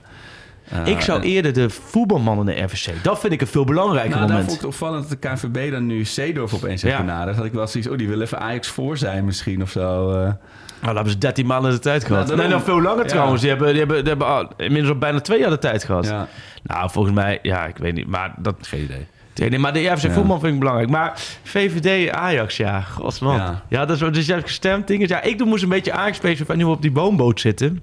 [0.68, 2.92] Eh, ik zou en- eerder de voetbalman in de RVC.
[3.02, 4.44] Dat vind ik een veel belangrijker Nou, daar moment.
[4.48, 7.00] vond ik het opvallend dat de KNVB dan nu Seedorf opeens heeft Ja.
[7.00, 7.36] benaderd.
[7.36, 10.10] Had ik wel zoiets, oh, die wil even Ajax voor zijn misschien of zo.
[10.10, 10.16] eh.
[10.16, 10.32] Nou,
[10.80, 12.26] dan hebben ze 13 maanden de tijd gehad.
[12.26, 12.46] daarom.
[12.46, 13.08] nee, nog veel langer Ja.
[13.08, 13.40] trouwens.
[13.40, 16.06] Die hebben, die hebben, die hebben al- inmiddels al bijna twee jaar de tijd gehad.
[16.06, 16.28] ja,
[16.62, 18.06] Nou, volgens mij, ja, ik weet niet.
[18.06, 18.54] Maar dat.
[18.60, 19.06] geen idee.
[19.50, 20.10] Nee, maar de RVC Ja.
[20.12, 20.90] voetbal vind ik belangrijk.
[20.90, 22.80] Maar VVD, Ajax, ja.
[22.80, 23.36] Godsman.
[23.36, 23.86] Ja, Ja.
[23.86, 24.86] dat is wat- dus je hebt gestemd.
[24.86, 25.08] Dingen.
[25.08, 27.82] Ja, ik moest een beetje Ajax spelen en nu op die woonboot zitten.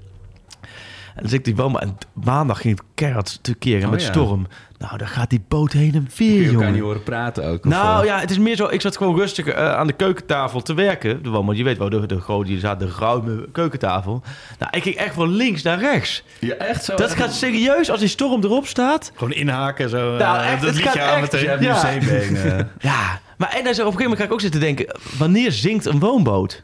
[1.18, 1.82] En dan zit ik die woonboot.
[1.82, 4.08] En maandag ging het keihard te keren Oh, met ja.
[4.08, 4.48] storm.
[4.78, 6.72] Nou, dan gaat die boot heen en weer, Kun je elkaar jongen.
[6.74, 7.66] niet horen praten ook?
[7.66, 8.68] Nou ja, het is meer zo.
[8.70, 11.24] Ik zat gewoon rustig eh, aan de keukentafel te werken.
[11.24, 14.24] De woonboot, je weet wel, de, de grote, die zat de ruime keukentafel.
[14.60, 16.24] Nou, ik ging echt van links naar rechts.
[16.40, 16.96] Ja, echt zo?
[16.96, 19.12] Dat gaat serieus als die storm erop staat.
[19.16, 20.14] Gewoon inhaken zo.
[20.14, 22.36] eh, Nou, echt, dat het liedje gaat aan echt- je meteen.
[22.44, 22.68] Ja.
[22.80, 24.96] Ja, maar en dan zo, op een gegeven moment ga ik ook zitten denken...
[25.18, 26.64] wanneer zinkt een woonboot?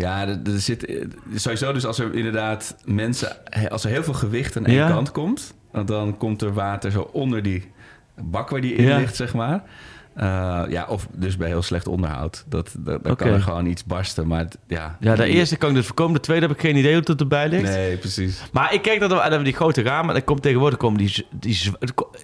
[0.00, 3.36] Ja, er, er zit eh, sowieso dus als er inderdaad mensen,
[3.70, 4.88] als er heel veel gewicht aan één Ja.
[4.88, 7.70] kant komt, dan komt er water zo onder die
[8.20, 8.96] bak waar die in Ja.
[8.96, 9.62] ligt, zeg maar.
[10.20, 12.44] Eh, ja, of dus bij heel slecht onderhoud.
[12.48, 14.26] Dat, dat, dan kan er gewoon iets barsten.
[14.26, 16.14] Maar het- ja, Ja, de eerste kan ik dus voorkomen.
[16.14, 17.62] De tweede heb ik geen idee hoe het erbij ligt.
[17.62, 18.42] Nee, precies.
[18.52, 20.08] Maar ik kijk dat we, die grote ramen.
[20.08, 21.72] En dan komt tegenwoordig komen die, die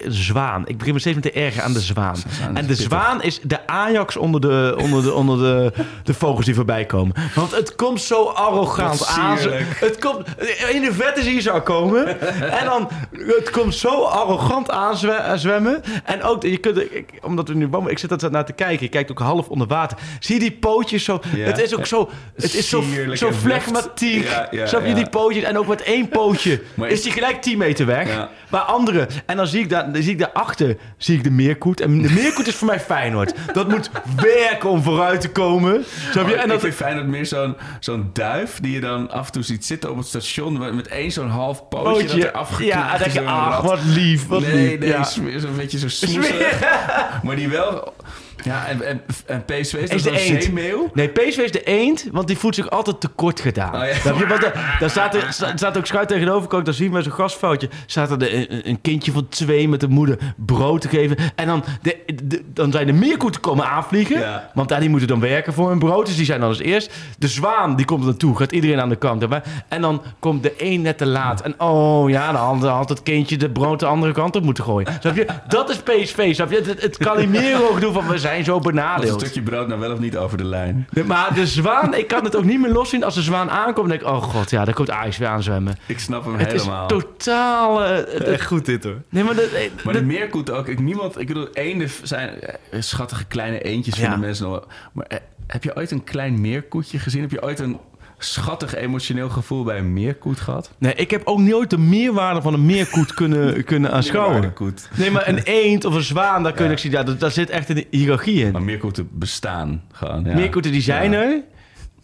[0.07, 0.67] zwaan.
[0.67, 2.15] Ik begin me steeds met te erger aan de zwaan.
[2.53, 6.55] En de zwaan is de Ajax onder de, onder de, onder de, de vogels die
[6.55, 7.15] voorbij komen.
[7.35, 9.37] Want het komt zo arrogant aan.
[9.75, 10.27] Het komt,
[10.71, 12.19] in de vette zie je zou komen.
[12.59, 15.81] en dan, het komt zo arrogant aanzwemmen.
[16.03, 16.83] En ook, je kunt,
[17.21, 18.83] omdat we nu ik zit dat naar te kijken.
[18.85, 19.97] Je kijkt ook half onder water.
[20.19, 21.19] Zie je die pootjes zo?
[21.35, 21.45] Ja.
[21.45, 24.23] Het is ook zo, het is zo, Sierlijk zo flegmatiek.
[24.23, 25.43] Ja, ja, Snap je die pootjes?
[25.43, 28.27] En ook met één pootje Maar is ik- die gelijk 10 meter weg.
[28.49, 29.07] Maar andere.
[29.25, 31.81] En dan zie ik, daar, dan zie ik daarachter zie ik de meerkoet.
[31.81, 33.33] En de meerkoet is voor mij Feyenoord.
[33.53, 35.85] Dat moet werken om vooruit te komen.
[36.11, 36.35] Snap je?
[36.35, 39.43] En ik dat, vind Feyenoord meer zo'n zo'n duif die je dan af en toe
[39.43, 42.25] ziet zitten op het station met- één zo'n half pootje, dat pootje.
[42.27, 44.95] er afgeknipt Ja, dan is denk je, een ach, wat lief, wat nee, lief.
[44.95, 46.59] nee, smeer- zo'n beetje zo smoeserig.
[47.23, 47.76] Maar die wel...
[47.77, 48.26] そう。
[48.43, 50.43] Ja, en, en, en PSV is, Is de eend.
[50.43, 50.89] zeemeeuw.
[50.93, 53.73] Nee, PSV is de eend, want die voelt zich altijd tekort gedaan.
[53.75, 53.87] Oh, ja.
[54.17, 54.27] Je?
[54.27, 57.01] Want daar, daar staat, er, sta- staat ook schuin tegenover, kan ik dan zien bij
[57.03, 57.69] zo'n gasfoutje.
[57.85, 61.17] Staat er de- een, een kindje van twee met de moeder brood te geven.
[61.35, 64.19] En dan, de, de- dan zijn de meerkoeten komen aanvliegen.
[64.19, 64.51] Ja.
[64.53, 66.05] Want daar die moeten dan werken voor hun brood.
[66.05, 66.93] Dus die zijn dan als eerst.
[67.17, 69.25] De zwaan die komt er naartoe, gaat iedereen aan de kant.
[69.67, 71.41] En dan komt de een net te laat.
[71.41, 74.97] En oh ja, dan had- het kindje de brood de andere kant op moeten gooien.
[74.99, 75.25] Snap je?
[75.47, 76.61] Dat is PSV, snap je?
[76.65, 79.21] Het, het Calimero doen van we zijn zo Als een benadeeld.
[79.21, 80.87] stukje brood nou wel of niet over de lijn.
[80.91, 83.03] Nee, Maar de zwaan, ik kan het ook niet meer loszien.
[83.03, 85.77] Als de zwaan aankomt, denk ik, oh god, ja, daar komt Ajax weer aanzwemmen.
[85.85, 86.87] Ik snap hem Het is helemaal.
[86.87, 87.83] totaal...
[87.83, 89.01] eh, het- Echt goed dit hoor.
[89.09, 89.35] nee, maar...
[89.35, 90.67] dat- eh, Maar de meerkoet ook.
[90.67, 94.01] Ik, niemand, ik bedoel, eenden zijn eh, schattige kleine eendjes Ja.
[94.01, 94.67] vinden mensen nog wel.
[94.91, 95.17] Maar eh,
[95.47, 97.21] heb je ooit een klein meerkoetje gezien?
[97.21, 97.77] Heb je ooit een
[98.17, 100.71] schattig emotioneel gevoel bij een meerkoet gehad?
[100.77, 104.53] nee, ik heb ook nooit de meerwaarde van een meerkoet kunnen, kunnen aanschouwen.
[104.97, 106.71] Nee, maar een eend of een zwaan, daar kun Ja.
[106.71, 106.91] ik zien.
[106.91, 108.51] Ja, daar, daar zit echt een hiërarchie in.
[108.51, 110.23] Maar meerkoeten bestaan gewoon.
[110.23, 110.33] Ja.
[110.35, 111.21] Meerkoeten die zijn Ja.
[111.21, 111.41] er.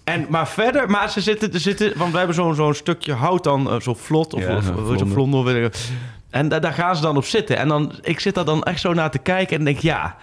[0.03, 3.70] En, maar verder, maar ze zitten, zitten, want we hebben zo'n zo'n stukje hout dan,
[3.70, 4.64] eh, zo vlot, of, of,
[4.97, 5.72] zo'n vlonder.
[6.30, 7.57] En da- daar gaan ze dan op zitten.
[7.57, 10.16] En dan, ik zit daar dan echt zo naar te kijken en denk, ja,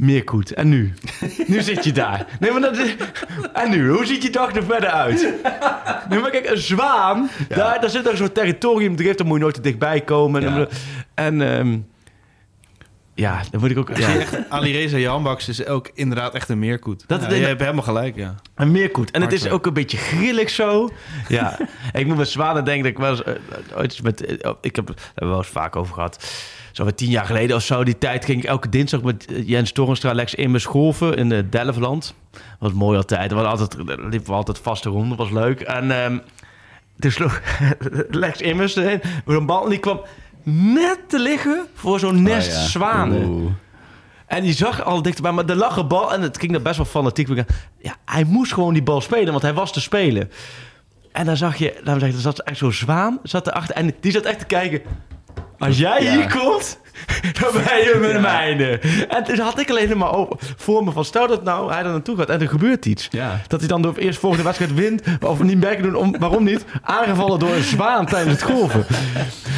[0.00, 0.52] meerkoet.
[0.54, 0.92] En nu?
[1.46, 2.26] nu zit je daar.
[2.40, 2.94] Nee, maar dat is,
[3.52, 3.88] en nu?
[3.90, 5.34] Hoe ziet je dag er verder uit?
[6.08, 9.54] Nee, maar kijk, een zwaan, daar, daar zit er zo'n territoriumdrift, daar moet je nooit
[9.54, 10.44] te dichtbij komen.
[10.44, 10.66] En, Ja.
[11.14, 11.78] en ehm,
[13.14, 13.96] ja, dan moet ik ook...
[13.96, 14.08] Ja.
[14.48, 17.04] Ali Reza Janbaks is ook inderdaad echt een meerkoet.
[17.06, 18.34] Dat- Ja, je hebt helemaal gelijk, ja.
[18.54, 19.10] Een meerkoet.
[19.10, 20.90] En het is ook een beetje grillig zo.
[21.28, 21.58] Ja.
[21.92, 23.22] ik moet met zwanen denken dat ik wel eens...
[23.22, 26.24] eh, ooit eens met, eh, ik heb, we wel eens vaak over gehad.
[26.72, 29.48] Zo wat tien jaar geleden of zo, die tijd ging ik elke dinsdag met eh,
[29.48, 32.14] Jens Torenstra Lex Immers golven in de Delftland.
[32.58, 33.32] was mooi altijd.
[33.32, 35.60] Was altijd, er liepen we altijd vaste ronden, was leuk.
[35.60, 36.18] En ehm
[36.98, 37.40] toen sloeg
[38.10, 40.00] Lex Immers erin met een bal en die kwam
[40.42, 42.60] net te liggen voor zo'n nest Oh ja.
[42.68, 43.28] zwanen.
[43.28, 43.50] Oeh.
[44.26, 46.76] En die zag al dichterbij, maar er lag een bal en het ging er best
[46.76, 47.28] wel fanatiek.
[47.80, 50.30] Ja, hij moest gewoon die bal spelen, want hij was te spelen.
[51.12, 53.94] En dan zag je, dan zeg je, er zat echt zo'n zwaan zat erachter en
[54.00, 54.80] die zat echt te kijken.
[55.60, 56.12] Als jij Ja.
[56.12, 56.78] hier komt,
[57.40, 58.20] dan ben je met Ja.
[58.20, 58.78] mijne.
[59.08, 62.16] En toen had ik alleen maar voor me van, stel dat nou hij er naartoe
[62.16, 63.08] gaat en er gebeurt iets.
[63.10, 63.40] Ja.
[63.46, 66.44] Dat hij dan door eerst volgende wedstrijd wint, of niet mee kan doen, om, waarom
[66.44, 66.64] niet?
[66.82, 68.84] Aangevallen door een zwaan tijdens het golven.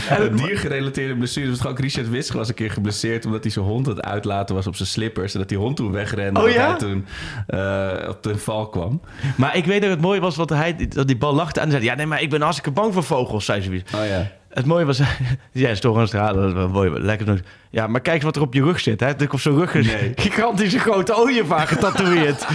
[0.09, 1.51] En diergerelateerde blessures.
[1.51, 3.27] was toch ook Richard Wiske was een keer geblesseerd...
[3.27, 5.33] omdat hij zijn hond aan het uitlaten was op zijn slippers...
[5.33, 6.69] en dat die hond toen wegrende Oh en ja?
[6.69, 7.07] hij toen
[7.47, 9.01] eh, op de val kwam.
[9.37, 11.85] Maar ik weet dat het mooie was, want hij, dat die bal lachte en zei,
[11.85, 13.83] ja nee, maar ik ben hartstikke bang voor vogels, zei ze.
[13.95, 14.31] Oh ja.
[14.55, 15.01] Het mooie was,
[15.53, 17.43] ja, is toch een straat, dat was mooi, lekker.
[17.73, 19.01] Ja, maar kijk wat er op je rug zit.
[19.01, 19.11] Hè?
[19.31, 20.13] Op zo'n rug Nee.
[20.27, 22.47] gigantische grote ooievaar getatoeëerd.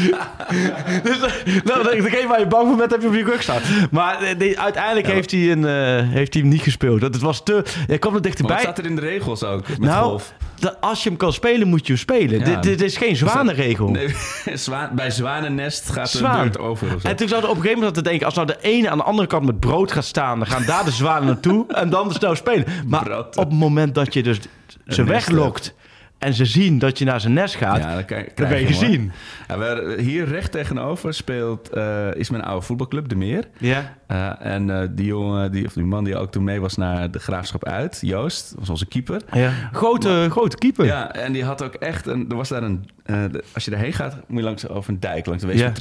[1.03, 1.19] dus
[1.63, 3.61] nou, ik, waar je bang voor bent, heb je op je rug staan.
[3.91, 7.01] Maar eh, uiteindelijk heeft, hij een, eh, heeft hij hem niet gespeeld.
[7.01, 7.63] Dat het was te...
[7.87, 8.55] Hij kwam er Maar dichterbij.
[8.55, 9.67] wat staat er in de regels ook?
[9.67, 10.33] Met nou, golf?
[10.59, 12.49] dat als je hem kan spelen, moet je hem spelen.
[12.49, 12.59] Ja.
[12.59, 13.89] Dit, is geen zwanenregel.
[13.89, 14.15] Nee,
[14.95, 16.41] bij Zwanennest gaat de Zwaan.
[16.41, 16.95] beurt over.
[16.95, 17.03] Of.
[17.03, 18.25] En toen zouden op een gegeven moment te denken...
[18.25, 20.37] als nou de ene aan de andere kant met brood gaat staan...
[20.39, 22.65] dan gaan daar de zwanen naartoe en dan snel spelen.
[22.87, 23.37] Maar Brood.
[23.37, 24.39] op het moment dat je dus
[24.87, 25.73] ze weglokt...
[26.17, 27.77] en ze zien dat je naar zijn nest gaat...
[27.77, 29.11] Ja, dan, krijg ben je gezien.
[29.47, 33.43] Ja, we- hier recht tegenover speelt, eh, is mijn oude voetbalclub, De Meer.
[33.57, 33.95] Ja.
[34.07, 37.11] Eh, en eh, die jongen, die, of die man die ook toen mee was naar
[37.11, 39.21] de graafschap uit, Joost, was onze keeper.
[39.33, 39.51] ja.
[39.71, 40.85] Grote, grote keeper.
[40.85, 42.25] Ja, en die had ook echt een.
[42.29, 42.89] Er was daar een.
[43.05, 43.23] eh,
[43.53, 45.71] als je daarheen gaat, moet je langs over een dijk, langs de Weesp Ja.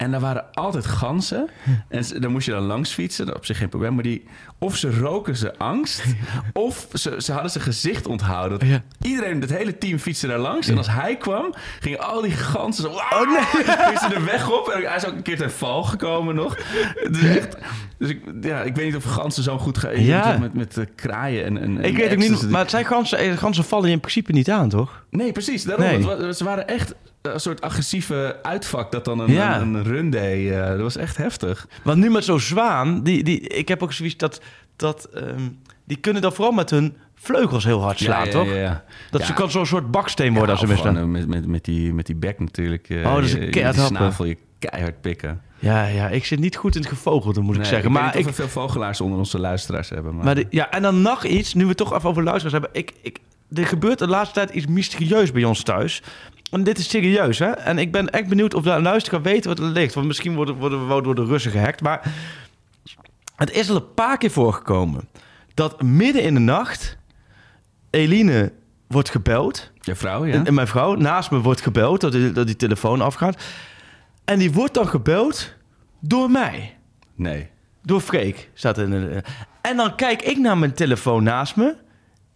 [0.00, 1.48] En daar waren altijd ganzen.
[1.88, 3.34] En ze- daar moest je dan langs fietsen.
[3.36, 3.94] Op zich geen probleem.
[3.94, 4.24] Maar die,
[4.58, 6.04] of ze roken ze angst.
[6.52, 8.68] of ze, ze hadden zijn gezicht onthouden.
[8.68, 8.82] Ja.
[9.02, 10.68] Iedereen, het hele team fietste daar langs.
[10.68, 12.88] En als hij kwam, gingen al die ganzen zo...
[12.90, 13.64] Oh nee.
[13.90, 14.68] Fietsen de weg op.
[14.68, 16.56] En hij is ook een keer ten val gekomen nog.
[16.94, 17.56] Het is echt,
[17.98, 20.02] dus ik, ja, ik weet niet of ganzen zo goed gaan.
[20.04, 20.38] Ja.
[20.38, 22.42] Met, met eh, kraaien en, en Ik en weet ook ecstasy.
[22.42, 25.04] niet, maar het zijn ganzen, eh, ganzen vallen je in principe niet aan, toch?
[25.10, 25.64] Nee, precies.
[25.64, 25.86] Daarom.
[25.86, 26.08] Nee.
[26.26, 29.60] Het ze waren echt een soort agressieve uitvak dat dan een, Ja.
[29.60, 30.50] een, een run deed.
[30.52, 31.68] eh, dat was echt heftig.
[31.84, 34.40] Want nu met zo'n zwaan, die, die, ik heb ook zoiets dat,
[34.76, 35.48] dat ehm,
[35.84, 38.46] die kunnen dan vooral met hun vleugels heel hard slaan, ja, toch?
[38.54, 38.84] Ja.
[39.10, 42.06] Dat ze kan zo'n soort baksteen worden als ze eh, met, met, met, die, met
[42.06, 42.88] die bek natuurlijk.
[42.88, 45.40] eh, Oh, dat is een keihard snavel je keihard pikken.
[45.58, 47.88] Ja, ja, ik zit niet goed in het gevogelde, moet ik zeggen.
[47.88, 50.14] ik maar ik, we veel vogelaars onder onze luisteraars hebben.
[50.14, 52.70] Maar, maar de- ja, en dan nog iets, nu we toch even over luisteraars hebben.
[52.80, 53.18] Ik, ik,
[53.54, 56.02] er gebeurt de laatste tijd iets mysterieus bij ons thuis.
[56.50, 57.50] En dit is serieus, hè?
[57.50, 59.94] En ik ben echt benieuwd of de luisteraar weet wat er ligt.
[59.94, 61.80] Want misschien worden, worden we wel door de Russen gehackt.
[61.80, 62.14] Maar
[63.36, 65.08] het is al een paar keer voorgekomen
[65.54, 66.98] dat midden in de nacht
[67.90, 68.52] Eline
[68.86, 69.70] wordt gebeld.
[69.80, 70.32] je vrouw, ja?
[70.32, 73.42] En, en mijn vrouw naast me wordt gebeld, dat die, dat die telefoon afgaat.
[74.24, 75.54] En die wordt dan gebeld
[76.00, 76.76] door mij.
[77.14, 77.48] Nee.
[77.82, 78.50] Door Freek.
[78.54, 79.22] Staat er in de,
[79.60, 81.76] en dan kijk ik naar mijn telefoon naast me.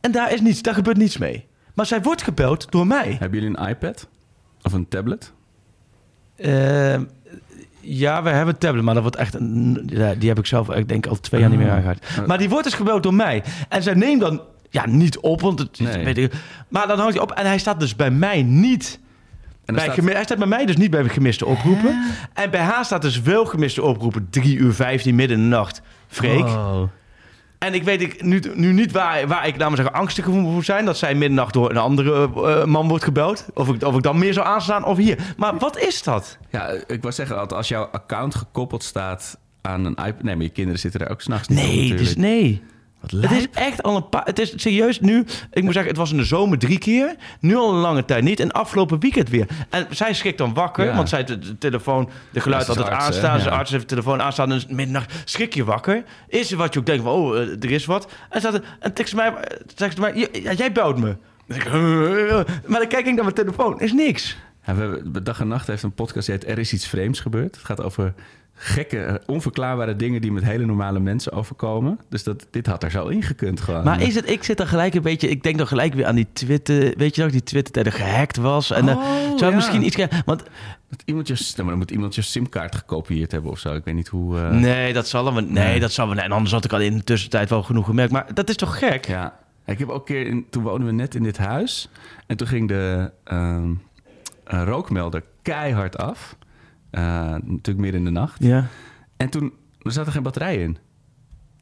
[0.00, 1.46] En daar is niets, daar gebeurt niets mee.
[1.74, 3.16] Maar zij wordt gebeld door mij.
[3.18, 4.08] Hebben jullie een iPad?
[4.62, 5.32] Of een tablet?
[6.36, 7.02] Ehm,
[7.80, 9.80] ja, we hebben een tablet, maar dat wordt echt een,
[10.18, 11.74] die heb ik zelf, ik denk al twee jaar niet meer Ah.
[11.74, 11.98] aangehad.
[12.26, 13.42] Maar die wordt dus gebeld door mij.
[13.68, 16.04] En zij neemt dan ja, niet op, want het Nee.
[16.04, 16.32] weet ik.
[16.68, 18.98] Maar dan houdt hij op en hij staat dus bij mij niet.
[19.64, 22.02] En Bij staat- gemi- hij staat bij mij dus niet bij gemiste oproepen.
[22.32, 24.26] En bij haar staat dus wel gemiste oproepen.
[24.30, 25.82] 3 uur 15 midden in de nacht.
[26.06, 26.44] Freek.
[26.44, 26.82] Oh.
[27.64, 30.64] En ik weet ik nu, nu niet waar, waar ik namens zeggen angstig voor moet
[30.64, 30.84] zijn.
[30.84, 33.46] Dat zij middernacht door een andere eh, man wordt gebeld.
[33.54, 35.34] Of ik, of ik dan meer zou aanstaan of hier.
[35.36, 36.38] Maar wat is dat?
[36.50, 40.22] Ja, ik wou zeggen, altijd, als jouw account gekoppeld staat aan een iPad...
[40.22, 42.18] Nee, maar je kinderen zitten daar ook s'nachts niet Nee, natuurlijk.
[42.18, 42.62] nee.
[43.12, 44.24] Wat Het is echt al een paar...
[44.24, 45.24] Het is serieus nu...
[45.52, 47.16] Ik moet zeggen, het was in de zomer drie keer.
[47.40, 48.40] Nu al een lange tijd niet.
[48.40, 49.46] En afgelopen weekend weer.
[49.70, 50.84] En zij schrikt dan wakker.
[50.84, 50.96] Ja.
[50.96, 53.38] Want zij de, de telefoon, de geluid ze altijd arts, aanstaan.
[53.38, 53.48] Ja.
[53.48, 54.48] arts heeft de telefoon aanstaan.
[54.48, 56.02] Dus middernacht schrik je wakker.
[56.28, 57.12] Is er wat je ook denkt van...
[57.12, 58.12] Oh, eh, er is wat.
[58.30, 60.14] En, er, en tekst mij, eh, zegt ze mij...
[60.14, 61.16] "Ja, ja, jij belt me.
[62.66, 63.80] Maar dan kijk ik naar mijn telefoon.
[63.80, 64.36] Is niks.
[64.66, 67.20] Ja, we hebben, Dag en Nacht heeft een podcast die heet Er is iets vreemds
[67.20, 67.56] gebeurd.
[67.56, 68.14] Het gaat over
[68.54, 71.98] gekke, eh, onverklaarbare dingen die met hele normale mensen overkomen.
[72.08, 73.84] Dus dat, dit had er zo ingekund gewoon.
[73.84, 74.30] Maar is het...
[74.30, 75.28] Ik zit dan gelijk een beetje...
[75.28, 76.94] Ik denk dan gelijk weer aan die Twitter...
[76.96, 78.70] Weet je nog, die Twitter-tijden gehackt was.
[78.70, 79.56] En eh, Oh, zou ja.
[79.56, 79.96] misschien iets...
[80.24, 80.42] Want
[80.90, 83.74] Dat iemand je, nou, maar dan moet iemand je simkaart gekopieerd hebben of zo.
[83.74, 84.38] Ik weet niet hoe...
[84.38, 85.40] eh, Nee, dat zal we.
[85.40, 85.80] Nee, Nee.
[85.80, 86.20] dat zal we.
[86.20, 88.12] En anders had ik al in de tussentijd wel genoeg gemerkt.
[88.12, 89.06] Maar dat is toch gek?
[89.06, 89.36] Ja.
[89.66, 90.26] Ik heb ook een keer...
[90.26, 91.88] In, toen woonden we net in dit huis.
[92.26, 93.72] En toen ging de ehm,
[94.44, 96.36] eh, rookmelder keihard af.
[96.94, 98.36] Eh, natuurlijk midden in de nacht.
[98.38, 98.66] Ja.
[99.16, 100.78] En toen er zat er geen batterij in.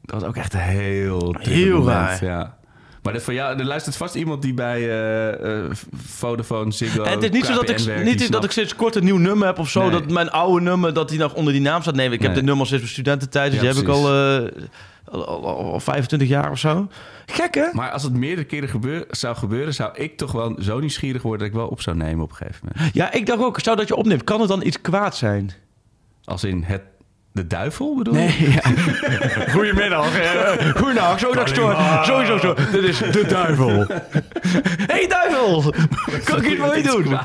[0.01, 1.35] Dat was ook echt een heel...
[1.39, 2.25] Heel raar.
[2.25, 2.57] Ja.
[3.03, 7.11] Maar dat van jou, er luistert vast iemand die bij eh, eh, Vodafone, Ziggo, En
[7.11, 9.47] het is niet zo dat ik, werkt, niet dat ik sinds kort een nieuw nummer
[9.47, 9.81] heb of zo.
[9.81, 9.91] Nee.
[9.91, 11.95] Dat mijn oude nummer, dat die nog onder die naam staat.
[11.95, 13.51] Nee, ik heb de nummer sinds mijn studententijd.
[13.51, 14.03] Dus Ja, die heb ik al,
[15.13, 16.87] al, al, al 25 jaar of zo.
[17.25, 17.67] Gek, hè?
[17.71, 21.39] Maar als het meerdere keren gebeur, zou gebeuren, zou ik toch wel zo nieuwsgierig worden
[21.39, 22.93] dat ik wel op zou nemen op een gegeven moment.
[22.93, 25.51] Ja, ik dacht ook, stel dat je opneemt, kan het dan iets kwaad zijn?
[26.23, 26.81] Als in het,
[27.33, 28.51] de duivel bedoel Nee, je?
[28.51, 28.61] ja.
[29.53, 30.19] Goedemiddag.
[30.19, 31.75] eh, Goedendag, zo dat ik stoor.
[32.03, 32.53] Sowieso zo.
[32.71, 33.85] Dit is de duivel.
[34.93, 35.73] hey, duivel!
[36.25, 37.17] Kan ik iets voor je doen?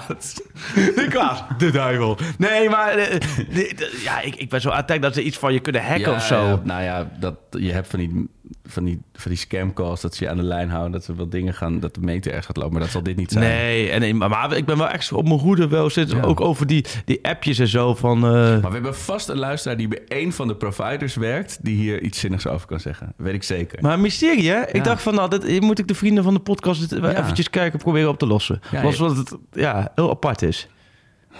[0.74, 1.44] De kwaad.
[1.58, 2.18] De duivel.
[2.38, 5.22] Nee, maar eh, de- de- ja, ik, ik ben zo aan het denken dat ze
[5.22, 6.34] iets van je kunnen hacken Ja, of zo.
[6.46, 8.28] ja, nou ja, dat, je hebt van die
[8.64, 11.14] van die, van die scam calls, dat ze je aan de lijn houden, dat ze
[11.14, 12.72] wat dingen gaan, dat de meter ergens gaat lopen.
[12.72, 13.44] Maar dat zal dit niet zijn.
[13.44, 16.16] Nee, en, maar- ik ben wel echt op mijn hoede wel zitten.
[16.16, 16.22] Ja.
[16.22, 18.16] Ook over die, die appjes en zo van...
[18.16, 21.76] eh, Maar we hebben vast een luisteraar die bij één van de providers werkt, die
[21.76, 23.12] hier iets zinnigs over kan zeggen.
[23.16, 23.82] Weet ik zeker.
[23.82, 24.66] Maar mysterie, hè?
[24.72, 27.20] Ik dacht van, nou, dat hier moet ik de vrienden van de podcast wel Ja.
[27.20, 28.60] eventjes kijken, proberen op te lossen.
[28.70, 30.68] Ja, Was wat het ja, heel apart is.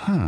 [0.07, 0.25] Huh.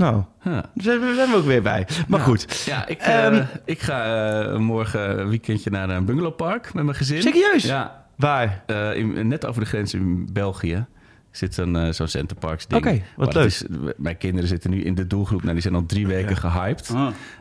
[0.00, 0.58] Nou, Huh.
[0.74, 1.86] zijn we, zijn we ook weer bij.
[2.08, 2.62] Maar goed.
[2.66, 4.04] Ja, ik, eh, Ehm, ik ga
[4.42, 7.22] eh, morgen een weekendje naar een bungalowpark met mijn gezin.
[7.22, 7.62] Serieus?
[7.64, 8.62] Ja, Waar?
[8.66, 10.86] eh, in, net over de grens in België.
[11.30, 12.86] Zit zo'n eh, zo'n Centerparks ding.
[12.86, 13.44] Oké, wat leuk.
[13.46, 13.64] Is,
[13.96, 15.40] mijn kinderen zitten nu in de doelgroep.
[15.40, 16.94] Nou, die zijn al drie weken gehyped.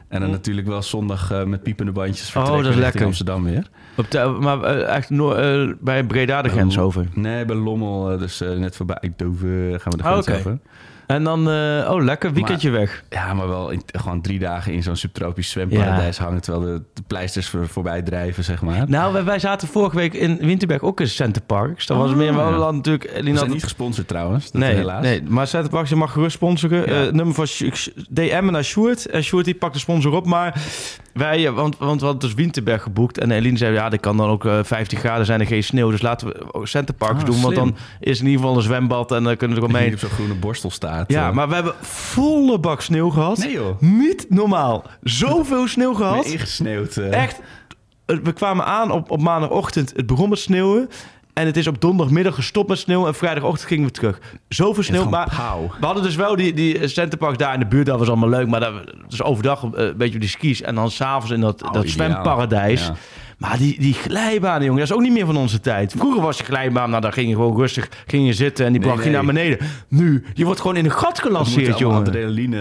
[0.08, 3.06] En dan natuurlijk wel zondag eh, met piepende bandjes vertrekken Oh, dat is lekker.
[3.06, 3.70] Amsterdam weer.
[3.98, 7.06] Op de, maar eh, echt no- eh, bij Breda de grens over.
[7.14, 10.38] Nee, bij Lommel, eh, dus eh, net voorbij Eindhoven gaan we de Oh, grens oké.
[10.38, 10.60] over.
[11.10, 13.04] En dan, eh, oh lekker, weekendje weg.
[13.10, 16.42] Ja, maar wel in- gewoon drie dagen in zo'n subtropisch zwemparadijs hangen...
[16.42, 18.90] terwijl de, de pleisters voor, voorbij drijven, zeg maar.
[18.90, 21.86] Nou, wij, wij zaten vorige week in Winterberg ook in Centerparks.
[21.86, 22.52] Dat was Oh, meer, we ja.
[22.52, 23.04] hadden natuurlijk...
[23.04, 25.04] We Eline zijn niet gesponsord trouwens, dat nee, helaas.
[25.04, 26.80] nee, maar Centerparks, je mag gerust sponsoren.
[26.80, 27.06] Ja.
[27.06, 27.46] Eh, nummer van
[28.10, 29.06] DM naar Sjoerd.
[29.06, 30.26] En Sjoerd die pakt de sponsor op.
[30.26, 30.62] Maar
[31.14, 33.18] wij, eh, want, want we hadden dus Winterberg geboekt.
[33.18, 35.90] En Eline zei, ja, dat kan dan ook eh, 15 graden zijn en geen sneeuw.
[35.92, 37.42] Dus laten we ook Centerparks Ah, doen.
[37.42, 39.86] Want dan is in ieder geval een zwembad en dan kunnen we er wel je
[39.86, 39.94] mee.
[39.96, 40.70] op zo'n groene borstel
[41.08, 41.34] Ja, eh.
[41.34, 43.38] maar we hebben volle bak sneeuw gehad.
[43.38, 43.82] Nee joh.
[43.82, 44.84] Niet normaal.
[45.04, 46.24] Zoveel sneeuw gehad.
[46.24, 46.98] Nee, ingesneeuwd.
[46.98, 47.24] eh.
[47.24, 47.40] Echt.
[48.06, 49.94] eh, We kwamen aan op, op maandagochtend.
[49.96, 50.90] Het begon met sneeuwen.
[51.34, 53.08] En het is op donderdagmiddag gestopt met sneeuw.
[53.08, 54.20] En vrijdagochtend gingen we terug.
[54.50, 55.10] Zoveel sneeuw.
[55.10, 55.72] Maar pauw.
[55.80, 57.86] we hadden dus wel die, die Centerparks daar in de buurt.
[57.86, 58.48] Dat was allemaal leuk.
[58.48, 58.74] Maar dat,
[59.08, 60.62] dus overdag eh, een beetje op die skis.
[60.62, 62.08] En dan s'avonds in dat, Oh, dat ideaal.
[62.10, 62.86] zwemparadijs.
[62.88, 62.94] Ja.
[63.40, 65.94] Maar die, die glijbanen, jongen, dat is ook niet meer van onze tijd.
[65.98, 68.82] Vroeger was je glijbaan, nou, dan ging je gewoon rustig ging je zitten en die
[68.82, 69.58] Nee, bracht je naar beneden.
[69.88, 72.00] Nu, je wordt gewoon in een gat gelanceerd, jongen.
[72.00, 72.60] adrenaline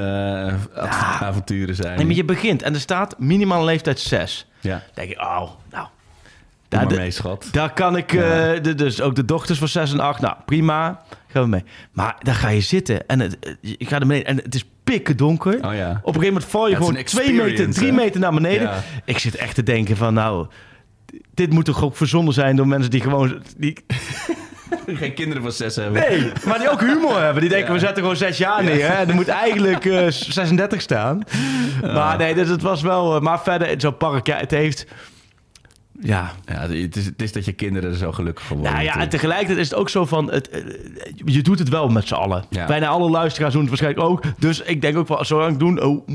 [0.74, 1.96] eh, av- avonturen zijn.
[1.96, 4.46] Nee, maar je begint en er staat minimaal leeftijd 6.
[4.60, 5.50] Ja, Dan denk je, oh,
[6.70, 6.94] nou.
[6.96, 7.48] mee, schat.
[7.52, 8.20] Daar kan ik, eh,
[8.62, 11.64] de, dus ook de dochters van 6 en 8, nou prima, gaan we mee.
[11.92, 14.64] Maar daar ga je zitten en het, eh, je gaat naar beneden en het is
[14.84, 15.54] pikken donker.
[15.66, 15.90] Oh ja.
[15.90, 17.96] Op een gegeven moment val je Ja, het gewoon een twee meter, experience, drie hè?
[17.96, 18.70] meter naar beneden.
[19.04, 20.46] Ik zit echt te denken van, nou,
[21.34, 23.42] dit moet toch ook verzonnen zijn door mensen die gewoon...
[23.56, 23.76] Die,
[24.86, 26.00] Geen kinderen van zes hebben.
[26.08, 27.40] nee, maar die ook humor hebben.
[27.40, 28.88] Die denken, we zetten gewoon zes jaar neer.
[28.96, 29.04] Hè?
[29.04, 31.22] Er moet eigenlijk eh, 36 staan.
[31.82, 33.14] Maar nee, dus het was wel...
[33.14, 34.86] eh, maar verder, zo'n park, ja, het heeft...
[36.00, 38.74] Ja, Ja, het is, het is dat je kinderen er zo gelukkig van worden.
[38.74, 40.30] Nou ja, en tegelijkertijd is het ook zo van...
[40.32, 40.60] Het, eh,
[41.24, 42.44] je doet het wel met z'n allen.
[42.50, 42.66] Ja.
[42.66, 44.22] Bijna alle luisteraars doen het waarschijnlijk ook.
[44.38, 45.82] Dus ik denk ook wel, zolang ik doen...
[45.82, 46.08] Oh,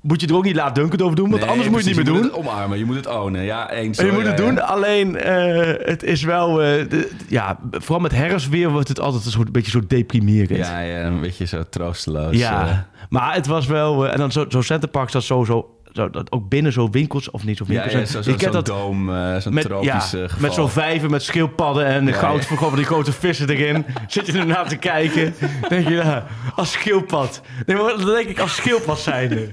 [0.00, 1.96] moet je er ook niet laat Duncan over doen, want Nee, anders moet je het
[1.96, 2.24] niet meer doen.
[2.24, 3.42] Je moet het omarmen, je moet het ownen.
[3.42, 3.98] Ja, eens.
[3.98, 4.60] En je moet het doen, ja.
[4.60, 6.62] alleen eh, het is wel...
[6.62, 10.66] eh, de- ja, vooral met herfstweer wordt het altijd een, soort, beetje zo deprimerend.
[10.66, 12.36] Ja, ja, een beetje zo troosteloos.
[12.36, 12.78] Ja, eh.
[13.08, 14.08] maar het was wel...
[14.08, 15.52] en dan zo, zo Centerparks, dat sowieso...
[15.52, 17.92] Zo, dat ook binnen zo winkels, of niet zo Ja, winkels.
[17.92, 18.22] ja, zijn.
[18.24, 21.10] zo, zo, kent zo'n dat doom, eh, zo'n met, tropisch ja, eh, met zo'n vijver
[21.10, 23.84] met schildpadden en de goud van die grote vissen erin.
[24.08, 25.34] Zit je ernaar te kijken.
[25.68, 26.26] denk je, ja,
[26.56, 27.40] als schildpad.
[27.66, 29.48] Nee, maar dan denk ik als schildpad zijnde.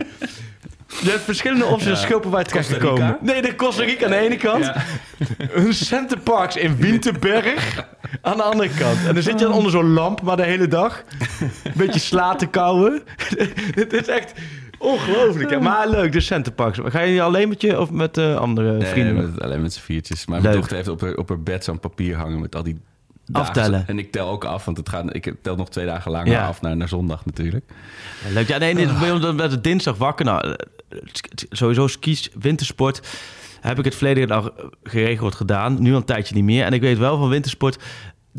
[1.02, 2.20] Je hebt verschillende opties Ja.
[2.20, 2.80] bij terecht Rica?
[2.80, 3.18] gekomen.
[3.22, 4.66] Nee, de Costa Rica aan de ene kant.
[4.66, 4.76] Ja.
[5.54, 7.86] Een Centerparks in Winterberg
[8.22, 8.98] aan de andere kant.
[9.08, 11.04] En dan zit je dan onder zo'n lamp, maar de hele dag.
[11.64, 13.02] Een beetje sla te kauwen.
[13.76, 14.34] Het is echt
[14.78, 15.50] ongelooflijk.
[15.50, 15.60] hè.
[15.60, 16.80] Maar leuk, de Centerparks.
[16.84, 19.16] Ga je alleen met je of met eh, andere Nee, vrienden?
[19.16, 20.26] met- alleen met z'n viertjes.
[20.26, 22.78] Maar mijn dochter heeft op haar, op haar bed zo'n papier hangen met al die
[23.26, 23.48] dagen.
[23.50, 23.84] Aftellen.
[23.88, 26.48] En ik tel ook af, want het gaat, ik tel nog twee dagen langer Ja.
[26.48, 27.66] af naar, naar zondag natuurlijk.
[28.28, 28.48] Ja, leuk.
[28.48, 30.26] Ja, nee, nee, bij ons werd het dinsdag wakker.
[30.26, 30.98] Nou, eh,
[31.50, 33.02] sowieso skis, wintersport.
[33.62, 34.52] Heb ik het verleden dag
[34.84, 35.82] geregeld gedaan.
[35.82, 36.66] Nu al een tijdje niet meer.
[36.66, 37.78] En ik weet wel van wintersport.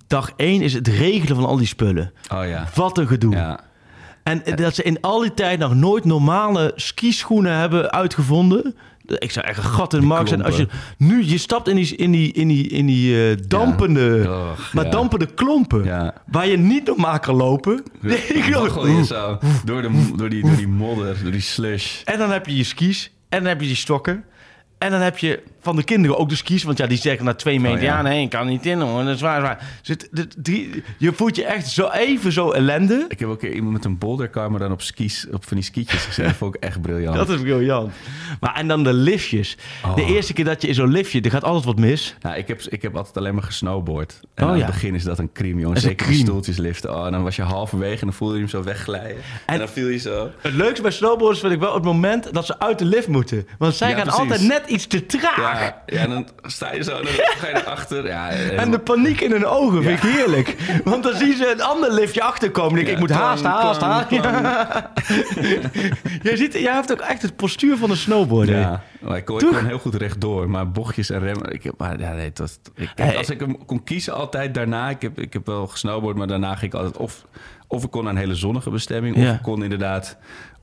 [0.06, 2.12] Dag één is het regelen van al die spullen.
[2.34, 2.68] Oh ja.
[2.74, 3.34] Wat een gedoe.
[3.34, 3.60] Ja,
[4.28, 8.74] En dat ze in al die tijd nog nooit normale skischoenen hebben uitgevonden.
[9.06, 10.42] Ik zou echt een gat in de markt zijn.
[10.42, 14.30] Als je nu, je stapt in die, in die, in die, in die eh, dampende,
[14.52, 14.90] Och, maar ja.
[14.90, 15.84] dampende klompen.
[15.84, 16.14] Ja.
[16.26, 17.82] Waar je niet normaal kan lopen.
[18.00, 22.02] Nee, ik zo door, de, door, die, door die modder, door die slush.
[22.04, 23.10] En dan heb je je skis.
[23.28, 24.24] En dan heb je die stokken.
[24.78, 26.62] En dan heb je van de kinderen ook de skis.
[26.62, 27.76] Want ja, die zeggen na twee meter...
[27.76, 27.96] Oh, ja.
[27.96, 28.02] ja.
[28.02, 29.04] nee, ik kan niet in hoor.
[29.04, 29.78] Dat is waar.
[29.82, 33.04] Zit, de, drie, je voelt je echt zo even zo ellende.
[33.08, 35.56] Ik heb ook een keer iemand met een bouldercar, maar dan op skis, op van
[35.56, 36.24] die skietjes gezien.
[36.28, 37.16] Dat vond ik echt briljant.
[37.16, 37.92] Dat is briljant.
[38.40, 39.56] Maar en dan de liftjes.
[39.94, 40.10] De Oh.
[40.10, 41.20] eerste keer dat je in zo'n liftje...
[41.20, 42.14] Er gaat altijd wat mis.
[42.20, 44.20] Nou, ik, heb, ik heb altijd alleen maar gesnowboard.
[44.34, 44.64] En Oh, aan ja.
[44.64, 45.66] het begin is dat een crime, jongen.
[45.68, 46.20] Dat is een Zeker crime.
[46.22, 46.96] stoeltjes liften.
[46.96, 49.16] Oh, en dan was je halverwege en dan voelde je hem zo wegglijden.
[49.16, 50.30] En, En- dan viel je zo...
[50.40, 53.46] Het leukste bij snowboarders vind ik wel het moment dat ze uit de lift moeten.
[53.58, 54.20] Want zij Ja, gaan precies.
[54.20, 55.36] altijd net iets te traag.
[55.36, 58.06] Ja, Ja, ja, en dan sta je zo en dan ga je erachter.
[58.06, 60.56] Ja, En de paniek in hun ogen vind ik heerlijk.
[60.84, 62.72] Want dan zien ze een ander liftje achterkomen.
[62.78, 64.10] En ik, ik moet haast, haast, haast.
[66.22, 68.58] jij, ziet, jij hebt ook echt het postuur van een snowboarder.
[68.58, 69.56] Ja, maar ik kon, ik Toch?
[69.56, 71.52] kon heel goed rechtdoor, maar bochtjes en remmen.
[71.52, 73.16] Ik, maar ja, nee, dat, ik, Hey.
[73.16, 76.54] als ik hem kon kiezen altijd daarna, ik heb, ik heb wel gesnowboard, maar daarna
[76.54, 77.24] ging ik altijd of,
[77.66, 80.16] of ik kon naar een hele zonnige bestemming, of ik kon inderdaad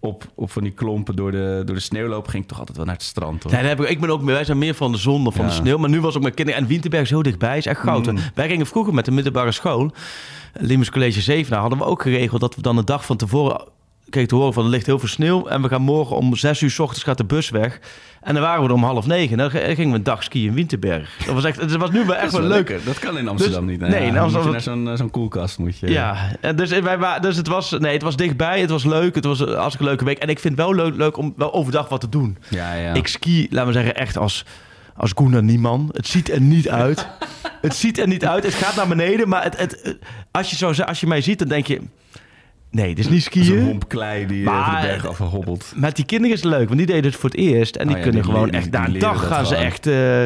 [0.06, 2.78] op, op van die klompen door de, door de sneeuw lopen, ging ik toch altijd
[2.78, 3.44] wel naar het strand.
[3.44, 3.52] Hoor.
[3.52, 5.50] Daar heb ik, ik ben ook, wij zijn meer van de zon dan van Ja.
[5.52, 5.78] de sneeuw.
[5.78, 6.62] Maar nu was ook mijn kinderen.
[6.62, 8.06] En Winterberg zo dichtbij is echt goud.
[8.12, 8.18] Mm.
[8.34, 9.92] Wij gingen vroeger met de middelbare school.
[10.54, 11.50] Limers College 7.
[11.50, 13.62] Nou hadden we ook geregeld dat we dan de dag van tevoren
[14.10, 15.48] kregen te horen van er ligt heel veel sneeuw.
[15.48, 17.80] En we gaan morgen om zes uur s ochtends gaat de bus weg.
[18.26, 19.38] En dan waren we er om half negen.
[19.38, 21.18] Dan gingen we een dag skiën in Winterberg.
[21.26, 22.70] Dat was echt, het was nu wel echt wel wel leuk.
[22.70, 22.86] lekker.
[22.86, 23.80] Dat kan in Amsterdam Dus- niet.
[23.90, 25.90] nee, ja, in moet je Amsterdam- naar zo'n, zo'n koelkast moet je.
[25.92, 29.16] Ja, en dus, wij, wa- dus het, was, nee, het was dichtbij, het was leuk,
[29.16, 30.18] het was een hartstikke leuke week.
[30.18, 32.38] En ik vind het wel leuk, leuk om wel overdag wat te doen.
[32.50, 32.94] ja, ja.
[32.94, 34.46] Ik ski, laten we zeggen, echt als,
[34.98, 35.90] als Gunnar Nieman.
[35.94, 37.08] Het ziet er niet uit.
[37.62, 38.44] het ziet er niet uit.
[38.44, 39.98] Het gaat naar beneden, maar het, het-
[40.32, 41.82] als, je zo, als je mij ziet, dan denk je...
[42.76, 43.64] Nee, dit is niet Zo'n skiën.
[43.64, 45.74] homp klei die Maar- over de berg af hobbelt.
[45.76, 47.76] Met die kinderen is het leuk, want die deden het voor het eerst.
[47.76, 48.72] En die Oh ja, kunnen die gewoon echt...
[48.72, 49.88] Na een dag gaan ze echt...
[49.88, 50.24] eh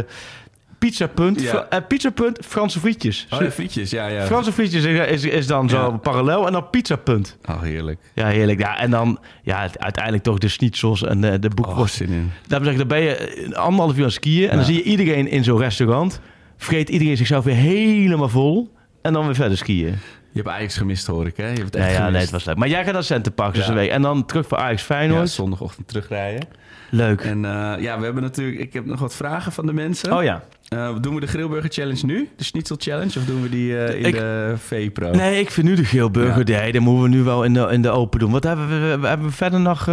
[0.79, 1.65] pizza punt, Ja.
[1.69, 3.27] Eh, pizza punt, Franse frietjes.
[3.29, 4.25] Oh ja, frietjes, ja, ja.
[4.25, 7.37] Franse frietjes is, is, dan zo parallel en dan pizza punt.
[7.49, 7.99] Oh, heerlijk.
[8.13, 8.59] Ja, heerlijk.
[8.59, 11.99] Ja, en dan ja, het- uiteindelijk toch de schnitzels en de, de Oh, boekworst.
[12.01, 12.31] in.
[12.47, 14.49] Daarom zeg ik, dan ben je een anderhalf uur aan het skiën.
[14.49, 16.19] En dan zie je iedereen in zo'n restaurant.
[16.57, 18.73] Vreet iedereen zichzelf weer helemaal vol.
[19.01, 19.95] En dan weer verder skiën.
[20.31, 21.43] Je hebt Ajax gemist, hoor ik, hè?
[21.47, 22.11] Je hebt het Ja, echt ja gemist.
[22.13, 22.57] nee, het was leuk.
[22.57, 23.71] Maar jij gaat naar Centerparks dus Ja.
[23.71, 23.89] een week.
[23.89, 25.29] En dan terug voor Ajax Ja, Feyenoord.
[25.29, 26.47] zondagochtend terugrijden.
[26.91, 27.21] leuk.
[27.21, 28.59] En eh, ja, we hebben natuurlijk...
[28.59, 30.17] Ik heb nog wat vragen van de mensen.
[30.17, 30.43] Oh ja.
[30.67, 32.29] Eh, doen we de Grillburger Challenge nu?
[32.37, 33.19] De Schnitzel Challenge?
[33.19, 35.11] Of doen we die eh, in Ik- de V-Pro?
[35.11, 36.45] Nee, ik vind nu de Geelburger.
[36.45, 38.31] Nee, dan moeten we nu wel in de, in de open doen.
[38.31, 39.85] Wat hebben we, we hebben verder nog,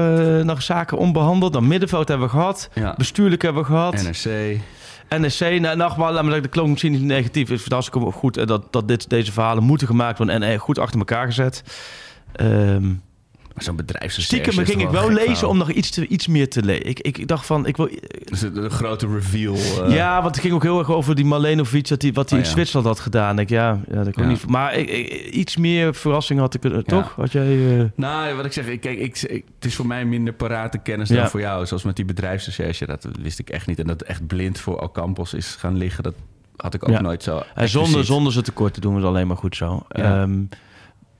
[0.44, 1.52] nog zaken onbehandeld?
[1.52, 2.68] Dan middenveld hebben we gehad.
[2.74, 2.94] Ja.
[2.96, 4.02] Bestuurlijk hebben we gehad.
[4.02, 4.58] NRC.
[5.08, 7.48] NSC, nou, nogmaals, laat me de klonk misschien niet negatief.
[7.48, 10.78] Het is hartstikke goed dat, dat dit, deze verhalen moeten gemaakt worden en eh, goed
[10.78, 11.62] achter elkaar gezet.
[12.32, 12.92] Ehm
[13.56, 16.50] Maar Zo'n bedrijfsrecherche stiekem is ging ik wel lezen om nog iets, te, iets meer
[16.50, 16.86] te lezen.
[16.86, 17.88] Ik, ik, ik dacht van, ik wil...
[18.24, 19.54] Dus de, grote reveal.
[19.54, 22.38] eh, ja, want het ging ook heel erg over die Malenovic, dat die, wat hij
[22.38, 22.56] Oh, in ja.
[22.56, 23.38] Zwitserland had gedaan.
[23.38, 24.28] Ik, ja, ja, dat kon Ja.
[24.28, 24.46] niet.
[24.48, 27.02] Maar ik, ik- iets meer verrassing had ik kunnen, Ja.
[27.02, 27.14] toch?
[27.16, 27.78] Had jij...
[27.78, 30.78] eh, Nou, wat ik zeg, ik- kijk, ik, ik- het is voor mij minder parate
[30.78, 31.66] kennis dan voor jou.
[31.66, 33.78] Zoals met die bedrijfsrecherche, dat wist ik echt niet.
[33.78, 36.14] En dat echt blind voor Alcampos is gaan liggen, dat
[36.56, 37.42] had ik ook nooit zo.
[37.54, 39.82] En zonder, zonder ze tekort te doen was alleen maar goed zo.
[39.88, 40.28] Ja.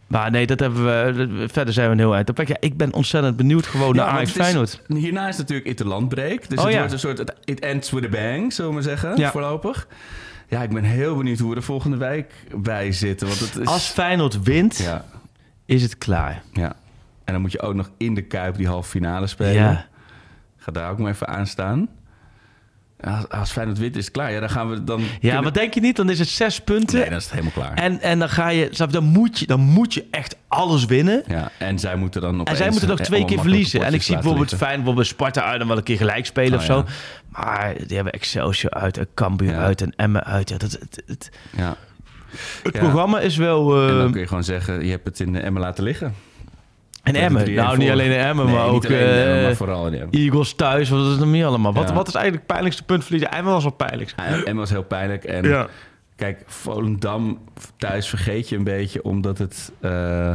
[0.06, 1.48] Maar nee, dat hebben we...
[1.48, 2.28] Verder zijn we een heel eind.
[2.28, 2.48] op weg.
[2.48, 4.82] Ja, ik ben ontzettend benieuwd gewoon Ja, naar Ajax Feyenoord.
[4.86, 6.48] Hierna is natuurlijk interlandbreek.
[6.48, 6.78] Dus Oh, het ja.
[6.78, 7.34] wordt een soort...
[7.44, 9.30] It ends with a bang, zullen we maar zeggen, Ja.
[9.30, 9.86] voorlopig.
[10.48, 13.26] Ja, ik ben heel benieuwd hoe we er volgende week bij zitten.
[13.26, 13.66] Want het is...
[13.66, 14.90] Als Feyenoord wint,
[15.64, 16.42] is het klaar.
[16.52, 16.76] ja.
[17.24, 19.52] En dan moet je ook nog in de Kuip die halve finale spelen.
[19.52, 19.86] Ja.
[20.56, 21.88] Ga daar ook maar even aan staan.
[23.00, 24.32] Als, als Feyenoord wint is het klaar.
[24.32, 25.00] Ja, dan gaan we dan...
[25.00, 25.96] Ja, kunnen- maar denk je niet?
[25.96, 26.98] Dan is het zes punten.
[26.98, 27.74] Nee, dan is het helemaal klaar.
[27.74, 31.22] En, en dan ga je, dan moet je, dan moet je echt alles winnen.
[31.26, 32.48] Ja, en zij moeten dan opeens...
[32.50, 33.82] En zij moeten nog eh, twee keer verliezen.
[33.82, 36.52] En ik zie bijvoorbeeld laten fijn, bijvoorbeeld Sparta uit en wel een keer gelijk spelen
[36.52, 36.76] Oh, of zo.
[36.76, 36.84] ja.
[37.28, 39.58] Maar die hebben Excelsior uit, en Cambuur Ja.
[39.58, 40.48] uit en Emmen uit.
[40.48, 41.30] Ja, dat, het het, liggen.
[41.56, 41.76] Ja.
[42.62, 43.82] het programma is wel...
[43.82, 46.14] En eh dan kun je gewoon zeggen, je hebt het in Emmen laten liggen.
[47.14, 47.46] En Emmen.
[47.46, 49.92] 3-1 Nou, niet alleen in Emmen, Nee, maar niet ook alleen eh, maar vooral in
[49.94, 50.10] Emmen.
[50.10, 50.88] Eagles thuis.
[50.88, 51.72] Wat is het nog meer allemaal?
[51.72, 51.94] Wat, Ja.
[51.94, 53.30] wat is eigenlijk het pijnlijkste punt verliezen?
[53.32, 54.14] Emmen was wel pijnlijk.
[54.26, 55.24] Emmen was heel pijnlijk.
[55.24, 55.66] En Ja.
[56.16, 57.38] kijk, Volendam
[57.76, 59.02] thuis vergeet je een beetje...
[59.04, 60.32] omdat het eh,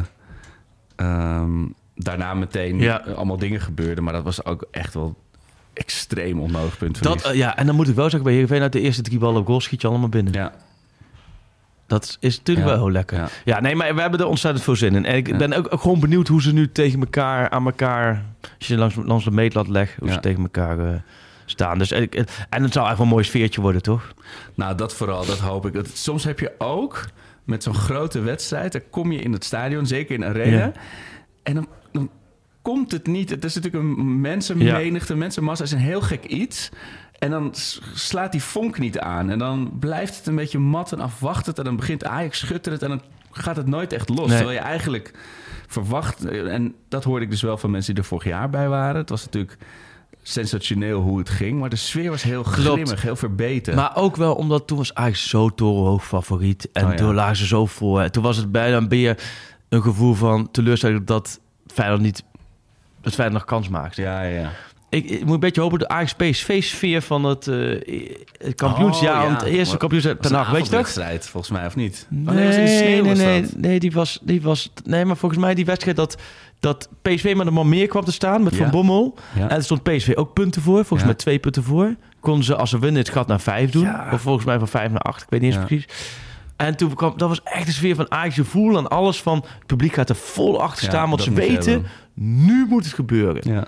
[0.96, 1.52] ehm,
[1.96, 3.04] daarna meteen Ja.
[3.16, 4.04] allemaal dingen gebeurden.
[4.04, 5.16] Maar dat was ook echt wel
[5.74, 8.72] extreem onnodig punt Dat, eh, ja, en dan moet ik wel zeggen, bij Heerenveen uit
[8.74, 10.34] de eerste drie ballen op goal schiet je allemaal binnen.
[10.34, 10.52] ja,
[11.92, 12.74] Dat is natuurlijk Ja.
[12.74, 13.18] wel heel lekker.
[13.18, 13.28] Ja.
[13.46, 13.60] Ja.
[13.60, 15.06] nee, maar we hebben er ontzettend veel zin in.
[15.06, 15.38] En ik Ja.
[15.38, 18.24] ben ook, ook gewoon benieuwd hoe ze nu tegen elkaar, aan elkaar,
[18.58, 20.94] als je langs, langs de meetlat legt, hoe ze tegen elkaar eh,
[21.46, 21.78] staan.
[21.78, 22.16] Dus, ik-
[22.50, 24.14] en het zou echt wel een mooi sfeertje worden, toch?
[24.56, 25.86] Nou, dat vooral, dat hoop ik.
[25.94, 27.06] Soms heb je ook
[27.44, 30.72] met zo'n grote wedstrijd, dan kom je in het stadion, zeker in arena,
[31.44, 32.10] en dan, dan
[32.62, 33.30] komt het niet.
[33.30, 36.70] Het is natuurlijk een mensenmenigte, mensenmassa is een heel gek iets.
[37.22, 37.54] En dan
[37.94, 39.30] slaat die vonk niet aan.
[39.30, 41.58] En dan blijft het een beetje mat en afwachtend.
[41.58, 44.28] En dan begint Ajax schutterend en dan gaat het nooit echt los.
[44.28, 44.38] Nee.
[44.38, 45.14] Terwijl je eigenlijk
[45.68, 46.26] verwacht...
[46.26, 48.96] En dat hoorde ik dus wel van mensen die er vorig jaar bij waren.
[48.96, 49.58] Het was natuurlijk
[50.24, 51.60] sensationeel hoe het ging.
[51.60, 52.58] Maar de sfeer was heel Klopt.
[52.60, 53.76] grimmig, heel verbeten.
[53.76, 56.72] Maar ook wel omdat toen was Ajax zo torenhoog favoriet.
[56.72, 56.98] En Oh ja.
[56.98, 58.10] toen lagen ze zo voor.
[58.10, 59.24] Toen was het bijna weer
[59.70, 62.24] een gevoel van teleurstelling dat Feyenoord niet...
[63.02, 64.02] Dat Feyenoord nog kans maakte.
[64.02, 64.52] Ja, ja, ja.
[64.92, 69.24] Ik, ik moet een beetje hopen de Ajax PSV-sfeer van het, het kampioensjaar.
[69.24, 69.36] Oh, ja.
[69.36, 70.58] het eerste kampioensjaar Dat een weet je toch?
[70.58, 72.06] avondwedstrijd, volgens mij, of niet?
[72.10, 73.56] Nee, Oh, nee, sneeuw, nee, nee, dat.
[73.58, 74.72] nee, die was, die was...
[74.84, 76.18] Nee, maar volgens mij die wedstrijd dat,
[76.60, 78.60] dat PSV met een man meer kwam te staan met Ja.
[78.60, 79.16] Van Bommel.
[79.36, 79.50] Ja.
[79.50, 80.86] En er stond PSV ook punten voor.
[80.86, 81.96] Volgens mij twee punten voor.
[82.20, 83.90] Konden ze als ze winnen het gat naar vijf doen.
[84.12, 85.22] Of volgens mij van vijf naar acht.
[85.22, 85.86] Ik weet niet eens precies.
[86.56, 87.14] En toen kwam...
[87.18, 88.36] Dat was echt de sfeer van Ajax.
[88.36, 89.36] Je voelde aan alles van...
[89.36, 91.10] Het publiek gaat er vol achter staan.
[91.10, 91.72] want dat ze weten...
[91.72, 91.90] hebben.
[92.14, 93.54] Nu moet het gebeuren.
[93.54, 93.66] Ja.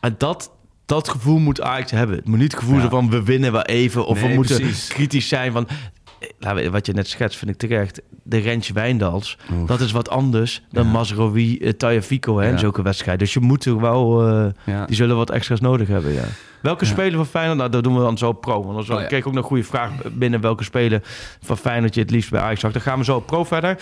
[0.00, 0.50] En dat,
[0.86, 2.16] dat gevoel moet Ajax hebben.
[2.16, 2.80] Het moet niet het gevoel Ja.
[2.80, 4.06] zijn van we winnen wel even.
[4.06, 4.88] Of we moeten precies.
[4.88, 5.68] kritisch zijn van...
[5.68, 8.00] eh, laten we- Wat je net schetst, vind ik terecht.
[8.22, 9.68] De Rentje Wijndals, Oef.
[9.68, 10.90] dat is wat anders dan Ja.
[10.90, 12.56] Mazraoui, uh, hè, en Ja.
[12.58, 13.18] zulke wedstrijden.
[13.24, 14.28] Dus je moet er wel...
[14.28, 16.24] eh, die zullen wat extra's nodig hebben, ja.
[16.66, 16.90] Welke Ja.
[16.90, 17.58] speler van Feyenoord?
[17.58, 18.62] Nou, dat doen we dan zo pro.
[18.62, 19.02] Want dan zo, Oh, ja.
[19.04, 21.00] ik kreeg ook nog een goede vraag binnen welke speler
[21.44, 22.72] van Feyenoord je het liefst bij Ajax zag.
[22.72, 23.74] Dan gaan we zo pro verder.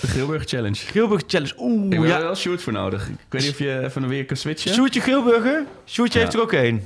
[0.00, 0.74] De Gilburg Challenge.
[0.76, 1.52] Gilburg Challenge.
[1.54, 2.20] Ik Oeh, heb er ja.
[2.20, 3.08] wel Sjoerd voor nodig.
[3.08, 4.72] Ik weet niet of je even weer kan switchen.
[4.72, 5.64] Sjoerdje Gilburger.
[5.86, 6.24] Sjoerdje Ja.
[6.24, 6.82] heeft er ook één.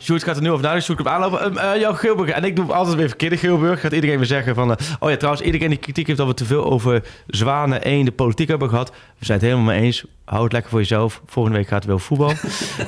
[0.00, 0.84] Sjoerd gaat er nu over nadenken.
[0.84, 1.40] Sjoerd komt aanlopen.
[1.40, 2.34] Ehm, eh, jouw Gilburger.
[2.34, 3.80] En ik doe altijd weer verkeerde Gilburg.
[3.80, 4.70] Gaat iedereen weer zeggen van...
[4.76, 8.04] eh, oh ja, trouwens, iedereen die kritiek heeft dat we te veel over Zwanen 1
[8.04, 8.90] de politiek hebben gehad.
[9.18, 10.04] We zijn het helemaal mee eens.
[10.24, 11.20] Hou het lekker voor jezelf.
[11.26, 12.32] Volgende week gaat het weer over voetbal.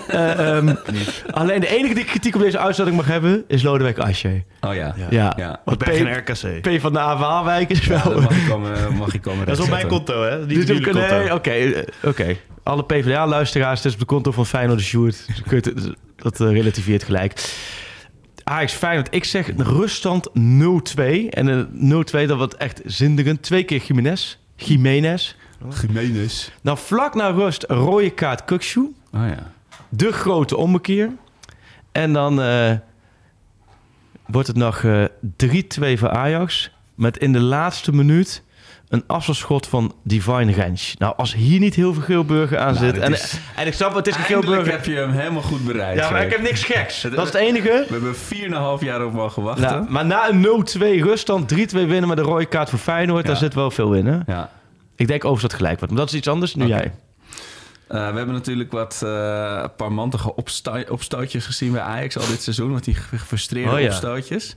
[0.08, 0.74] Eh, ehm,
[1.30, 3.44] alleen de enige die kritiek op deze uitzending mag hebben...
[3.48, 4.42] is Lodewijk Asscher.
[4.60, 4.94] Oh ja.
[5.10, 5.32] Ja.
[5.36, 5.60] Ja.
[5.64, 6.16] Want Ik ben P, geen
[6.58, 6.76] RKC.
[6.76, 8.02] P van de A Waalwijk is wel...
[8.02, 10.38] Dat mag ik komen, mag ik komen Dat is op mijn konto, hè?
[10.38, 11.16] Niet Dus op jullie ook- konto.
[11.18, 12.36] nee, oké, oké.
[12.62, 15.26] Alle PvdA-luisteraars, het is op de konto van Feyenoord de Sjoerd.
[15.26, 17.54] Dus dat eh, relativeert gelijk.
[18.44, 20.32] Ajax Feyenoord, ik zeg ruststand 0-2.
[21.30, 23.42] En een 0-2, dat wordt echt zinderend.
[23.42, 24.36] Twee keer Jiménez.
[24.56, 25.34] Jiménez.
[25.80, 26.50] Jiménez.
[26.62, 28.80] Nou, vlak na rust, rode kaart Kukshu.
[29.12, 29.52] Oh ja.
[29.88, 31.10] De grote ommekeer.
[31.92, 32.72] En dan eh,
[34.26, 35.04] wordt het nog eh
[35.44, 36.70] 3-2 voor Ajax.
[36.94, 38.42] Met in de laatste minuut
[38.88, 40.94] een afstandsschot van Divine Range.
[40.98, 42.98] Nou, als hier niet heel veel Geelburger aan Nou, zit.
[42.98, 44.72] En, is- en ik snap, het is een Geelburger.
[44.72, 45.98] heb je hem helemaal goed bereid.
[45.98, 47.00] Ja, maar ik heb niks geks.
[47.02, 47.84] Dat is het enige.
[47.88, 48.14] We hebben
[48.80, 49.64] 4,5 jaar op mogen wachten.
[49.70, 53.28] Nou, maar na een 0-2 ruststand, 3-2 winnen met een rode kaart voor Feyenoord, Ja.
[53.28, 54.06] daar zit wel veel in.
[54.06, 54.18] Hè?
[54.26, 54.50] ja.
[54.96, 55.94] Ik denk overigens dat het gelijk wordt.
[55.94, 56.54] Maar dat is iets anders.
[56.54, 56.92] Nu jij.
[57.88, 62.72] Eh, we hebben natuurlijk wat uh, parmantige opsta- opstootjes gezien bij Ajax al dit seizoen.
[62.72, 63.86] Wat die ge- gefrustreerde Oh ja.
[63.86, 64.56] opstootjes.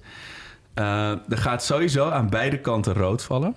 [0.73, 3.55] Eh, er gaat sowieso aan beide kanten rood vallen.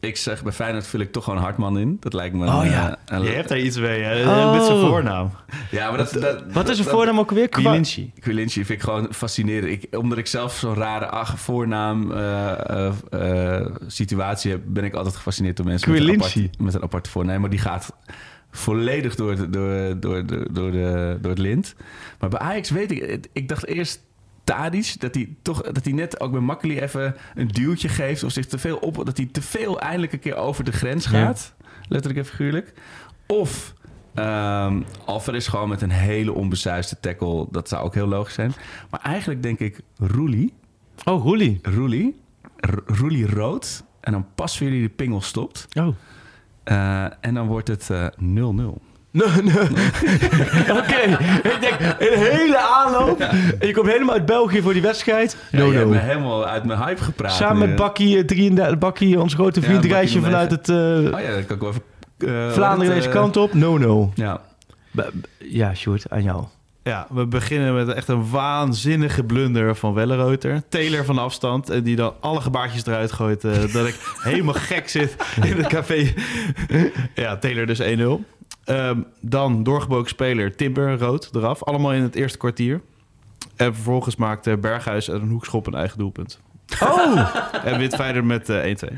[0.00, 1.96] Ik zeg, bij Feyenoord vul ik toch gewoon Hartman in.
[2.00, 2.54] Dat lijkt me een...
[2.54, 2.90] Oh ja.
[3.06, 4.22] eh, een- Je hebt daar iets mee, hè?
[4.28, 4.52] Oh.
[4.52, 5.30] Met zijn voornaam.
[5.70, 6.12] ja, maar dat...
[6.12, 7.48] dat Wat is dat- voornaam ook weer?
[7.48, 8.12] Quilinci.
[8.20, 9.72] Quilinci vind ik gewoon fascinerend.
[9.72, 14.60] Ik, omdat ik zelf zo'n rare ach, voornaam eh, eh, situatie heb...
[14.66, 17.40] ben ik altijd gefascineerd door mensen met een, apart, met een aparte voornaam.
[17.40, 17.92] Maar die gaat
[18.50, 21.74] volledig door, de, door, door, door, door, de, door het lint.
[22.18, 23.26] Maar bij Ajax weet ik...
[23.32, 24.00] Ik dacht eerst
[24.48, 28.22] Tadic, dat hij toch dat hij net ook bij Makkeli even een duwtje geeft...
[28.22, 29.04] of zich te veel op...
[29.04, 31.10] dat hij te veel eindelijk een keer over de grens Ja.
[31.10, 31.54] gaat.
[31.88, 32.72] Letterlijk en figuurlijk.
[33.26, 33.74] Of...
[34.14, 37.46] Um, Alvarez gewoon met een hele onbesuisde tackle.
[37.50, 38.52] Dat zou ook heel logisch zijn.
[38.90, 40.52] Maar eigenlijk denk ik Roelie.
[41.04, 41.58] Oh, Roelie.
[41.62, 42.20] Roelie.
[42.86, 43.84] Roelie rood.
[44.00, 45.68] En dan pas weer die de pingel stopt.
[45.78, 45.88] Oh.
[46.64, 48.06] Uh, en dan wordt het uh,
[48.76, 48.87] 0-0.
[49.10, 49.54] Nee, nee.
[50.80, 51.00] Oké,
[51.42, 53.20] ik denk een hele aanloop.
[53.20, 55.36] En je komt helemaal uit België voor die wedstrijd.
[55.50, 55.90] Ja, No, je hebt no.
[55.92, 57.32] me helemaal uit mijn hype gepraat.
[57.32, 57.76] Samen nu, met.
[57.76, 61.46] Bakkie, eh, 33, Bakkie, onze grote Ja, vriend, reisje vanuit het eh, Oh ja, dat
[61.46, 61.82] kan ik wel even...
[62.18, 63.54] uh, Vlaanderen deze uh, kant op.
[63.54, 64.12] No, no.
[64.14, 64.40] Ja.
[65.38, 66.44] Ja, Sjoerd, aan jou.
[66.82, 70.62] Ja, we beginnen met echt een waanzinnige blunder van Welleroter.
[70.68, 71.70] Taylor van afstand.
[71.70, 73.44] En die dan alle gebaartjes eruit gooit.
[73.44, 76.12] eh, dat ik helemaal gek zit in het café.
[77.14, 77.84] ja, Taylor dus 1-0.
[78.68, 81.64] Ehm, dan doorgebogen speler Timber, rood, eraf.
[81.64, 82.80] Allemaal in het eerste kwartier.
[83.56, 86.40] En vervolgens maakte Berghuis uit een hoekschop een eigen doelpunt.
[86.82, 87.34] Oh,
[87.64, 88.88] En wint Feyenoord met eh 1-2.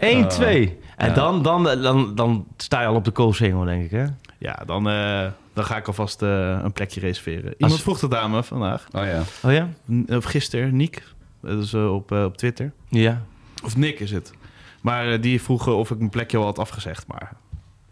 [0.00, 0.78] 1-2.
[0.96, 1.14] En Ja.
[1.14, 4.04] dan, dan, dan, dan sta je al op de koolsingel, denk ik, hè?
[4.38, 7.44] Ja, dan, eh, dan ga ik alvast eh, een plekje reserveren.
[7.52, 8.86] Iemand Als- vroeg dat aan me vandaag.
[8.92, 9.22] Oh ja.
[9.42, 9.68] Oh ja?
[9.92, 11.02] N- Of gisteren, Niek.
[11.42, 12.72] Dat is eh, op, eh, op Twitter.
[12.88, 13.22] Ja.
[13.64, 14.32] Of Nick is het.
[14.80, 17.32] Maar eh, die vroegen of ik een plekje al had afgezegd, maar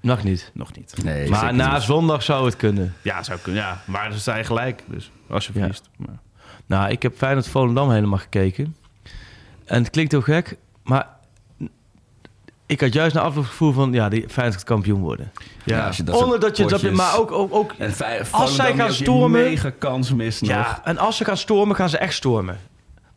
[0.01, 0.51] Nog niet.
[0.55, 0.95] nog niet.
[1.05, 1.83] Nee, maar na niet.
[1.83, 2.95] zondag zou het kunnen.
[3.03, 3.63] Ja, zou kunnen.
[3.63, 4.83] Ja, maar ze zijn gelijk.
[4.87, 5.59] Dus als je Ja.
[5.59, 5.89] verliest.
[5.97, 6.19] Maar,
[6.67, 8.77] Nou, ik heb Feyenoord Volendam helemaal gekeken.
[9.65, 11.07] En het klinkt heel gek, maar
[12.67, 13.93] ik had juist een afloop het gevoel van...
[13.93, 15.33] ja, die Feyenoord gaat kampioen worden.
[15.65, 16.63] Ja, als je dat Onder soort dat je...
[16.63, 17.31] Dat, potjes- maar ook...
[17.33, 17.93] ook, ook En
[18.31, 20.11] Als zij gaan stormen- mega kans
[20.41, 20.51] nog.
[20.51, 22.59] ja, en als ze gaan stormen, gaan ze echt stormen.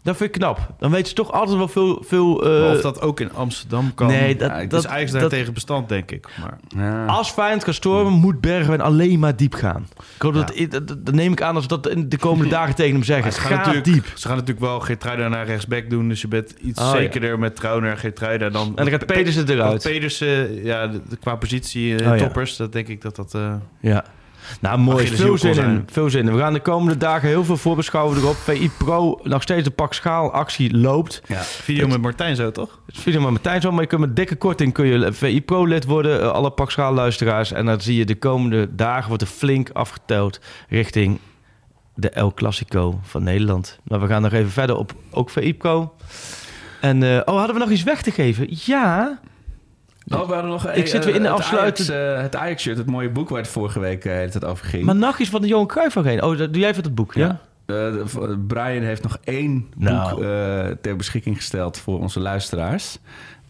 [0.03, 0.73] Dat vind ik knap.
[0.79, 2.03] Dan weten ze toch altijd wel veel...
[2.07, 4.07] veel eh, of dat ook in Amsterdam kan.
[4.07, 6.27] Nee, dat- ja, dat- is eigenlijk dat- daartegen bestand, denk ik.
[6.39, 7.05] Maar Ja.
[7.05, 9.87] Als Feyenoord gaat stormen, moet Bergwijn alleen maar diep gaan.
[10.15, 12.49] Ik hoop dat, dat, dat- dat neem ik aan als we dat in de komende
[12.59, 13.23] dagen tegen hem zeggen.
[13.25, 14.05] Maar ze gaan, Ga natuurlijk, diep.
[14.15, 16.07] ze gaan natuurlijk wel Geertruida naar rechtsback doen.
[16.09, 16.91] Dus je bent iets Oh, ja.
[16.91, 18.49] zekerder met Trauner, Geertruida.
[18.49, 19.81] Dan, En dan gaat Pedersen eruit.
[19.83, 22.23] Pedersen, ja, de- de- qua positie eh, Oh, ja.
[22.23, 23.33] toppers, dat denk ik dat dat...
[23.35, 24.03] eh, Ja.
[24.59, 25.07] Nou, mooi.
[25.07, 25.55] Veel zin in.
[25.55, 25.87] zijn.
[25.91, 26.33] Veel zin in.
[26.33, 28.35] We gaan de komende dagen heel veel voorbeschouwen erop.
[28.35, 31.21] VI Pro, nog steeds de pak schaal actie loopt.
[31.27, 31.41] Ja.
[31.41, 32.79] Video met Martijn zo, toch?
[32.85, 35.65] Het video met Martijn zo, maar je kunt met dikke korting kun je VI Pro
[35.67, 36.21] lid worden.
[36.21, 37.51] eh, Alle pak schaal luisteraars.
[37.51, 40.39] En dan zie je de komende dagen wordt er flink afgeteld
[40.69, 41.19] richting
[41.95, 43.79] de El Clasico van Nederland.
[43.83, 45.93] Maar we gaan nog even verder op ook VI Pro.
[46.81, 48.47] En eh, oh, hadden we nog iets weg te geven?
[48.49, 49.19] Ja.
[50.07, 51.89] Oh, we hadden nog, Ik zit weer in de het afsluiting.
[51.89, 54.83] Ajax, eh, het Ajax-shirt, het mooie boek waar het vorige week eh, het over ging.
[54.85, 56.23] Maar nachtjes van de Johan Cruijff heen.
[56.23, 57.39] Oh, dat doe jij van het boek, ja?
[57.65, 57.93] Eh,
[58.47, 60.09] Brian heeft nog één Nou.
[60.15, 62.97] boek eh, ter beschikking gesteld voor onze luisteraars.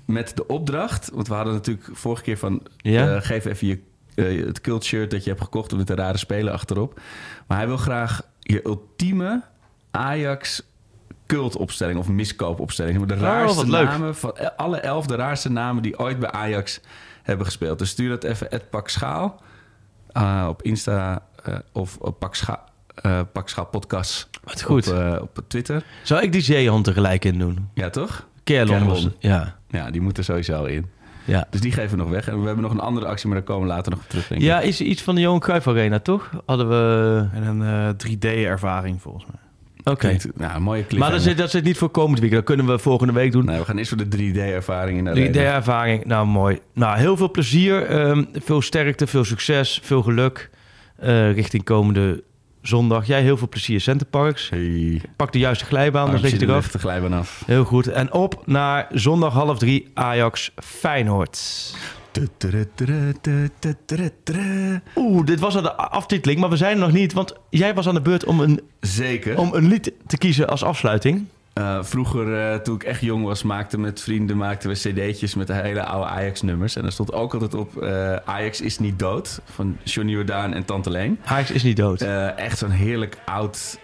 [0.05, 2.61] Met de opdracht, want we hadden natuurlijk vorige keer van...
[2.77, 3.15] Ja.
[3.15, 3.79] eh, geef even je,
[4.15, 6.99] eh, het cult shirt dat je hebt gekocht met de rare spelen achterop.
[7.47, 9.41] Maar hij wil graag je ultieme
[9.91, 10.61] Ajax
[11.25, 13.05] cultopstelling of miskoopopstelling.
[13.05, 13.87] De Oh, raarste leuk.
[13.87, 16.79] namen van alle elf de raarste namen die ooit bij Ajax
[17.23, 17.79] hebben gespeeld.
[17.79, 19.41] Dus stuur dat even at Pak Schaal
[20.11, 22.63] eh, op Insta eh, of op Pak Schaal,
[22.95, 24.87] eh, Pak Schaal Podcast Wat goed.
[24.87, 25.83] Op, eh, op Twitter.
[26.03, 27.69] Zou ik die zeehond tegelijk in doen?
[27.73, 28.27] Ja, toch?
[28.43, 29.13] Kerlon.
[29.19, 29.55] Ja.
[29.69, 30.85] Ja, die moet er sowieso in.
[31.25, 31.47] Ja.
[31.49, 32.27] Dus die geven we nog weg.
[32.27, 34.27] En we hebben nog een andere actie, maar daar komen we later nog op terug,
[34.27, 34.47] denk ik.
[34.47, 36.29] ja, is er iets van de Johan Cruijff Arena, toch?
[36.45, 37.25] Hadden we...
[37.33, 39.35] En een eh, 3D-ervaring volgens mij.
[39.83, 40.17] Oké.
[40.35, 41.11] Nou, mooie Maar cliffhanger.
[41.15, 42.45] dat zit, dat zit niet voor komend weekend.
[42.47, 43.45] Dat kunnen we volgende week doen.
[43.45, 45.53] Nee, we gaan eerst voor de 3D-ervaring in de De arena.
[45.55, 46.59] ervaring, nou mooi.
[46.73, 50.49] Nou, heel veel plezier, ehm, veel sterkte, veel succes, veel geluk
[50.99, 52.23] eh, richting komende
[52.61, 53.05] zondag.
[53.07, 54.49] Jij heel veel plezier, Centerparks.
[54.49, 55.01] Hey.
[55.15, 56.67] Pak de juiste glijbaan, dan lig je eraf.
[56.71, 57.43] de glijbaan af.
[57.45, 57.87] Heel goed.
[57.87, 61.39] En op naar zondag half drie Ajax Feyenoord.
[64.95, 67.13] Oeh, dit was al de aftiteling, maar we zijn er nog niet.
[67.13, 69.37] Want jij was aan de beurt om een, Zeker.
[69.37, 71.27] om een lied te kiezen als afsluiting.
[71.53, 75.47] Eh, vroeger, eh, toen ik echt jong was, maakte met vrienden maakten we cd'tjes met
[75.47, 76.75] de hele oude Ajax-nummers.
[76.75, 80.65] En daar stond ook altijd op eh, Ajax is niet dood van Johnny Jordaan en
[80.65, 81.19] Tante Leen.
[81.25, 82.01] Ajax is niet dood.
[82.35, 83.79] Echt zo'n heerlijk oud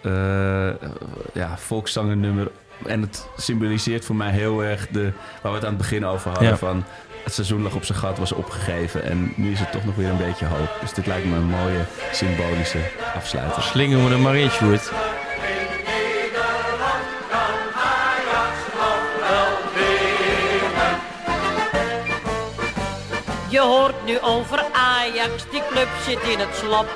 [1.33, 2.51] ja, volkszangernummer.
[2.85, 5.11] En het symboliseert voor mij heel erg de,
[5.41, 6.49] waar we het aan het begin over hadden.
[6.49, 6.57] Ja.
[6.57, 6.83] Van
[7.23, 9.03] het seizoen lag op zijn gat, was opgegeven.
[9.03, 10.69] En nu is het toch nog weer een beetje hoop.
[10.81, 12.79] Dus dit lijkt me een mooie symbolische
[13.15, 13.63] afsluiter.
[13.63, 14.91] Slingen we er maar in, Sjoerd.
[23.49, 26.87] Je hoort nu over Ajax, die club zit in het slop.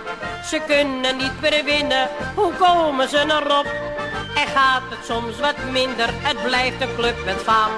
[0.45, 3.67] Ze kunnen niet meer winnen, hoe komen ze erop?
[4.35, 7.71] En gaat het soms wat minder, het blijft een club met faam.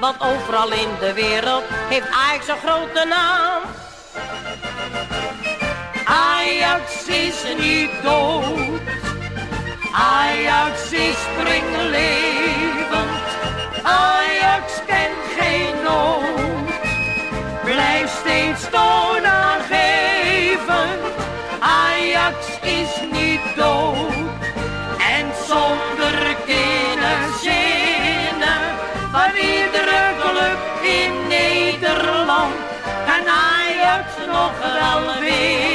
[0.00, 3.62] Want overal in de wereld heeft Ajax een grote naam.
[6.04, 8.80] Ajax is niet dood,
[9.92, 13.18] Ajax is springlevend.
[13.82, 16.30] Ajax kent geen nood
[17.72, 21.00] blijf steeds toonaangevend.
[21.60, 22.36] Ajax
[34.58, 35.69] Nederland kan